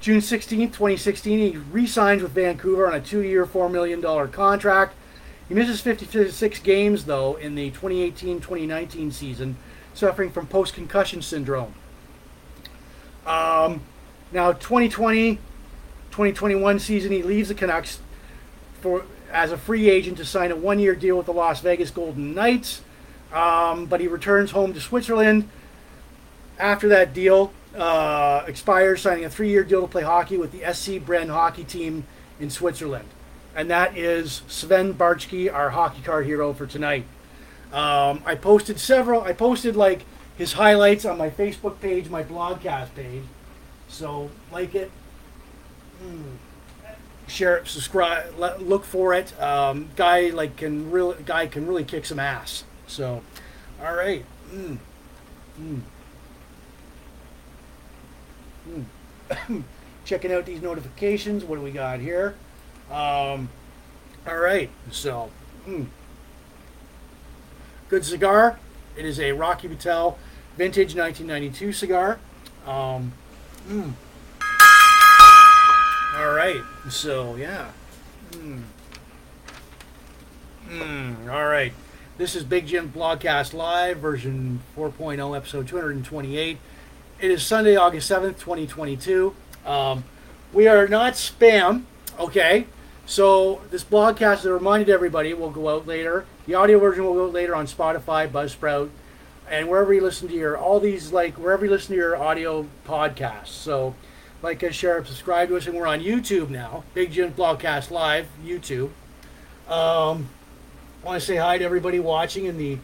[0.00, 4.94] June 16th, 2016, he re-signs with Vancouver on a two-year, $4 million contract.
[5.48, 9.56] He misses 56 games, though, in the 2018-2019 season,
[9.92, 11.74] suffering from post-concussion syndrome.
[13.26, 13.82] Um,
[14.30, 15.40] now, 2020,
[16.10, 18.00] 2021 season, he leaves the Canucks
[18.80, 22.34] for as a free agent to sign a one-year deal with the Las Vegas Golden
[22.34, 22.82] Knights,
[23.32, 25.48] um, but he returns home to Switzerland
[26.58, 31.04] after that deal uh, expires, signing a three-year deal to play hockey with the SC
[31.04, 32.04] Bern hockey team
[32.40, 33.08] in Switzerland,
[33.54, 37.04] and that is Sven Bärtschi, our hockey card hero for tonight.
[37.72, 39.22] Um, I posted several.
[39.22, 40.04] I posted like
[40.36, 43.22] his highlights on my Facebook page, my blogcast page.
[43.88, 44.90] So like it,
[47.30, 49.40] share it, subscribe, look for it.
[49.40, 52.64] Um, guy like can really guy can really kick some ass.
[52.86, 53.22] So,
[53.82, 54.24] all right.
[54.52, 54.78] Mm.
[55.60, 55.80] Mm.
[59.30, 59.62] Mm.
[60.04, 61.44] Checking out these notifications.
[61.44, 62.34] What do we got here?
[62.90, 63.48] Um,
[64.26, 64.70] all right.
[64.90, 65.30] So,
[65.66, 65.86] mm.
[67.88, 68.58] good cigar.
[68.96, 70.18] It is a Rocky Patel
[70.56, 72.18] vintage 1992 cigar.
[72.66, 73.12] Um,
[73.68, 73.92] mm.
[76.20, 76.60] All right.
[76.90, 77.70] So, yeah.
[78.32, 78.60] Mm.
[80.68, 81.32] Mm.
[81.32, 81.72] All right.
[82.18, 86.58] This is Big Jim Blogcast Live, version 4.0, episode 228.
[87.20, 89.34] It is Sunday, August 7th, 2022.
[89.64, 90.04] Um,
[90.52, 91.84] we are not spam,
[92.18, 92.66] okay?
[93.06, 96.26] So, this blogcast, I reminded everybody, it will go out later.
[96.44, 98.90] The audio version will go out later on Spotify, Buzzsprout,
[99.48, 102.66] and wherever you listen to your, all these, like, wherever you listen to your audio
[102.86, 103.46] podcasts.
[103.46, 103.94] So,
[104.42, 106.84] like I share, subscribe to us, and we're on YouTube now.
[106.94, 108.90] Big Jim Blogcast Live, YouTube.
[109.68, 110.28] Um,
[111.02, 112.78] I want to say hi to everybody watching in the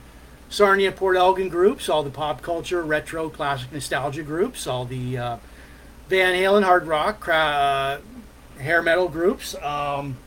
[0.48, 5.36] Sarnia Port Elgin groups, all the pop culture, retro, classic nostalgia groups, all the uh,
[6.08, 8.00] Van Halen, hard rock, cra-
[8.58, 9.54] uh, hair metal groups.
[9.56, 10.18] Um,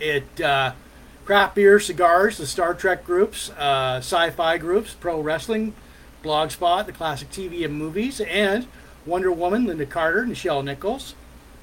[0.00, 0.72] it uh,
[1.24, 5.74] craft beer, cigars, the Star Trek groups, uh, sci-fi groups, pro wrestling,
[6.22, 8.66] Blogspot, the classic TV and movies, and
[9.06, 11.14] Wonder Woman, Lynda Carter, Nichelle Nichols.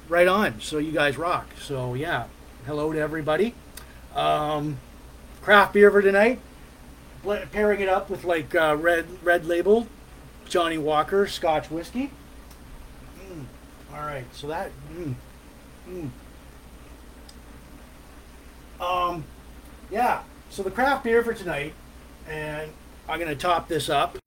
[0.08, 0.60] Right on.
[0.60, 1.46] So you guys rock.
[1.60, 2.26] So yeah,
[2.66, 3.54] hello to everybody.
[4.14, 4.78] Um,
[5.42, 6.40] craft beer for tonight.
[7.52, 9.86] Pairing it up with like uh, red red label,
[10.48, 12.10] Johnnie Walker Scotch whiskey.
[13.18, 13.44] Mm.
[13.94, 14.70] All right, so that.
[14.92, 15.14] Mm,
[15.88, 16.10] mm.
[18.84, 19.24] Um,
[19.90, 20.22] yeah.
[20.50, 21.74] So the craft beer for tonight,
[22.28, 22.70] and
[23.08, 24.18] I'm gonna top this up.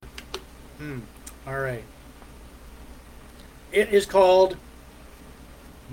[0.80, 1.02] Mm.
[1.46, 1.84] All right.
[3.76, 4.56] It is called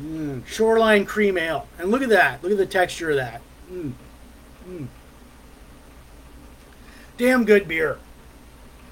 [0.00, 2.40] mm, Shoreline Cream Ale, and look at that.
[2.40, 3.42] Look at the texture of that.
[3.68, 3.92] Mm.
[4.68, 4.86] Mm.
[7.18, 7.98] Damn good beer.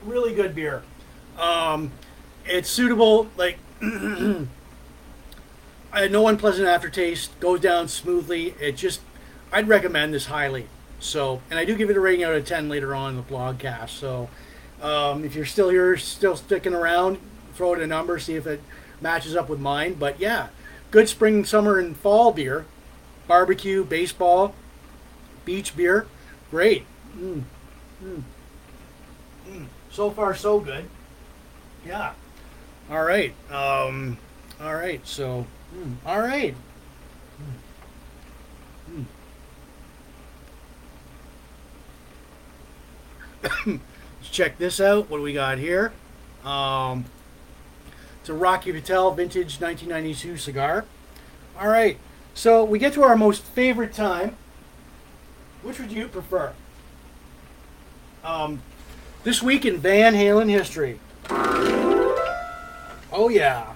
[0.04, 0.82] Really good beer.
[1.38, 1.92] Um,
[2.44, 4.46] it's suitable, like, I
[5.92, 8.56] had no unpleasant aftertaste, goes down smoothly.
[8.60, 9.02] It just,
[9.52, 10.66] I'd recommend this highly.
[10.98, 13.22] So, and I do give it a rating out of 10 later on in the
[13.22, 13.90] blogcast.
[13.90, 14.28] So,
[14.82, 17.18] um, if you're still here, still sticking around,
[17.54, 18.60] throw it a number, see if it
[19.00, 19.94] matches up with mine.
[19.94, 20.48] But yeah,
[20.90, 22.66] good spring, summer, and fall beer.
[23.26, 24.54] Barbecue, baseball,
[25.44, 26.06] beach beer.
[26.50, 26.84] Great.
[27.16, 27.42] Mm.
[28.02, 28.22] Mm.
[29.48, 29.66] Mm.
[29.90, 30.86] So far, so good.
[31.86, 32.12] Yeah.
[32.90, 33.34] All right.
[33.50, 34.18] Um,
[34.60, 35.06] all right.
[35.06, 35.94] So, mm.
[36.04, 36.54] all right.
[38.92, 39.04] Mm.
[43.44, 43.66] Mm.
[44.20, 45.08] Let's check this out.
[45.08, 45.92] What do we got here?
[46.44, 47.04] Um,
[48.30, 50.84] a Rocky Patel vintage 1992 cigar.
[51.58, 51.98] All right.
[52.34, 54.36] So we get to our most favorite time
[55.62, 56.52] which would you prefer?
[58.24, 58.62] Um,
[59.24, 61.00] this week in Van Halen history.
[63.12, 63.74] Oh yeah.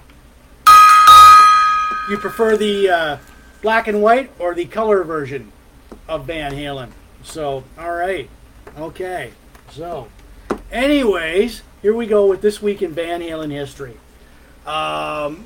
[2.09, 3.17] You prefer the uh,
[3.61, 5.51] black and white or the color version
[6.07, 6.91] of Van Halen?
[7.23, 8.29] So, all right,
[8.77, 9.31] okay.
[9.71, 10.07] So,
[10.71, 13.97] anyways, here we go with this week in Van Halen history.
[14.65, 15.43] Um,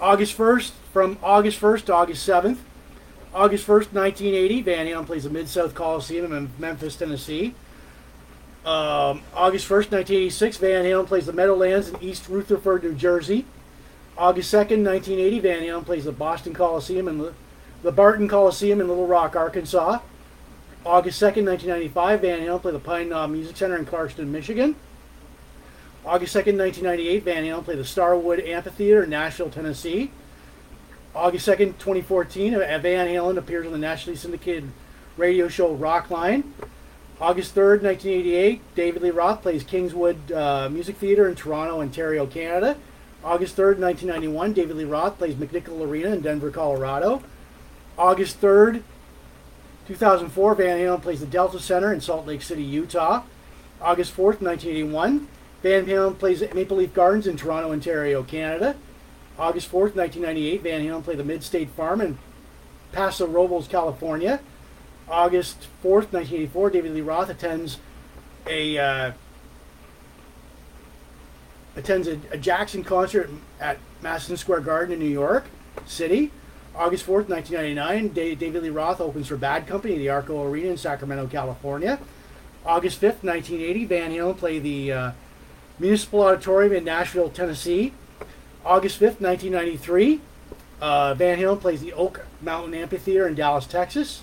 [0.00, 2.58] August 1st, from August 1st to August 7th,
[3.34, 7.54] August 1st, 1980, Van Halen plays the Mid South Coliseum in Memphis, Tennessee.
[8.64, 13.44] Um, August 1st, 1986, Van Halen plays the Meadowlands in East Rutherford, New Jersey.
[14.16, 17.34] August 2nd, 1980, Van Halen plays the Boston Coliseum and the,
[17.82, 19.98] the Barton Coliseum in Little Rock, Arkansas.
[20.86, 24.76] August 2nd, 1995, Van Halen played the Pine Knob Music Center in Clarkston, Michigan.
[26.06, 30.10] August 2nd, 1998, Van Halen played the Starwood Amphitheater in Nashville, Tennessee.
[31.14, 34.70] August 2nd, 2014, Van Halen appears on the nationally syndicated
[35.16, 36.42] radio show Rockline.
[37.20, 42.76] August 3rd, 1988, David Lee Roth plays Kingswood uh, Music Theatre in Toronto, Ontario, Canada.
[43.22, 47.22] August 3rd, 1991, David Lee Roth plays McNichol Arena in Denver, Colorado.
[47.96, 48.82] August 3rd,
[49.86, 53.22] 2004, Van Halen plays the Delta Center in Salt Lake City, Utah.
[53.80, 55.28] August 4th, 1981,
[55.64, 58.76] Van Halen plays at Maple Leaf Gardens in Toronto, Ontario, Canada.
[59.38, 62.18] August 4th, 1998, Van Halen played the Mid-State Farm in
[62.92, 64.40] Paso Robles, California.
[65.08, 67.78] August 4th, 1984, David Lee Roth attends
[68.46, 69.12] a uh,
[71.76, 75.46] attends a, a Jackson concert at Madison Square Garden in New York
[75.86, 76.30] City.
[76.76, 80.72] August 4th, 1999, Da- David Lee Roth opens for Bad Company at the Arco Arena
[80.72, 81.98] in Sacramento, California.
[82.66, 85.12] August 5th, 1980, Van Halen play the uh,
[85.78, 87.92] Municipal Auditorium in Nashville, Tennessee.
[88.64, 90.20] August 5th, 1993,
[90.80, 94.22] uh, Van Halen plays the Oak Mountain Amphitheater in Dallas, Texas.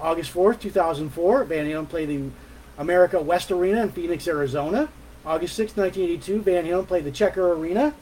[0.00, 2.30] August 4th, 2004, Van Halen play the
[2.78, 4.88] America West Arena in Phoenix, Arizona.
[5.24, 7.94] August 6th, 1982, Van Halen played the Checker Arena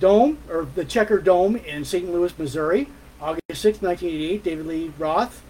[0.00, 2.10] Dome, or the Checker Dome in St.
[2.10, 2.88] Louis, Missouri.
[3.20, 5.42] August 6th, 1988, David Lee Roth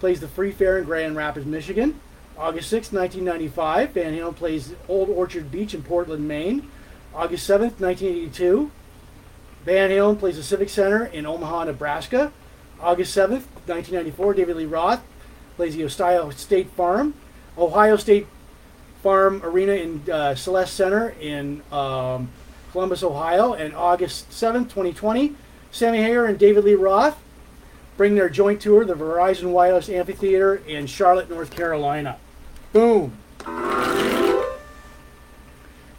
[0.00, 2.00] plays the Free Fair in Grand Rapids, Michigan.
[2.38, 6.70] August 6, 1995, Van Halen plays Old Orchard Beach in Portland, Maine.
[7.12, 8.70] August 7, 1982,
[9.64, 12.32] Van Halen plays the Civic Center in Omaha, Nebraska.
[12.80, 15.02] August 7, 1994, David Lee Roth
[15.56, 17.12] plays the Ohio State Farm,
[17.56, 18.28] Ohio State
[19.02, 22.30] Farm Arena in uh, Celeste Center in um,
[22.70, 23.54] Columbus, Ohio.
[23.54, 25.34] And August 7, 2020,
[25.72, 27.18] Sammy Hagar and David Lee Roth
[27.96, 32.16] bring their joint tour, the Verizon Wireless Amphitheater in Charlotte, North Carolina.
[32.72, 33.16] Boom.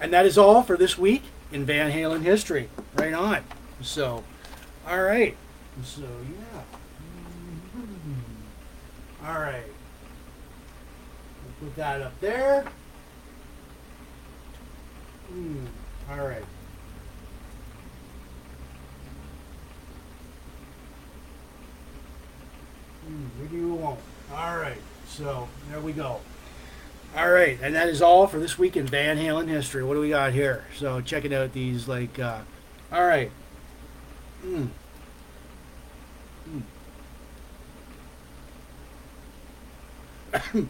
[0.01, 2.69] And that is all for this week in Van Halen history.
[2.95, 3.43] Right on.
[3.81, 4.23] So,
[4.87, 5.35] all right.
[5.83, 6.61] So, yeah.
[9.27, 9.63] All right.
[11.61, 12.65] We'll put that up there.
[15.29, 15.65] Hmm.
[16.11, 16.43] All right.
[23.05, 23.99] Hmm, What do you want?
[24.33, 24.81] All right.
[25.07, 26.19] So, there we go.
[27.18, 29.84] All right, and that is all for this week in Van Halen history.
[29.84, 30.65] What do we got here?
[30.77, 32.41] So checking out these like, uh,
[32.91, 33.31] all right.
[34.45, 34.68] Mm.
[40.34, 40.68] Mm.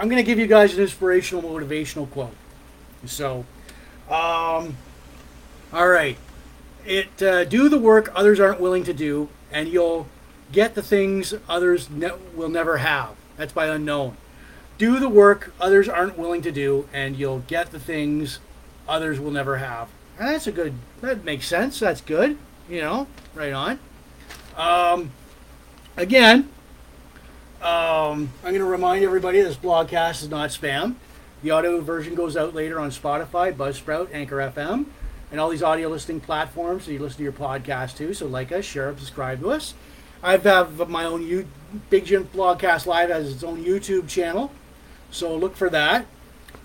[0.00, 2.34] I'm gonna give you guys an inspirational, motivational quote.
[3.04, 3.44] So,
[4.08, 4.74] um,
[5.70, 6.16] all right,
[6.86, 10.08] it uh, do the work others aren't willing to do, and you'll
[10.50, 13.10] get the things others ne- will never have.
[13.36, 14.16] That's by unknown
[14.78, 18.38] do the work others aren't willing to do and you'll get the things
[18.88, 19.88] others will never have.
[20.18, 21.80] And that's a good that makes sense.
[21.80, 22.38] That's good
[22.68, 23.78] you know right on.
[24.56, 25.10] Um,
[25.96, 26.48] again
[27.60, 30.94] um, i'm going to remind everybody this blogcast is not spam.
[31.42, 34.86] The audio version goes out later on spotify buzzsprout anchor fm
[35.30, 38.52] and all these audio listening platforms so you listen to your podcast too so like
[38.52, 39.74] us share subscribe to us.
[40.22, 41.48] I have my own U-
[41.90, 44.52] big jim blogcast live has its own youtube channel
[45.10, 46.06] so look for that.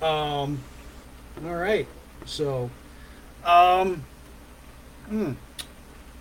[0.01, 0.59] Um,
[1.45, 1.87] all right.
[2.25, 2.69] So,
[3.45, 4.03] um,
[5.07, 5.33] hmm.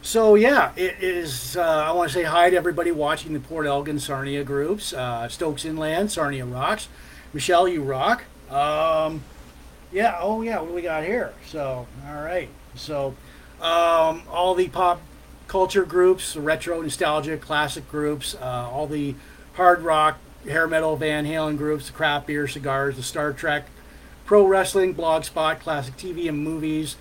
[0.03, 1.57] so yeah, it is.
[1.57, 4.93] Uh, I want to say hi to everybody watching the Port Elgin Sarnia groups.
[4.93, 6.89] Uh, Stokes Inland, Sarnia rocks.
[7.33, 8.25] Michelle, you rock.
[8.51, 9.23] Um,
[9.93, 10.19] yeah.
[10.21, 10.61] Oh yeah.
[10.61, 11.33] What do we got here?
[11.47, 12.49] So all right.
[12.75, 13.15] So
[13.61, 15.01] um, all the pop
[15.47, 19.15] culture groups, retro, nostalgia, classic groups, uh, all the
[19.55, 23.67] hard rock, hair metal, Van Halen groups, the craft beer, cigars, the Star Trek,
[24.25, 26.97] pro wrestling, blogspot, classic TV and movies,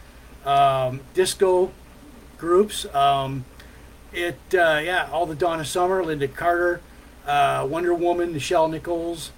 [0.45, 1.71] um, disco
[2.37, 2.85] groups.
[2.93, 3.45] Um,
[4.13, 6.81] it uh, yeah, all the Donna Summer, Lynda Carter,
[7.25, 9.31] uh, Wonder Woman, Nichelle Nichols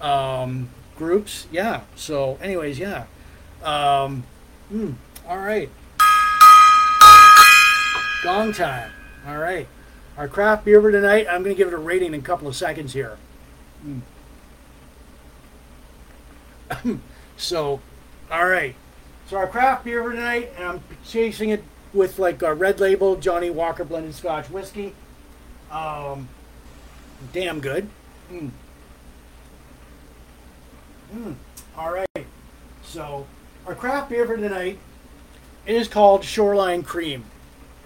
[0.00, 1.46] um, groups.
[1.50, 1.82] Yeah.
[1.94, 3.06] So, anyways, yeah.
[3.62, 4.24] Um,
[4.68, 4.92] hmm,
[5.28, 5.70] all right.
[8.22, 8.90] Gong time.
[9.26, 9.68] All right.
[10.16, 12.48] Our craft beer for tonight, I'm going to give it a rating in a couple
[12.48, 13.18] of seconds here.
[17.36, 17.80] so,
[18.30, 18.74] all right.
[19.28, 23.16] So our craft beer for tonight, and I'm chasing it with like a red label
[23.16, 24.94] Johnnie Walker blended Scotch whiskey.
[25.70, 26.28] Um,
[27.32, 27.88] damn good.
[28.30, 28.50] Mm.
[31.14, 31.34] Mm.
[31.76, 32.26] All right.
[32.84, 33.26] So
[33.66, 34.78] our craft beer for tonight,
[35.66, 37.24] is called Shoreline Cream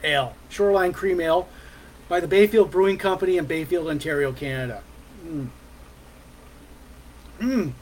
[0.05, 0.35] Ale.
[0.49, 1.49] Shoreline Cream Ale
[2.09, 4.83] by the Bayfield Brewing Company in Bayfield, Ontario, Canada.
[5.25, 5.49] Mm.
[7.41, 7.73] Mm.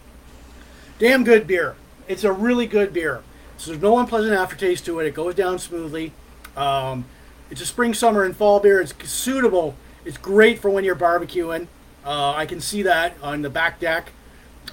[0.99, 1.77] Damn good beer.
[2.07, 3.23] It's a really good beer.
[3.57, 5.07] So there's no unpleasant aftertaste to it.
[5.07, 6.13] It goes down smoothly.
[6.57, 7.05] Um,
[7.51, 8.81] it's a spring, summer, and fall beer.
[8.81, 9.75] It's suitable.
[10.05, 11.67] It's great for when you're barbecuing.
[12.05, 14.13] Uh, I can see that on the back deck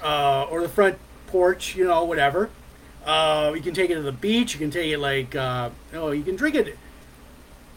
[0.02, 2.48] uh, or the front porch, you know, whatever.
[3.04, 4.54] Uh, you can take it to the beach.
[4.54, 6.78] You can take it like, uh, oh, you can drink it.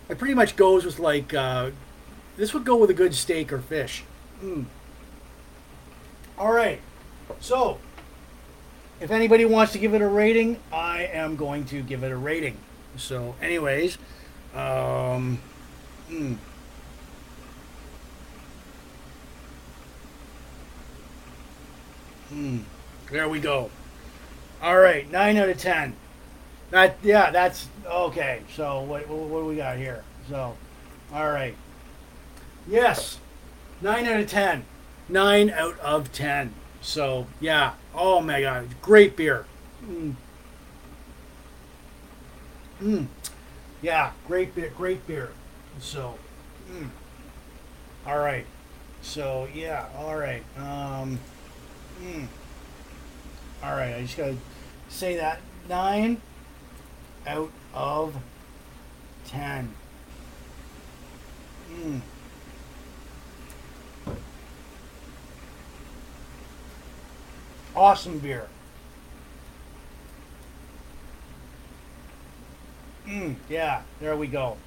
[0.09, 1.71] It pretty much goes with like, uh,
[2.37, 4.03] this would go with a good steak or fish.
[4.43, 4.65] Mm.
[6.37, 6.81] All right.
[7.39, 7.79] So,
[8.99, 12.17] if anybody wants to give it a rating, I am going to give it a
[12.17, 12.57] rating.
[12.97, 13.97] So, anyways,
[14.53, 15.39] um,
[16.09, 16.37] Mm.
[22.33, 22.63] Mm.
[23.11, 23.69] There we go.
[24.61, 25.95] All right, nine out of ten.
[26.71, 28.41] That yeah, that's okay.
[28.55, 30.03] So what, what do we got here?
[30.29, 30.55] So,
[31.13, 31.55] all right.
[32.67, 33.19] Yes,
[33.81, 34.65] nine out of ten.
[35.07, 36.53] Nine out of ten.
[36.89, 37.73] So yeah.
[37.93, 39.45] Oh my god, great beer.
[39.85, 40.15] Mm.
[42.81, 43.05] Mm.
[43.83, 44.73] Yeah, great beer.
[44.75, 45.29] Great beer.
[45.79, 46.15] So,
[46.71, 46.89] mm.
[48.07, 48.47] all right.
[49.03, 50.43] So yeah, all right.
[50.57, 51.19] Um,
[52.01, 52.25] mm.
[53.61, 54.37] All right, I just gotta
[54.87, 56.19] say that nine
[57.27, 58.15] out of
[59.27, 59.75] ten.
[61.71, 62.01] Mm.
[67.75, 68.47] Awesome beer.
[73.07, 74.57] Mm, yeah, there we go.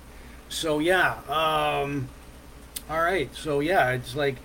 [0.48, 2.08] So yeah, um,
[2.90, 3.34] all right.
[3.34, 4.36] So yeah, it's like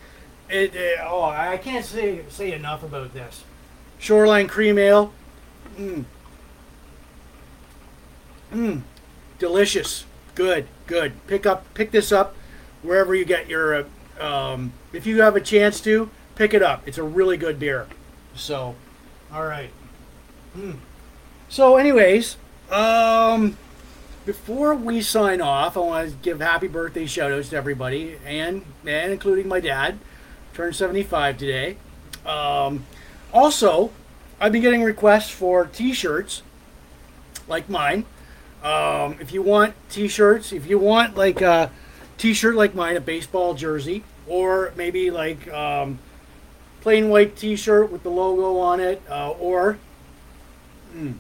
[0.50, 1.00] it, it.
[1.02, 3.44] Oh, I can't say say enough about this.
[4.00, 5.12] Shoreline Cream Ale.
[5.76, 6.06] Mmm.
[8.54, 8.82] Mmm.
[9.40, 10.06] Delicious.
[10.36, 10.68] Good.
[10.86, 11.14] Good.
[11.28, 11.66] Pick up.
[11.74, 12.36] Pick this up
[12.84, 13.76] wherever you get your.
[13.76, 13.84] Uh,
[14.20, 16.88] um, if you have a chance to, pick it up.
[16.88, 17.88] It's a really good beer.
[18.38, 18.76] So,
[19.34, 19.72] all right.
[20.56, 20.78] Mm.
[21.50, 22.38] So, anyways,
[22.72, 23.58] um,
[24.26, 28.64] before we sign off, I want to give happy birthday shout outs to everybody, and
[28.86, 30.00] and including my dad,
[30.54, 31.78] turned 75 today.
[32.26, 32.86] Um,
[33.34, 33.92] also,
[34.40, 36.44] I've been getting requests for T-shirts,
[37.48, 38.06] like mine.
[38.64, 41.72] Um, if you want T-shirts, if you want like a
[42.18, 46.00] T-shirt like mine, a baseball jersey, or maybe like um,
[46.82, 49.78] plain white T-shirt with the logo on it, uh, or
[50.96, 51.16] mm,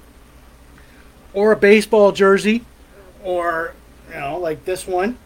[1.33, 2.63] or a baseball jersey,
[3.23, 3.73] or
[4.09, 5.17] you know like this one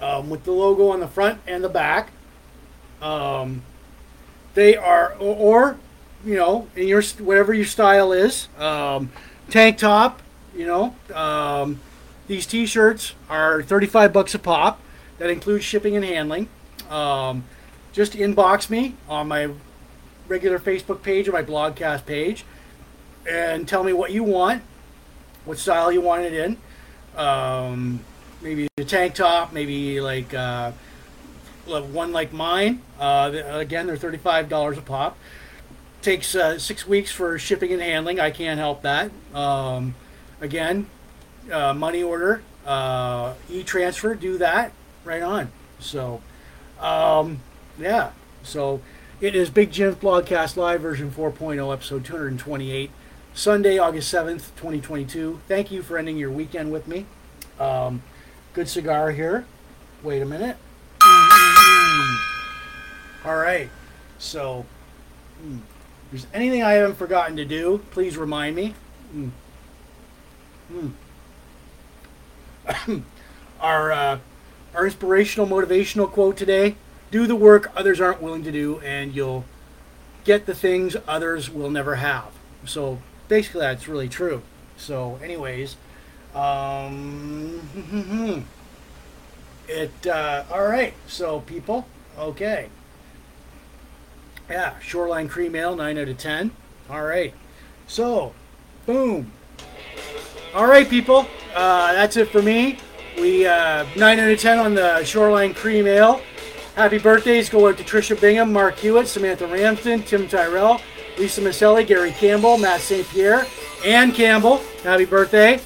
[0.00, 2.10] um, with the logo on the front and the back.
[3.00, 3.62] Um,
[4.54, 5.78] they are, or,
[6.24, 9.10] you know, in your whatever your style is, um,
[9.50, 10.22] tank top.
[10.54, 11.80] You know, um,
[12.26, 14.80] these T-shirts are thirty-five bucks a pop.
[15.18, 16.48] That includes shipping and handling.
[16.90, 17.44] Um,
[17.92, 19.50] just inbox me on my
[20.28, 22.44] regular Facebook page or my blogcast page,
[23.28, 24.62] and tell me what you want,
[25.44, 26.56] what style you want it in.
[27.16, 28.00] Um,
[28.42, 30.32] maybe a tank top, maybe like.
[30.34, 30.72] Uh,
[31.68, 32.80] one like mine.
[32.98, 35.18] Uh, again, they're thirty-five dollars a pop.
[36.00, 38.18] Takes uh, six weeks for shipping and handling.
[38.18, 39.10] I can't help that.
[39.34, 39.94] Um,
[40.40, 40.86] again,
[41.52, 44.72] uh, money order, uh, e-transfer, do that
[45.04, 45.52] right on.
[45.78, 46.22] So,
[46.80, 47.40] um,
[47.78, 48.10] yeah.
[48.42, 48.80] So
[49.20, 52.90] it is Big Jim's Blogcast Live version 4.0, episode 228,
[53.34, 55.40] Sunday, August 7th, 2022.
[55.48, 57.06] Thank you for ending your weekend with me.
[57.58, 58.02] Um,
[58.52, 59.46] good cigar here.
[60.02, 60.56] Wait a minute.
[63.24, 63.68] All right.
[64.18, 64.64] So,
[65.44, 68.74] mm, if there's anything I haven't forgotten to do, please remind me.
[69.14, 69.30] Mm.
[70.72, 70.92] Mm.
[73.60, 74.18] our uh,
[74.74, 76.76] our inspirational, motivational quote today:
[77.10, 79.44] "Do the work others aren't willing to do, and you'll
[80.24, 82.30] get the things others will never have."
[82.64, 82.98] So
[83.28, 84.42] basically, that's really true.
[84.76, 85.76] So, anyways,
[86.34, 87.60] um,
[89.68, 90.94] it uh, all right.
[91.06, 91.86] So, people,
[92.18, 92.68] okay.
[94.48, 96.50] Yeah, Shoreline Cream Ale, 9 out of 10.
[96.88, 97.34] All right.
[97.86, 98.32] So,
[98.86, 99.30] boom.
[100.54, 101.26] All right, people.
[101.54, 102.78] Uh, that's it for me.
[103.20, 106.20] We uh, 9 out of 10 on the Shoreline Cream Ale.
[106.78, 110.80] Happy birthdays go out to Trisha Bingham, Mark Hewitt, Samantha Ramsden, Tim Tyrell,
[111.18, 113.04] Lisa Maselli, Gary Campbell, Matt St.
[113.08, 113.48] Pierre,
[113.84, 114.58] Ann Campbell.
[114.84, 115.60] Happy birthday.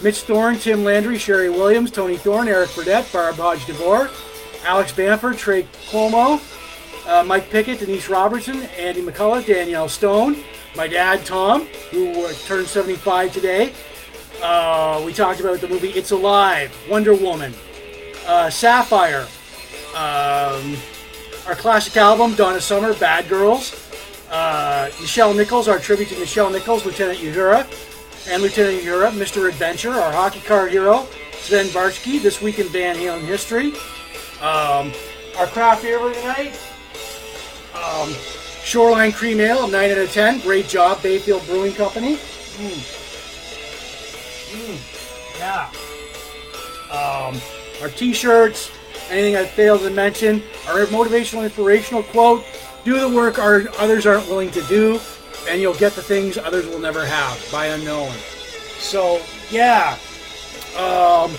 [0.00, 4.08] Mitch Thorne, Tim Landry, Sherry Williams, Tony Thorne, Eric Burdett, Barb Hodge DeVore,
[4.64, 6.40] Alex Bamford, Trey Cuomo,
[7.08, 10.36] uh, Mike Pickett, Denise Robertson, Andy McCullough, Danielle Stone,
[10.76, 13.72] my dad Tom, who uh, turned 75 today.
[14.40, 17.52] Uh, we talked about the movie It's Alive, Wonder Woman,
[18.28, 19.26] uh, Sapphire,
[19.94, 20.76] um,
[21.46, 23.72] our classic album Donna Summer, Bad Girls,
[24.30, 27.64] uh, Nichelle Nichols, our tribute to Nichelle Nichols, Lieutenant Uhura,
[28.28, 29.48] and Lieutenant Uhura, Mr.
[29.48, 33.72] Adventure, our hockey card hero, Sven Bärtschi, This Week in Van Halen History.
[34.40, 34.92] Um,
[35.38, 36.58] our craft beer tonight,
[37.74, 38.12] um,
[38.64, 40.40] Shoreline Cream Ale, 9 out of 10.
[40.40, 42.16] Great job, Bayfield Brewing Company.
[42.16, 43.00] Mm.
[44.54, 45.38] Mm.
[45.38, 45.70] Yeah.
[46.90, 47.40] Um,
[47.82, 48.70] our t-shirts,
[49.10, 52.44] anything I failed to mention, our motivational, inspirational quote,
[52.84, 55.00] do the work our, others aren't willing to do,
[55.48, 58.12] and you'll get the things others will never have by unknown.
[58.78, 59.20] So,
[59.50, 59.98] yeah.
[60.76, 61.32] Um,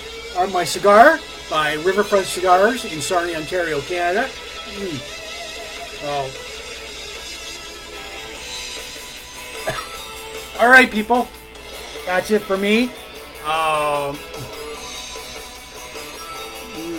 [0.52, 1.20] my cigar,
[1.50, 4.28] by Riverfront Cigars in Sarnia, Ontario, Canada.
[4.76, 5.12] Mm.
[6.04, 6.32] Oh.
[10.60, 11.28] All right, people.
[12.06, 12.90] That's it for me.
[13.46, 14.18] Um,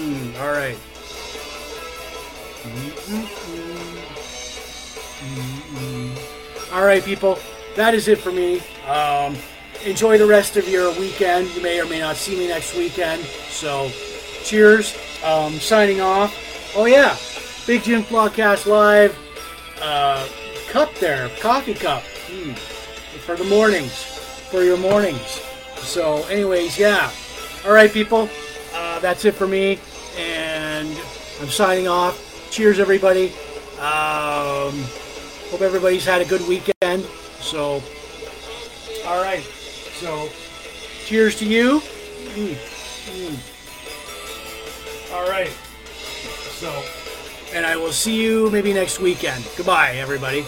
[0.07, 0.77] mm, all right.
[6.73, 7.39] All right, people.
[7.77, 8.61] That is it for me.
[8.89, 9.37] Um,
[9.85, 11.55] enjoy the rest of your weekend.
[11.55, 13.23] You may or may not see me next weekend.
[13.23, 13.91] So,
[14.43, 14.97] cheers.
[15.25, 16.35] Um, signing off.
[16.77, 17.17] Oh yeah,
[17.67, 19.17] Big Jim Blogcast Live.
[19.81, 20.29] Uh,
[20.69, 22.03] cup there, coffee cup.
[22.29, 22.53] Hmm.
[22.53, 23.93] For the mornings,
[24.51, 25.41] for your mornings.
[25.79, 27.11] So, anyways, yeah.
[27.65, 28.29] All right, people.
[28.75, 29.79] Uh, that's it for me,
[30.17, 30.97] and
[31.41, 32.49] I'm signing off.
[32.51, 33.33] Cheers, everybody.
[33.79, 34.85] Um,
[35.51, 37.05] hope everybody's had a good weekend.
[37.41, 37.83] So,
[39.07, 39.43] all right.
[40.01, 40.29] So,
[41.05, 41.81] cheers to you.
[42.35, 42.55] Mm,
[43.13, 43.39] mm.
[45.15, 45.51] All right.
[46.59, 46.83] So,
[47.55, 49.47] and I will see you maybe next weekend.
[49.57, 50.45] Goodbye, everybody.